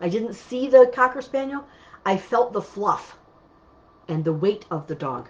I 0.02 0.10
didn't 0.10 0.34
see 0.34 0.68
the 0.68 0.92
Cocker 0.94 1.22
Spaniel. 1.22 1.66
I 2.06 2.18
felt 2.18 2.52
the 2.52 2.62
fluff 2.62 3.18
and 4.10 4.24
the 4.24 4.34
weight 4.34 4.66
of 4.70 4.88
the 4.88 4.96
dog. 4.96 5.30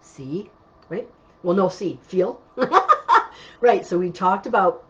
See? 0.00 0.50
Right? 0.88 1.08
Well, 1.42 1.56
no, 1.56 1.68
see, 1.68 2.00
feel. 2.02 2.40
right. 3.60 3.86
So 3.86 3.98
we 3.98 4.10
talked 4.10 4.46
about 4.46 4.84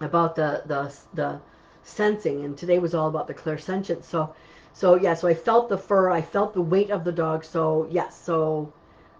about 0.00 0.36
the 0.36 0.62
the 0.66 0.94
the 1.14 1.40
sensing, 1.88 2.44
and 2.44 2.56
today 2.56 2.78
was 2.78 2.94
all 2.94 3.08
about 3.08 3.26
the 3.26 3.34
clairsentience. 3.34 4.04
So, 4.04 4.34
so 4.72 4.94
yeah. 4.94 5.14
So 5.14 5.28
I 5.28 5.34
felt 5.34 5.68
the 5.68 5.78
fur. 5.78 6.10
I 6.10 6.20
felt 6.20 6.54
the 6.54 6.62
weight 6.62 6.90
of 6.90 7.04
the 7.04 7.12
dog. 7.12 7.44
So 7.44 7.88
yes. 7.90 8.20
So, 8.20 8.72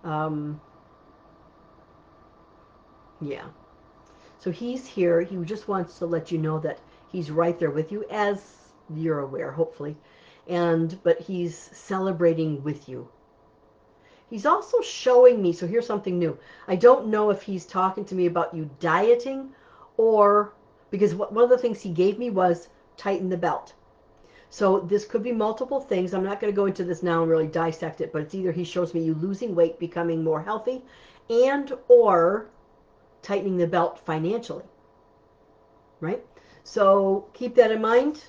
um, 0.05 0.61
yeah. 3.21 3.45
So 4.39 4.51
he's 4.51 4.87
here. 4.87 5.21
He 5.21 5.37
just 5.45 5.69
wants 5.69 5.99
to 5.99 6.07
let 6.07 6.31
you 6.31 6.39
know 6.39 6.59
that 6.61 6.79
he's 7.11 7.31
right 7.31 7.59
there 7.59 7.71
with 7.71 7.91
you, 7.91 8.05
as 8.11 8.41
you're 8.95 9.21
aware, 9.21 9.51
hopefully. 9.51 9.97
And 10.47 10.99
but 11.03 11.21
he's 11.21 11.57
celebrating 11.57 12.63
with 12.63 12.89
you. 12.89 13.09
He's 14.31 14.45
also 14.45 14.83
showing 14.83 15.41
me, 15.41 15.55
so 15.55 15.67
here's 15.67 15.87
something 15.87 16.19
new. 16.19 16.39
I 16.67 16.77
don't 16.77 17.09
know 17.09 17.31
if 17.31 17.43
he's 17.43 17.65
talking 17.65 18.05
to 18.05 18.15
me 18.15 18.27
about 18.27 18.55
you 18.55 18.69
dieting 18.79 19.51
or 19.97 20.53
because 20.91 21.15
one 21.15 21.45
of 21.45 21.51
the 21.51 21.59
things 21.59 21.81
he 21.81 21.91
gave 21.91 22.19
me 22.19 22.31
was 22.31 22.69
tighten 22.97 23.29
the 23.29 23.37
belt. 23.37 23.75
So 24.51 24.81
this 24.81 25.05
could 25.05 25.23
be 25.23 25.33
multiple 25.33 25.81
things. 25.81 26.15
I'm 26.15 26.25
not 26.25 26.41
going 26.41 26.53
to 26.53 26.57
go 26.57 26.67
into 26.67 26.85
this 26.85 27.03
now 27.03 27.23
and 27.23 27.31
really 27.31 27.47
dissect 27.47 28.01
it, 28.01 28.13
but 28.13 28.23
it's 28.23 28.35
either 28.35 28.53
he 28.53 28.65
shows 28.65 28.95
me 28.95 29.03
you 29.03 29.15
losing 29.15 29.55
weight, 29.55 29.79
becoming 29.79 30.25
more 30.25 30.43
healthy, 30.43 30.83
and 31.29 31.73
or 31.89 32.49
tightening 33.21 33.59
the 33.59 33.67
belt 33.67 33.99
financially. 33.99 34.65
Right? 36.01 36.25
So 36.65 37.29
keep 37.35 37.55
that 37.57 37.71
in 37.71 37.83
mind. 37.83 38.25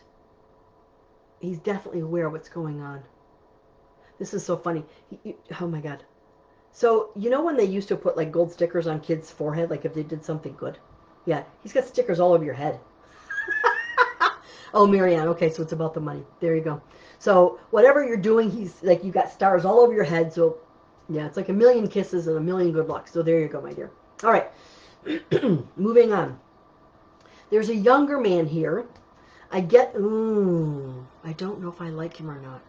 He's 1.40 1.60
definitely 1.60 2.02
aware 2.02 2.26
of 2.26 2.34
what's 2.34 2.50
going 2.50 2.82
on. 2.82 3.02
This 4.18 4.34
is 4.34 4.46
so 4.46 4.58
funny. 4.58 4.84
He, 5.24 5.38
oh 5.62 5.68
my 5.68 5.80
God. 5.80 6.04
So, 6.72 7.12
you 7.16 7.30
know 7.30 7.44
when 7.44 7.56
they 7.56 7.66
used 7.66 7.88
to 7.88 7.96
put 7.96 8.18
like 8.18 8.32
gold 8.32 8.52
stickers 8.52 8.88
on 8.88 9.00
kids' 9.00 9.32
forehead, 9.32 9.70
like 9.70 9.86
if 9.86 9.94
they 9.94 10.04
did 10.04 10.24
something 10.24 10.56
good? 10.58 10.78
Yeah, 11.26 11.44
he's 11.62 11.74
got 11.74 11.88
stickers 11.88 12.20
all 12.20 12.34
over 12.34 12.44
your 12.44 12.54
head. 12.54 12.80
oh, 14.74 14.88
Marianne. 14.88 15.28
Okay, 15.30 15.52
so 15.52 15.62
it's 15.62 15.74
about 15.74 15.94
the 15.94 16.00
money. 16.00 16.24
There 16.40 16.56
you 16.56 16.62
go. 16.62 16.82
So, 17.20 17.60
whatever 17.72 18.06
you're 18.06 18.18
doing, 18.18 18.50
he's 18.50 18.82
like, 18.82 19.04
you 19.04 19.12
got 19.12 19.32
stars 19.32 19.66
all 19.66 19.80
over 19.80 19.94
your 19.94 20.06
head. 20.06 20.32
So, 20.34 20.58
yeah, 21.10 21.26
it's 21.26 21.38
like 21.38 21.50
a 21.50 21.54
million 21.54 21.88
kisses 21.88 22.28
and 22.28 22.38
a 22.38 22.42
million 22.42 22.72
good 22.72 22.88
luck. 22.88 23.08
So, 23.08 23.22
there 23.22 23.40
you 23.40 23.48
go, 23.48 23.62
my 23.62 23.74
dear. 23.74 23.92
All 24.24 24.32
right. 24.32 24.48
Moving 25.76 26.14
on. 26.14 26.40
There's 27.50 27.70
a 27.70 27.76
younger 27.76 28.20
man 28.20 28.46
here. 28.46 28.86
I 29.52 29.62
get, 29.62 29.96
ooh, 29.96 31.06
I 31.24 31.34
don't 31.34 31.60
know 31.60 31.70
if 31.70 31.82
I 31.82 31.90
like 31.90 32.16
him 32.18 32.30
or 32.30 32.40
not. 32.40 32.62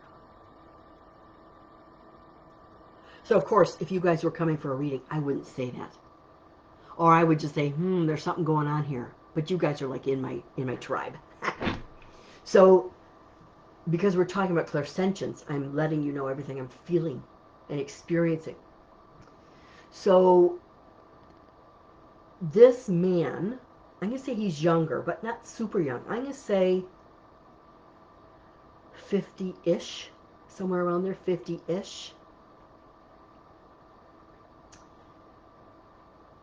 So, 3.24 3.36
of 3.36 3.44
course, 3.44 3.76
if 3.80 3.92
you 3.92 4.00
guys 4.00 4.24
were 4.24 4.30
coming 4.30 4.56
for 4.56 4.72
a 4.72 4.76
reading, 4.76 5.02
I 5.10 5.18
wouldn't 5.18 5.46
say 5.46 5.70
that. 5.70 5.94
Or 7.00 7.14
I 7.14 7.24
would 7.24 7.40
just 7.40 7.54
say, 7.54 7.70
hmm, 7.70 8.04
there's 8.04 8.22
something 8.22 8.44
going 8.44 8.66
on 8.66 8.84
here. 8.84 9.10
But 9.34 9.50
you 9.50 9.56
guys 9.56 9.80
are 9.80 9.86
like 9.86 10.06
in 10.06 10.20
my 10.20 10.42
in 10.58 10.66
my 10.66 10.74
tribe. 10.76 11.16
so, 12.44 12.92
because 13.88 14.18
we're 14.18 14.26
talking 14.26 14.52
about 14.52 14.66
clairsentience, 14.66 15.42
I'm 15.48 15.74
letting 15.74 16.02
you 16.02 16.12
know 16.12 16.26
everything 16.26 16.58
I'm 16.58 16.68
feeling 16.84 17.22
and 17.70 17.80
experiencing. 17.80 18.56
So, 19.90 20.58
this 22.52 22.90
man, 22.90 23.58
I'm 24.02 24.10
going 24.10 24.20
to 24.20 24.22
say 24.22 24.34
he's 24.34 24.62
younger, 24.62 25.00
but 25.00 25.24
not 25.24 25.48
super 25.48 25.80
young. 25.80 26.02
I'm 26.06 26.16
going 26.16 26.26
to 26.26 26.34
say 26.34 26.84
50-ish, 29.10 30.10
somewhere 30.48 30.82
around 30.82 31.04
there, 31.04 31.16
50-ish. 31.26 32.12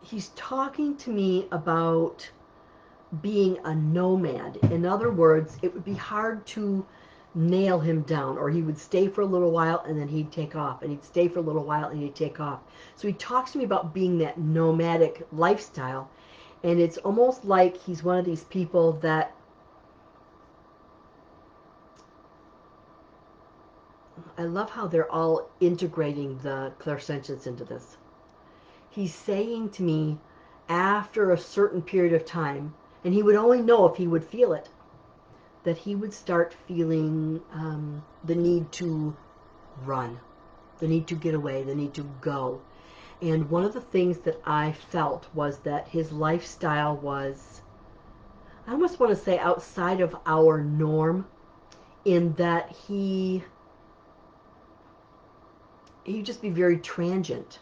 He's 0.08 0.28
talking 0.30 0.96
to 0.96 1.10
me 1.10 1.46
about 1.52 2.30
being 3.20 3.58
a 3.64 3.74
nomad. 3.74 4.56
In 4.70 4.86
other 4.86 5.10
words, 5.10 5.56
it 5.62 5.72
would 5.72 5.84
be 5.84 5.94
hard 5.94 6.46
to 6.46 6.86
nail 7.34 7.78
him 7.78 8.02
down 8.02 8.38
or 8.38 8.50
he 8.50 8.62
would 8.62 8.78
stay 8.78 9.06
for 9.06 9.20
a 9.20 9.26
little 9.26 9.50
while 9.50 9.84
and 9.86 9.98
then 9.98 10.08
he'd 10.08 10.32
take 10.32 10.56
off 10.56 10.82
and 10.82 10.90
he'd 10.90 11.04
stay 11.04 11.28
for 11.28 11.38
a 11.38 11.42
little 11.42 11.62
while 11.62 11.88
and 11.88 12.00
he'd 12.00 12.14
take 12.14 12.40
off. 12.40 12.60
So 12.96 13.06
he 13.06 13.14
talks 13.14 13.52
to 13.52 13.58
me 13.58 13.64
about 13.64 13.92
being 13.92 14.18
that 14.18 14.38
nomadic 14.38 15.26
lifestyle 15.30 16.10
and 16.64 16.80
it's 16.80 16.96
almost 16.98 17.44
like 17.44 17.76
he's 17.76 18.02
one 18.02 18.18
of 18.18 18.24
these 18.24 18.44
people 18.44 18.92
that 18.94 19.34
I 24.36 24.42
love 24.44 24.70
how 24.70 24.86
they're 24.86 25.10
all 25.10 25.50
integrating 25.60 26.38
the 26.38 26.72
clairsentience 26.78 27.46
into 27.46 27.64
this 27.64 27.96
he's 28.98 29.14
saying 29.14 29.70
to 29.70 29.84
me 29.84 30.18
after 30.68 31.30
a 31.30 31.38
certain 31.38 31.80
period 31.80 32.12
of 32.12 32.24
time, 32.24 32.74
and 33.04 33.14
he 33.14 33.22
would 33.22 33.36
only 33.36 33.62
know 33.62 33.86
if 33.86 33.96
he 33.96 34.08
would 34.08 34.24
feel 34.24 34.52
it, 34.52 34.68
that 35.62 35.78
he 35.78 35.94
would 35.94 36.12
start 36.12 36.56
feeling 36.66 37.40
um, 37.52 38.02
the 38.24 38.34
need 38.34 38.70
to 38.72 39.16
run, 39.84 40.18
the 40.80 40.88
need 40.88 41.06
to 41.06 41.14
get 41.14 41.32
away, 41.32 41.62
the 41.62 41.74
need 41.76 41.94
to 41.94 42.02
go. 42.20 42.60
And 43.22 43.48
one 43.48 43.62
of 43.62 43.72
the 43.72 43.80
things 43.80 44.18
that 44.18 44.40
I 44.44 44.72
felt 44.72 45.28
was 45.32 45.58
that 45.58 45.86
his 45.86 46.10
lifestyle 46.10 46.96
was, 46.96 47.62
I 48.66 48.72
almost 48.72 48.98
want 48.98 49.16
to 49.16 49.24
say 49.24 49.38
outside 49.38 50.00
of 50.00 50.16
our 50.26 50.60
norm, 50.60 51.24
in 52.04 52.32
that 52.34 52.70
he 52.70 53.44
he'd 56.02 56.26
just 56.26 56.42
be 56.42 56.50
very 56.50 56.78
transient 56.78 57.60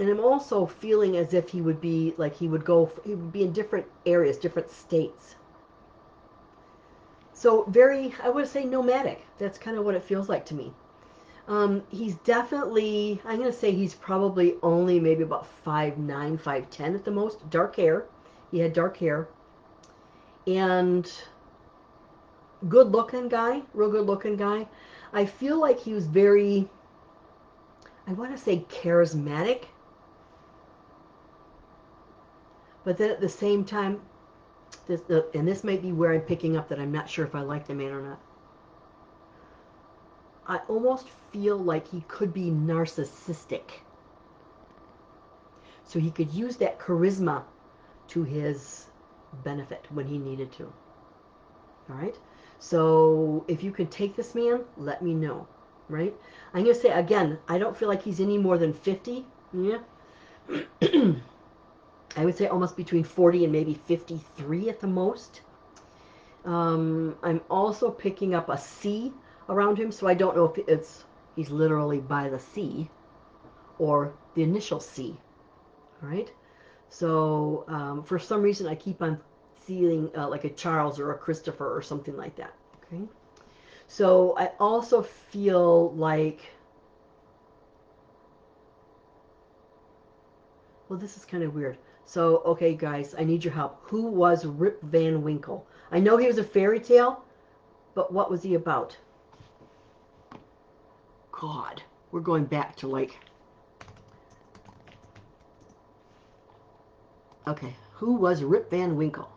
and 0.00 0.08
I'm 0.08 0.20
also 0.20 0.64
feeling 0.64 1.18
as 1.18 1.34
if 1.34 1.50
he 1.50 1.60
would 1.60 1.80
be 1.80 2.14
like 2.16 2.34
he 2.34 2.48
would 2.48 2.64
go 2.64 2.90
he 3.04 3.14
would 3.14 3.32
be 3.32 3.42
in 3.42 3.52
different 3.52 3.86
areas 4.06 4.38
different 4.38 4.70
states. 4.70 5.36
So 7.34 7.64
very 7.64 8.14
I 8.22 8.30
would 8.30 8.48
say 8.48 8.64
nomadic. 8.64 9.26
That's 9.38 9.58
kind 9.58 9.76
of 9.76 9.84
what 9.84 9.94
it 9.94 10.02
feels 10.02 10.28
like 10.28 10.46
to 10.46 10.54
me. 10.54 10.72
Um, 11.48 11.82
he's 11.90 12.14
definitely 12.16 13.20
I'm 13.26 13.38
gonna 13.38 13.52
say 13.52 13.72
he's 13.72 13.94
probably 13.94 14.56
only 14.62 14.98
maybe 14.98 15.22
about 15.22 15.46
five 15.64 15.98
nine 15.98 16.38
five 16.38 16.70
ten 16.70 16.94
at 16.94 17.04
the 17.04 17.10
most. 17.10 17.48
Dark 17.50 17.76
hair. 17.76 18.06
He 18.50 18.58
had 18.58 18.72
dark 18.72 18.96
hair. 18.96 19.28
And 20.46 21.12
good 22.70 22.90
looking 22.90 23.28
guy 23.28 23.62
real 23.74 23.90
good 23.90 24.06
looking 24.06 24.36
guy. 24.36 24.66
I 25.12 25.26
feel 25.26 25.60
like 25.60 25.78
he 25.78 25.92
was 25.92 26.06
very 26.06 26.70
I 28.06 28.12
want 28.12 28.32
to 28.32 28.38
say 28.42 28.64
charismatic 28.70 29.64
but 32.84 32.96
then 32.96 33.10
at 33.10 33.20
the 33.20 33.28
same 33.28 33.64
time, 33.64 34.00
this, 34.86 35.02
the, 35.02 35.26
and 35.34 35.46
this 35.46 35.64
might 35.64 35.82
be 35.82 35.92
where 35.92 36.12
I'm 36.12 36.20
picking 36.20 36.56
up 36.56 36.68
that 36.68 36.78
I'm 36.78 36.92
not 36.92 37.08
sure 37.08 37.24
if 37.24 37.34
I 37.34 37.40
like 37.40 37.66
the 37.66 37.74
man 37.74 37.92
or 37.92 38.02
not. 38.02 38.20
I 40.46 40.58
almost 40.68 41.08
feel 41.32 41.56
like 41.56 41.88
he 41.88 42.02
could 42.08 42.32
be 42.32 42.50
narcissistic. 42.50 43.62
So 45.84 45.98
he 45.98 46.10
could 46.10 46.32
use 46.32 46.56
that 46.56 46.78
charisma 46.78 47.42
to 48.08 48.24
his 48.24 48.86
benefit 49.44 49.86
when 49.90 50.06
he 50.06 50.18
needed 50.18 50.50
to. 50.52 50.72
All 51.88 51.96
right? 51.96 52.16
So 52.58 53.44
if 53.48 53.62
you 53.62 53.70
can 53.70 53.86
take 53.88 54.16
this 54.16 54.34
man, 54.34 54.64
let 54.76 55.02
me 55.02 55.14
know. 55.14 55.46
Right? 55.88 56.14
I'm 56.54 56.64
going 56.64 56.74
to 56.74 56.80
say, 56.80 56.90
again, 56.90 57.38
I 57.48 57.58
don't 57.58 57.76
feel 57.76 57.88
like 57.88 58.02
he's 58.02 58.20
any 58.20 58.38
more 58.38 58.58
than 58.58 58.72
50. 58.72 59.24
Yeah. 59.52 59.78
I 62.16 62.24
would 62.24 62.36
say 62.36 62.46
almost 62.46 62.76
between 62.76 63.04
40 63.04 63.44
and 63.44 63.52
maybe 63.52 63.74
53 63.74 64.68
at 64.68 64.80
the 64.80 64.86
most. 64.86 65.42
Um, 66.44 67.16
I'm 67.22 67.40
also 67.50 67.90
picking 67.90 68.34
up 68.34 68.48
a 68.48 68.58
C 68.58 69.12
around 69.48 69.78
him, 69.78 69.92
so 69.92 70.06
I 70.06 70.14
don't 70.14 70.34
know 70.34 70.46
if 70.46 70.58
it's 70.68 71.04
he's 71.36 71.50
literally 71.50 71.98
by 71.98 72.28
the 72.28 72.38
sea 72.38 72.88
or 73.78 74.12
the 74.34 74.42
initial 74.42 74.80
C. 74.80 75.16
All 76.02 76.08
right. 76.08 76.30
So 76.88 77.64
um, 77.68 78.02
for 78.02 78.18
some 78.18 78.42
reason, 78.42 78.66
I 78.66 78.74
keep 78.74 79.02
on 79.02 79.20
seeing 79.66 80.10
uh, 80.16 80.28
like 80.28 80.44
a 80.44 80.50
Charles 80.50 80.98
or 80.98 81.12
a 81.12 81.18
Christopher 81.18 81.76
or 81.76 81.82
something 81.82 82.16
like 82.16 82.34
that. 82.36 82.54
Okay. 82.86 83.02
So 83.86 84.36
I 84.36 84.50
also 84.58 85.02
feel 85.02 85.92
like 85.92 86.40
well, 90.88 90.98
this 90.98 91.16
is 91.16 91.24
kind 91.24 91.44
of 91.44 91.54
weird. 91.54 91.78
So, 92.10 92.42
okay, 92.44 92.74
guys, 92.74 93.14
I 93.16 93.22
need 93.22 93.44
your 93.44 93.54
help. 93.54 93.78
Who 93.82 94.02
was 94.02 94.44
Rip 94.44 94.82
Van 94.82 95.22
Winkle? 95.22 95.64
I 95.92 96.00
know 96.00 96.16
he 96.16 96.26
was 96.26 96.38
a 96.38 96.42
fairy 96.42 96.80
tale, 96.80 97.22
but 97.94 98.12
what 98.12 98.28
was 98.28 98.42
he 98.42 98.54
about? 98.54 98.96
God, 101.30 101.84
we're 102.10 102.18
going 102.18 102.46
back 102.46 102.74
to 102.78 102.88
like... 102.88 103.16
Okay, 107.46 107.76
who 107.92 108.14
was 108.14 108.42
Rip 108.42 108.68
Van 108.72 108.96
Winkle? 108.96 109.30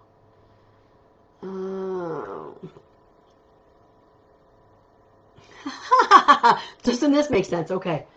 Uh... 1.44 2.54
Doesn't 6.82 7.12
this 7.12 7.30
make 7.30 7.46
sense? 7.46 7.70
Okay. 7.70 8.08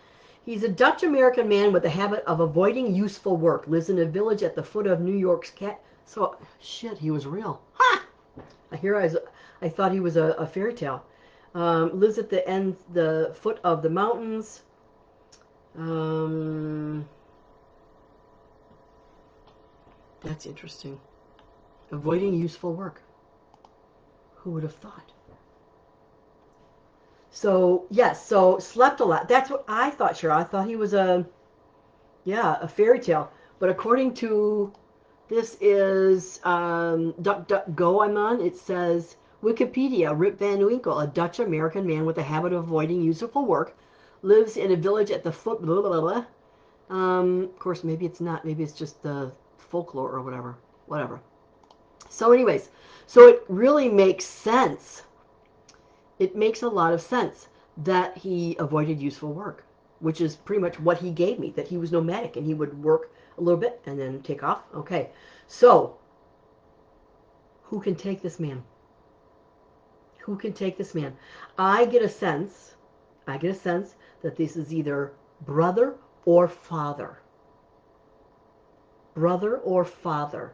He's 0.47 0.63
a 0.63 0.69
Dutch 0.69 1.03
American 1.03 1.49
man 1.49 1.73
with 1.73 1.83
a 1.83 1.89
habit 1.89 2.23
of 2.23 2.39
avoiding 2.39 2.95
useful 2.95 3.35
work. 3.35 3.67
Lives 3.67 3.89
in 3.89 3.99
a 3.99 4.05
village 4.05 4.43
at 4.43 4.55
the 4.55 4.63
foot 4.63 4.87
of 4.87 5.01
New 5.01 5.11
York's 5.11 5.49
cat. 5.49 5.81
So 6.05 6.37
shit, 6.61 6.97
he 6.97 7.11
was 7.11 7.27
real. 7.27 7.61
Ha! 7.73 8.05
I 8.71 8.77
hear 8.77 8.95
I, 8.95 9.03
was, 9.03 9.17
I 9.61 9.67
thought 9.67 9.91
he 9.91 9.99
was 9.99 10.15
a, 10.15 10.27
a 10.37 10.47
fairy 10.47 10.73
tale. 10.73 11.05
Um, 11.53 11.99
lives 11.99 12.17
at 12.17 12.29
the 12.29 12.47
end, 12.47 12.77
the 12.93 13.35
foot 13.41 13.59
of 13.65 13.81
the 13.81 13.89
mountains. 13.89 14.61
Um, 15.77 17.09
that's 20.23 20.45
interesting. 20.45 20.97
Avoiding 21.91 22.33
useful 22.33 22.73
work. 22.73 23.01
Who 24.35 24.51
would 24.51 24.63
have 24.63 24.75
thought? 24.75 25.11
So 27.37 27.85
yes, 27.91 28.25
so 28.25 28.57
slept 28.57 28.99
a 28.99 29.05
lot. 29.05 29.27
That's 29.27 29.51
what 29.51 29.63
I 29.67 29.91
thought. 29.91 30.17
Sure, 30.17 30.31
I 30.31 30.43
thought 30.43 30.67
he 30.67 30.75
was 30.75 30.95
a, 30.95 31.23
yeah, 32.23 32.57
a 32.59 32.67
fairy 32.67 32.99
tale. 32.99 33.31
But 33.59 33.69
according 33.69 34.15
to 34.15 34.73
this 35.27 35.55
is 35.61 36.39
um, 36.43 37.13
DuckDuckGo 37.21 38.03
I'm 38.03 38.17
on. 38.17 38.41
It 38.41 38.57
says 38.57 39.17
Wikipedia. 39.43 40.17
Rip 40.17 40.39
Van 40.39 40.65
Winkle, 40.65 40.97
a 40.97 41.05
Dutch 41.05 41.37
American 41.37 41.85
man 41.85 42.07
with 42.07 42.17
a 42.17 42.23
habit 42.23 42.53
of 42.53 42.63
avoiding 42.63 43.03
useful 43.03 43.45
work, 43.45 43.77
lives 44.23 44.57
in 44.57 44.71
a 44.71 44.75
village 44.75 45.11
at 45.11 45.23
the 45.23 45.31
foot. 45.31 45.61
Blah, 45.61 45.83
blah, 45.83 46.01
blah. 46.01 46.25
Um, 46.89 47.43
of 47.43 47.59
course, 47.59 47.83
maybe 47.83 48.07
it's 48.07 48.19
not. 48.19 48.45
Maybe 48.45 48.63
it's 48.63 48.73
just 48.73 49.03
the 49.03 49.31
folklore 49.59 50.09
or 50.09 50.23
whatever. 50.23 50.57
Whatever. 50.87 51.21
So, 52.09 52.31
anyways, 52.31 52.71
so 53.05 53.27
it 53.27 53.43
really 53.47 53.89
makes 53.89 54.25
sense 54.25 55.03
it 56.19 56.35
makes 56.35 56.61
a 56.61 56.69
lot 56.69 56.93
of 56.93 57.01
sense 57.01 57.47
that 57.77 58.17
he 58.17 58.55
avoided 58.59 58.99
useful 59.01 59.33
work, 59.33 59.63
which 59.99 60.21
is 60.21 60.35
pretty 60.35 60.61
much 60.61 60.79
what 60.79 60.97
he 60.97 61.11
gave 61.11 61.39
me, 61.39 61.51
that 61.51 61.67
he 61.67 61.77
was 61.77 61.91
nomadic 61.91 62.35
and 62.35 62.45
he 62.45 62.53
would 62.53 62.83
work 62.83 63.11
a 63.37 63.41
little 63.41 63.59
bit 63.59 63.81
and 63.85 63.99
then 63.99 64.21
take 64.21 64.43
off. 64.43 64.63
Okay, 64.73 65.09
so 65.47 65.97
who 67.63 67.79
can 67.79 67.95
take 67.95 68.21
this 68.21 68.39
man? 68.39 68.63
Who 70.19 70.35
can 70.35 70.53
take 70.53 70.77
this 70.77 70.95
man? 70.95 71.15
I 71.57 71.85
get 71.85 72.01
a 72.01 72.09
sense, 72.09 72.75
I 73.27 73.37
get 73.37 73.51
a 73.51 73.59
sense 73.59 73.95
that 74.21 74.35
this 74.35 74.57
is 74.57 74.73
either 74.73 75.13
brother 75.45 75.95
or 76.25 76.47
father. 76.47 77.19
Brother 79.13 79.57
or 79.57 79.85
father. 79.85 80.53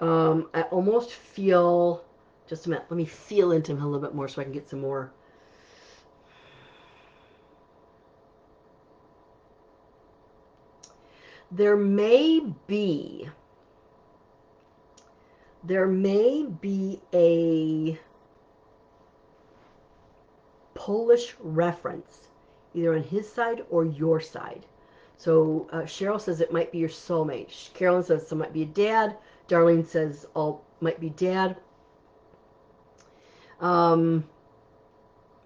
Um, 0.00 0.48
I 0.54 0.62
almost 0.62 1.12
feel 1.12 2.04
just 2.48 2.66
a 2.66 2.70
minute. 2.70 2.84
Let 2.90 2.96
me 2.96 3.04
feel 3.04 3.52
into 3.52 3.72
him 3.72 3.82
a 3.82 3.86
little 3.86 4.00
bit 4.00 4.14
more 4.14 4.28
so 4.28 4.40
I 4.40 4.44
can 4.44 4.52
get 4.52 4.68
some 4.68 4.80
more. 4.80 5.12
There 11.50 11.76
may 11.76 12.40
be, 12.66 13.28
there 15.62 15.86
may 15.86 16.46
be 16.60 17.00
a 17.12 17.98
Polish 20.74 21.34
reference, 21.40 22.28
either 22.74 22.94
on 22.94 23.04
his 23.04 23.32
side 23.32 23.64
or 23.70 23.84
your 23.84 24.20
side. 24.20 24.66
So 25.16 25.68
uh, 25.72 25.82
Cheryl 25.82 26.20
says 26.20 26.40
it 26.40 26.52
might 26.52 26.72
be 26.72 26.78
your 26.78 26.88
soulmate. 26.88 27.72
Carolyn 27.72 28.02
says 28.02 28.30
it 28.30 28.34
might 28.34 28.52
be 28.52 28.62
a 28.62 28.66
dad. 28.66 29.16
Darlene 29.48 29.86
says 29.86 30.26
all 30.34 30.64
might 30.80 31.00
be 31.00 31.10
dad. 31.10 31.56
Um, 33.64 34.24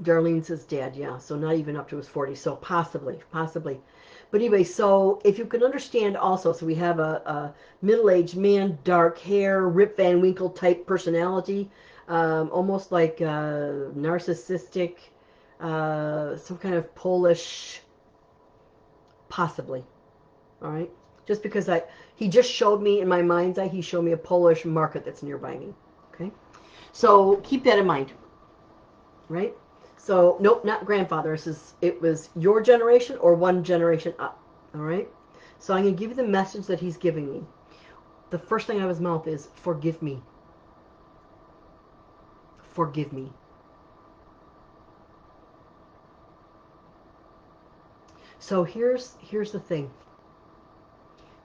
Darlene 0.02 0.44
says 0.44 0.64
dad, 0.64 0.96
yeah. 0.96 1.18
So 1.18 1.36
not 1.36 1.54
even 1.54 1.76
up 1.76 1.88
to 1.90 1.96
his 1.96 2.08
40. 2.08 2.34
So 2.34 2.56
possibly, 2.56 3.20
possibly. 3.30 3.80
But 4.30 4.40
anyway, 4.40 4.64
so 4.64 5.20
if 5.24 5.38
you 5.38 5.46
can 5.46 5.62
understand 5.62 6.16
also, 6.16 6.52
so 6.52 6.66
we 6.66 6.74
have 6.74 6.98
a, 6.98 7.22
a 7.24 7.54
middle-aged 7.80 8.36
man, 8.36 8.78
dark 8.84 9.18
hair, 9.18 9.66
Rip 9.68 9.96
Van 9.96 10.20
Winkle 10.20 10.50
type 10.50 10.84
personality, 10.86 11.70
um, 12.08 12.50
almost 12.50 12.90
like 12.92 13.20
uh, 13.20 13.94
narcissistic, 13.96 14.96
uh, 15.60 16.36
some 16.36 16.58
kind 16.58 16.74
of 16.74 16.92
Polish, 16.94 17.80
possibly. 19.28 19.84
All 20.60 20.70
right, 20.70 20.90
just 21.26 21.42
because 21.42 21.68
I 21.68 21.84
he 22.16 22.28
just 22.28 22.50
showed 22.50 22.82
me 22.82 23.00
in 23.00 23.08
my 23.08 23.22
mind's 23.22 23.58
eye, 23.58 23.68
he 23.68 23.80
showed 23.80 24.02
me 24.02 24.12
a 24.12 24.16
Polish 24.16 24.64
market 24.64 25.04
that's 25.04 25.22
nearby 25.22 25.56
me. 25.56 25.72
So 26.92 27.36
keep 27.36 27.64
that 27.64 27.78
in 27.78 27.86
mind, 27.86 28.12
right? 29.28 29.54
So 29.96 30.36
nope, 30.40 30.64
not 30.64 30.86
grandfather. 30.86 31.32
This 31.32 31.46
is 31.46 31.74
it 31.82 32.00
was 32.00 32.30
your 32.36 32.60
generation 32.60 33.16
or 33.18 33.34
one 33.34 33.62
generation 33.62 34.14
up. 34.18 34.40
All 34.74 34.80
right. 34.80 35.08
So 35.58 35.74
I'm 35.74 35.84
to 35.84 35.92
give 35.92 36.10
you 36.10 36.16
the 36.16 36.26
message 36.26 36.66
that 36.66 36.80
he's 36.80 36.96
giving 36.96 37.30
me. 37.30 37.44
The 38.30 38.38
first 38.38 38.66
thing 38.66 38.78
out 38.78 38.84
of 38.84 38.90
his 38.90 39.00
mouth 39.00 39.26
is 39.26 39.48
forgive 39.54 40.00
me. 40.02 40.22
Forgive 42.74 43.12
me. 43.12 43.32
So 48.38 48.64
here's 48.64 49.14
here's 49.20 49.52
the 49.52 49.60
thing. 49.60 49.90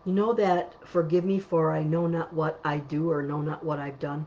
You 0.06 0.14
know 0.14 0.34
that 0.34 0.74
forgive 0.88 1.26
me 1.26 1.40
for 1.40 1.72
I 1.72 1.84
know 1.84 2.08
not 2.08 2.34
what 2.34 2.60
I 2.64 2.78
do 2.78 3.10
or 3.10 3.24
know 3.24 3.42
not 3.42 3.64
what 3.64 3.80
I've 3.80 4.00
done. 4.00 4.26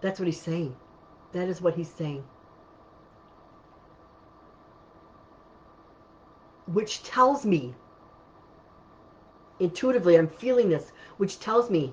That's 0.00 0.18
what 0.20 0.26
he's 0.26 0.40
saying. 0.40 0.76
That 1.32 1.48
is 1.48 1.60
what 1.60 1.74
he's 1.74 1.90
saying. 1.90 2.24
Which 6.66 7.02
tells 7.02 7.44
me, 7.44 7.74
intuitively, 9.60 10.16
I'm 10.16 10.28
feeling 10.28 10.68
this, 10.68 10.92
which 11.16 11.38
tells 11.38 11.70
me 11.70 11.92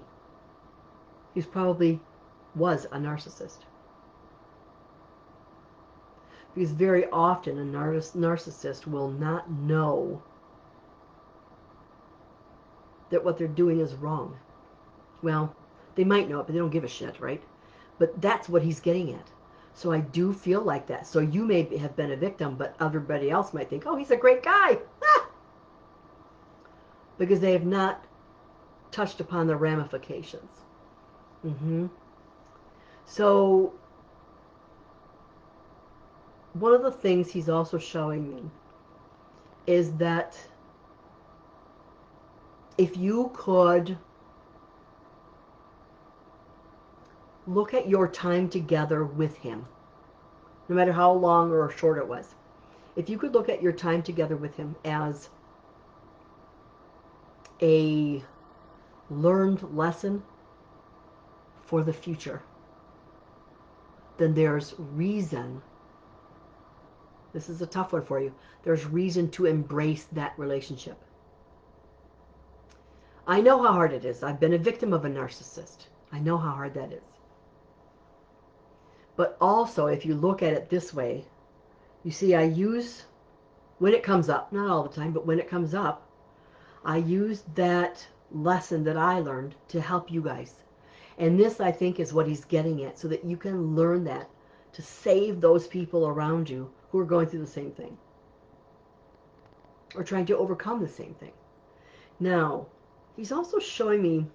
he's 1.34 1.46
probably 1.46 2.00
was 2.56 2.86
a 2.86 2.98
narcissist. 2.98 3.60
Because 6.54 6.72
very 6.72 7.10
often 7.10 7.58
a 7.58 7.64
narcissist 7.64 8.86
will 8.86 9.10
not 9.10 9.50
know 9.50 10.22
that 13.10 13.24
what 13.24 13.38
they're 13.38 13.48
doing 13.48 13.80
is 13.80 13.96
wrong. 13.96 14.38
Well, 15.22 15.56
they 15.96 16.04
might 16.04 16.30
know 16.30 16.40
it, 16.40 16.48
but 16.48 16.54
they 16.54 16.60
don't 16.60 16.70
give 16.70 16.84
a 16.84 16.88
shit, 16.88 17.20
right? 17.20 17.42
But 18.00 18.22
that's 18.22 18.50
what 18.50 18.64
he's 18.64 18.80
getting 18.80 19.14
at. 19.14 19.28
So 19.74 19.92
I 19.92 20.00
do 20.00 20.34
feel 20.34 20.62
like 20.62 20.88
that. 20.88 21.08
So 21.08 21.20
you 21.20 21.46
may 21.46 21.78
have 21.78 21.96
been 21.96 22.12
a 22.12 22.16
victim, 22.16 22.56
but 22.56 22.76
everybody 22.80 23.32
else 23.32 23.54
might 23.54 23.70
think, 23.70 23.84
oh, 23.86 23.96
he's 23.96 24.12
a 24.12 24.18
great 24.18 24.44
guy. 24.44 24.78
Because 27.18 27.40
they 27.40 27.54
have 27.54 27.66
not 27.66 28.04
touched 28.92 29.20
upon 29.20 29.48
the 29.48 29.56
ramifications. 29.56 30.52
Mm-hmm. 31.46 31.88
So 33.06 33.74
one 36.54 36.74
of 36.74 36.84
the 36.84 36.92
things 36.92 37.32
he's 37.32 37.50
also 37.50 37.78
showing 37.78 38.30
me 38.34 38.44
is 39.66 39.94
that 39.94 40.38
if 42.78 42.98
you 42.98 43.32
could 43.34 43.98
look 47.48 47.74
at 47.74 47.90
your 47.90 48.08
time 48.08 48.50
together 48.50 49.04
with 49.06 49.38
him, 49.38 49.66
no 50.70 50.76
matter 50.76 50.94
how 50.94 51.12
long 51.12 51.52
or 51.52 51.70
short 51.72 51.98
it 51.98 52.08
was. 52.08 52.36
If 52.96 53.10
you 53.10 53.18
could 53.18 53.34
look 53.34 53.50
at 53.50 53.62
your 53.62 53.72
time 53.72 54.04
together 54.04 54.36
with 54.36 54.56
him 54.56 54.76
as 54.86 55.30
a 57.62 58.24
learned 59.10 59.64
lesson 59.76 60.24
for 61.64 61.84
the 61.84 61.94
future, 61.94 62.42
then 64.18 64.34
there's 64.34 64.76
reason. 64.78 65.62
This 67.34 67.50
is 67.50 67.62
a 67.62 67.68
tough 67.68 67.94
one 67.94 68.06
for 68.06 68.20
you. 68.20 68.34
There's 68.64 68.86
reason 68.86 69.30
to 69.32 69.48
embrace 69.48 70.06
that 70.12 70.38
relationship. 70.38 70.98
I 73.26 73.42
know 73.42 73.62
how 73.62 73.72
hard 73.72 73.94
it 73.94 74.06
is. 74.06 74.22
I've 74.22 74.40
been 74.40 74.54
a 74.54 74.58
victim 74.58 74.94
of 74.94 75.06
a 75.06 75.10
narcissist. 75.10 75.88
I 76.12 76.20
know 76.20 76.38
how 76.38 76.52
hard 76.52 76.74
that 76.76 76.92
is. 76.92 77.13
But 79.16 79.38
also, 79.40 79.88
if 79.88 80.06
you 80.06 80.16
look 80.16 80.42
at 80.42 80.54
it 80.54 80.70
this 80.70 80.94
way, 80.94 81.26
you 82.04 82.12
see 82.12 82.36
I 82.36 82.44
use, 82.44 83.06
when 83.78 83.94
it 83.94 84.04
comes 84.04 84.30
up, 84.30 84.52
not 84.52 84.70
all 84.70 84.84
the 84.84 84.90
time, 84.90 85.12
but 85.12 85.26
when 85.26 85.40
it 85.40 85.50
comes 85.50 85.74
up, 85.74 86.08
I 86.84 86.98
use 86.98 87.44
that 87.56 88.06
lesson 88.32 88.84
that 88.86 88.98
I 88.98 89.20
learned 89.20 89.56
to 89.70 89.80
help 89.80 90.12
you 90.12 90.22
guys. 90.22 90.56
And 91.18 91.40
this, 91.40 91.62
I 91.62 91.72
think, 91.72 92.00
is 92.00 92.14
what 92.14 92.28
he's 92.28 92.46
getting 92.46 92.84
at, 92.84 92.98
so 92.98 93.08
that 93.08 93.24
you 93.24 93.38
can 93.38 93.76
learn 93.76 94.04
that 94.06 94.30
to 94.74 94.82
save 94.82 95.40
those 95.40 95.68
people 95.68 96.08
around 96.08 96.50
you 96.50 96.72
who 96.90 97.00
are 97.00 97.06
going 97.06 97.28
through 97.28 97.42
the 97.42 97.48
same 97.48 97.72
thing 97.72 97.98
or 99.96 100.04
trying 100.04 100.26
to 100.26 100.38
overcome 100.38 100.82
the 100.82 100.88
same 100.88 101.14
thing. 101.16 101.32
Now, 102.20 102.68
he's 103.16 103.32
also 103.32 103.60
showing 103.60 104.02
me 104.02 104.26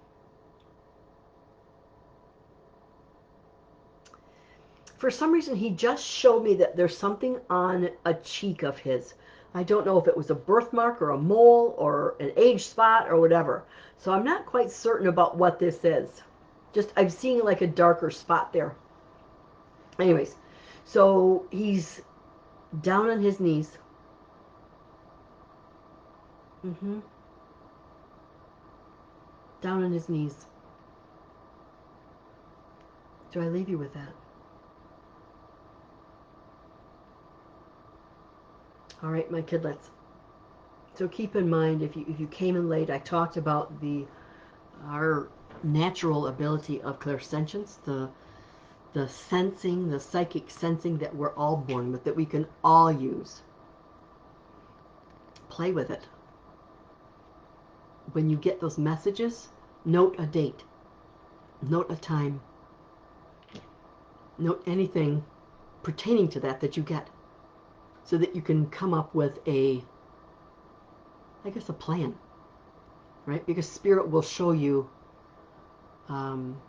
for 4.99 5.09
some 5.09 5.31
reason, 5.31 5.55
he 5.55 5.69
just 5.69 6.05
showed 6.05 6.43
me 6.43 6.55
that 6.55 6.75
there's 6.75 6.95
something 6.95 7.39
on 7.49 7.89
a 8.05 8.13
cheek 8.13 8.63
of 8.63 8.77
his. 8.77 9.13
I 9.55 9.63
don't 9.63 9.85
know 9.85 9.97
if 9.97 10.07
it 10.07 10.15
was 10.15 10.29
a 10.29 10.35
birthmark 10.35 11.01
or 11.01 11.11
a 11.11 11.17
mole 11.17 11.73
or 11.77 12.15
an 12.19 12.33
age 12.35 12.65
spot 12.65 13.09
or 13.09 13.17
whatever. 13.17 13.63
So 13.97 14.11
I'm 14.11 14.25
not 14.25 14.45
quite 14.45 14.69
certain 14.69 15.07
about 15.07 15.37
what 15.37 15.57
this 15.57 15.83
is. 15.85 16.21
Just 16.73 16.91
I'm 16.97 17.09
seeing 17.09 17.43
like 17.43 17.61
a 17.61 17.67
darker 17.67 18.11
spot 18.11 18.51
there. 18.51 18.75
Anyways, 19.99 20.35
so 20.83 21.45
he's 21.49 22.01
down 22.81 23.09
on 23.09 23.21
his 23.21 23.39
knees. 23.39 23.77
Mm-hmm. 26.65 26.99
Down 29.61 29.83
on 29.83 29.93
his 29.93 30.09
knees. 30.09 30.45
Do 33.31 33.41
I 33.41 33.47
leave 33.47 33.69
you 33.69 33.77
with 33.77 33.93
that? 33.93 34.13
All 39.01 39.11
right, 39.11 39.29
my 39.31 39.41
kidlets. 39.41 39.89
So 40.95 41.07
keep 41.07 41.35
in 41.37 41.49
mind, 41.49 41.81
if 41.81 41.95
you 41.95 42.05
if 42.09 42.19
you 42.19 42.27
came 42.27 42.57
in 42.57 42.67
late, 42.67 42.89
I 42.89 42.97
talked 42.99 43.37
about 43.37 43.79
the 43.79 44.05
our 44.87 45.29
natural 45.63 46.27
ability 46.27 46.81
of 46.81 46.99
clairsentience, 46.99 47.77
the 47.85 48.09
the 48.91 49.07
sensing, 49.07 49.89
the 49.89 49.99
psychic 49.99 50.49
sensing 50.49 50.97
that 50.97 51.15
we're 51.15 51.33
all 51.35 51.55
born 51.55 51.91
with, 51.91 52.03
that 52.03 52.15
we 52.15 52.25
can 52.25 52.45
all 52.63 52.91
use. 52.91 53.41
Play 55.47 55.71
with 55.71 55.89
it. 55.89 56.07
When 58.11 58.29
you 58.29 58.35
get 58.35 58.59
those 58.59 58.77
messages, 58.77 59.49
note 59.85 60.15
a 60.17 60.25
date, 60.25 60.63
note 61.61 61.89
a 61.89 61.95
time, 61.95 62.41
note 64.37 64.61
anything 64.65 65.23
pertaining 65.83 66.27
to 66.29 66.39
that 66.41 66.59
that 66.59 66.75
you 66.75 66.83
get 66.83 67.07
so 68.09 68.17
that 68.17 68.35
you 68.35 68.41
can 68.41 68.65
come 68.71 68.91
up 68.91 69.13
with 69.13 69.37
a, 69.47 69.83
I 71.45 71.51
guess, 71.51 71.69
a 71.69 71.73
plan, 71.73 72.15
right? 73.27 73.45
Because 73.45 73.69
Spirit 73.69 74.09
will 74.09 74.23
show 74.23 74.51
you, 74.51 74.89
um, 76.07 76.59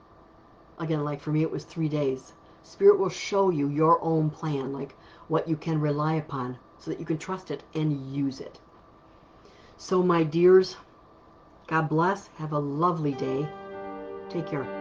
again, 0.78 1.02
like 1.02 1.22
for 1.22 1.30
me, 1.30 1.40
it 1.40 1.50
was 1.50 1.64
three 1.64 1.88
days. 1.88 2.34
Spirit 2.62 2.98
will 2.98 3.08
show 3.08 3.48
you 3.48 3.70
your 3.70 4.04
own 4.04 4.28
plan, 4.28 4.74
like 4.74 4.94
what 5.28 5.48
you 5.48 5.56
can 5.56 5.80
rely 5.80 6.16
upon 6.16 6.58
so 6.78 6.90
that 6.90 7.00
you 7.00 7.06
can 7.06 7.16
trust 7.16 7.50
it 7.50 7.62
and 7.74 8.14
use 8.14 8.40
it. 8.40 8.58
So, 9.78 10.02
my 10.02 10.24
dears, 10.24 10.76
God 11.68 11.88
bless. 11.88 12.26
Have 12.36 12.52
a 12.52 12.58
lovely 12.58 13.12
day. 13.12 13.48
Take 14.28 14.46
care. 14.46 14.79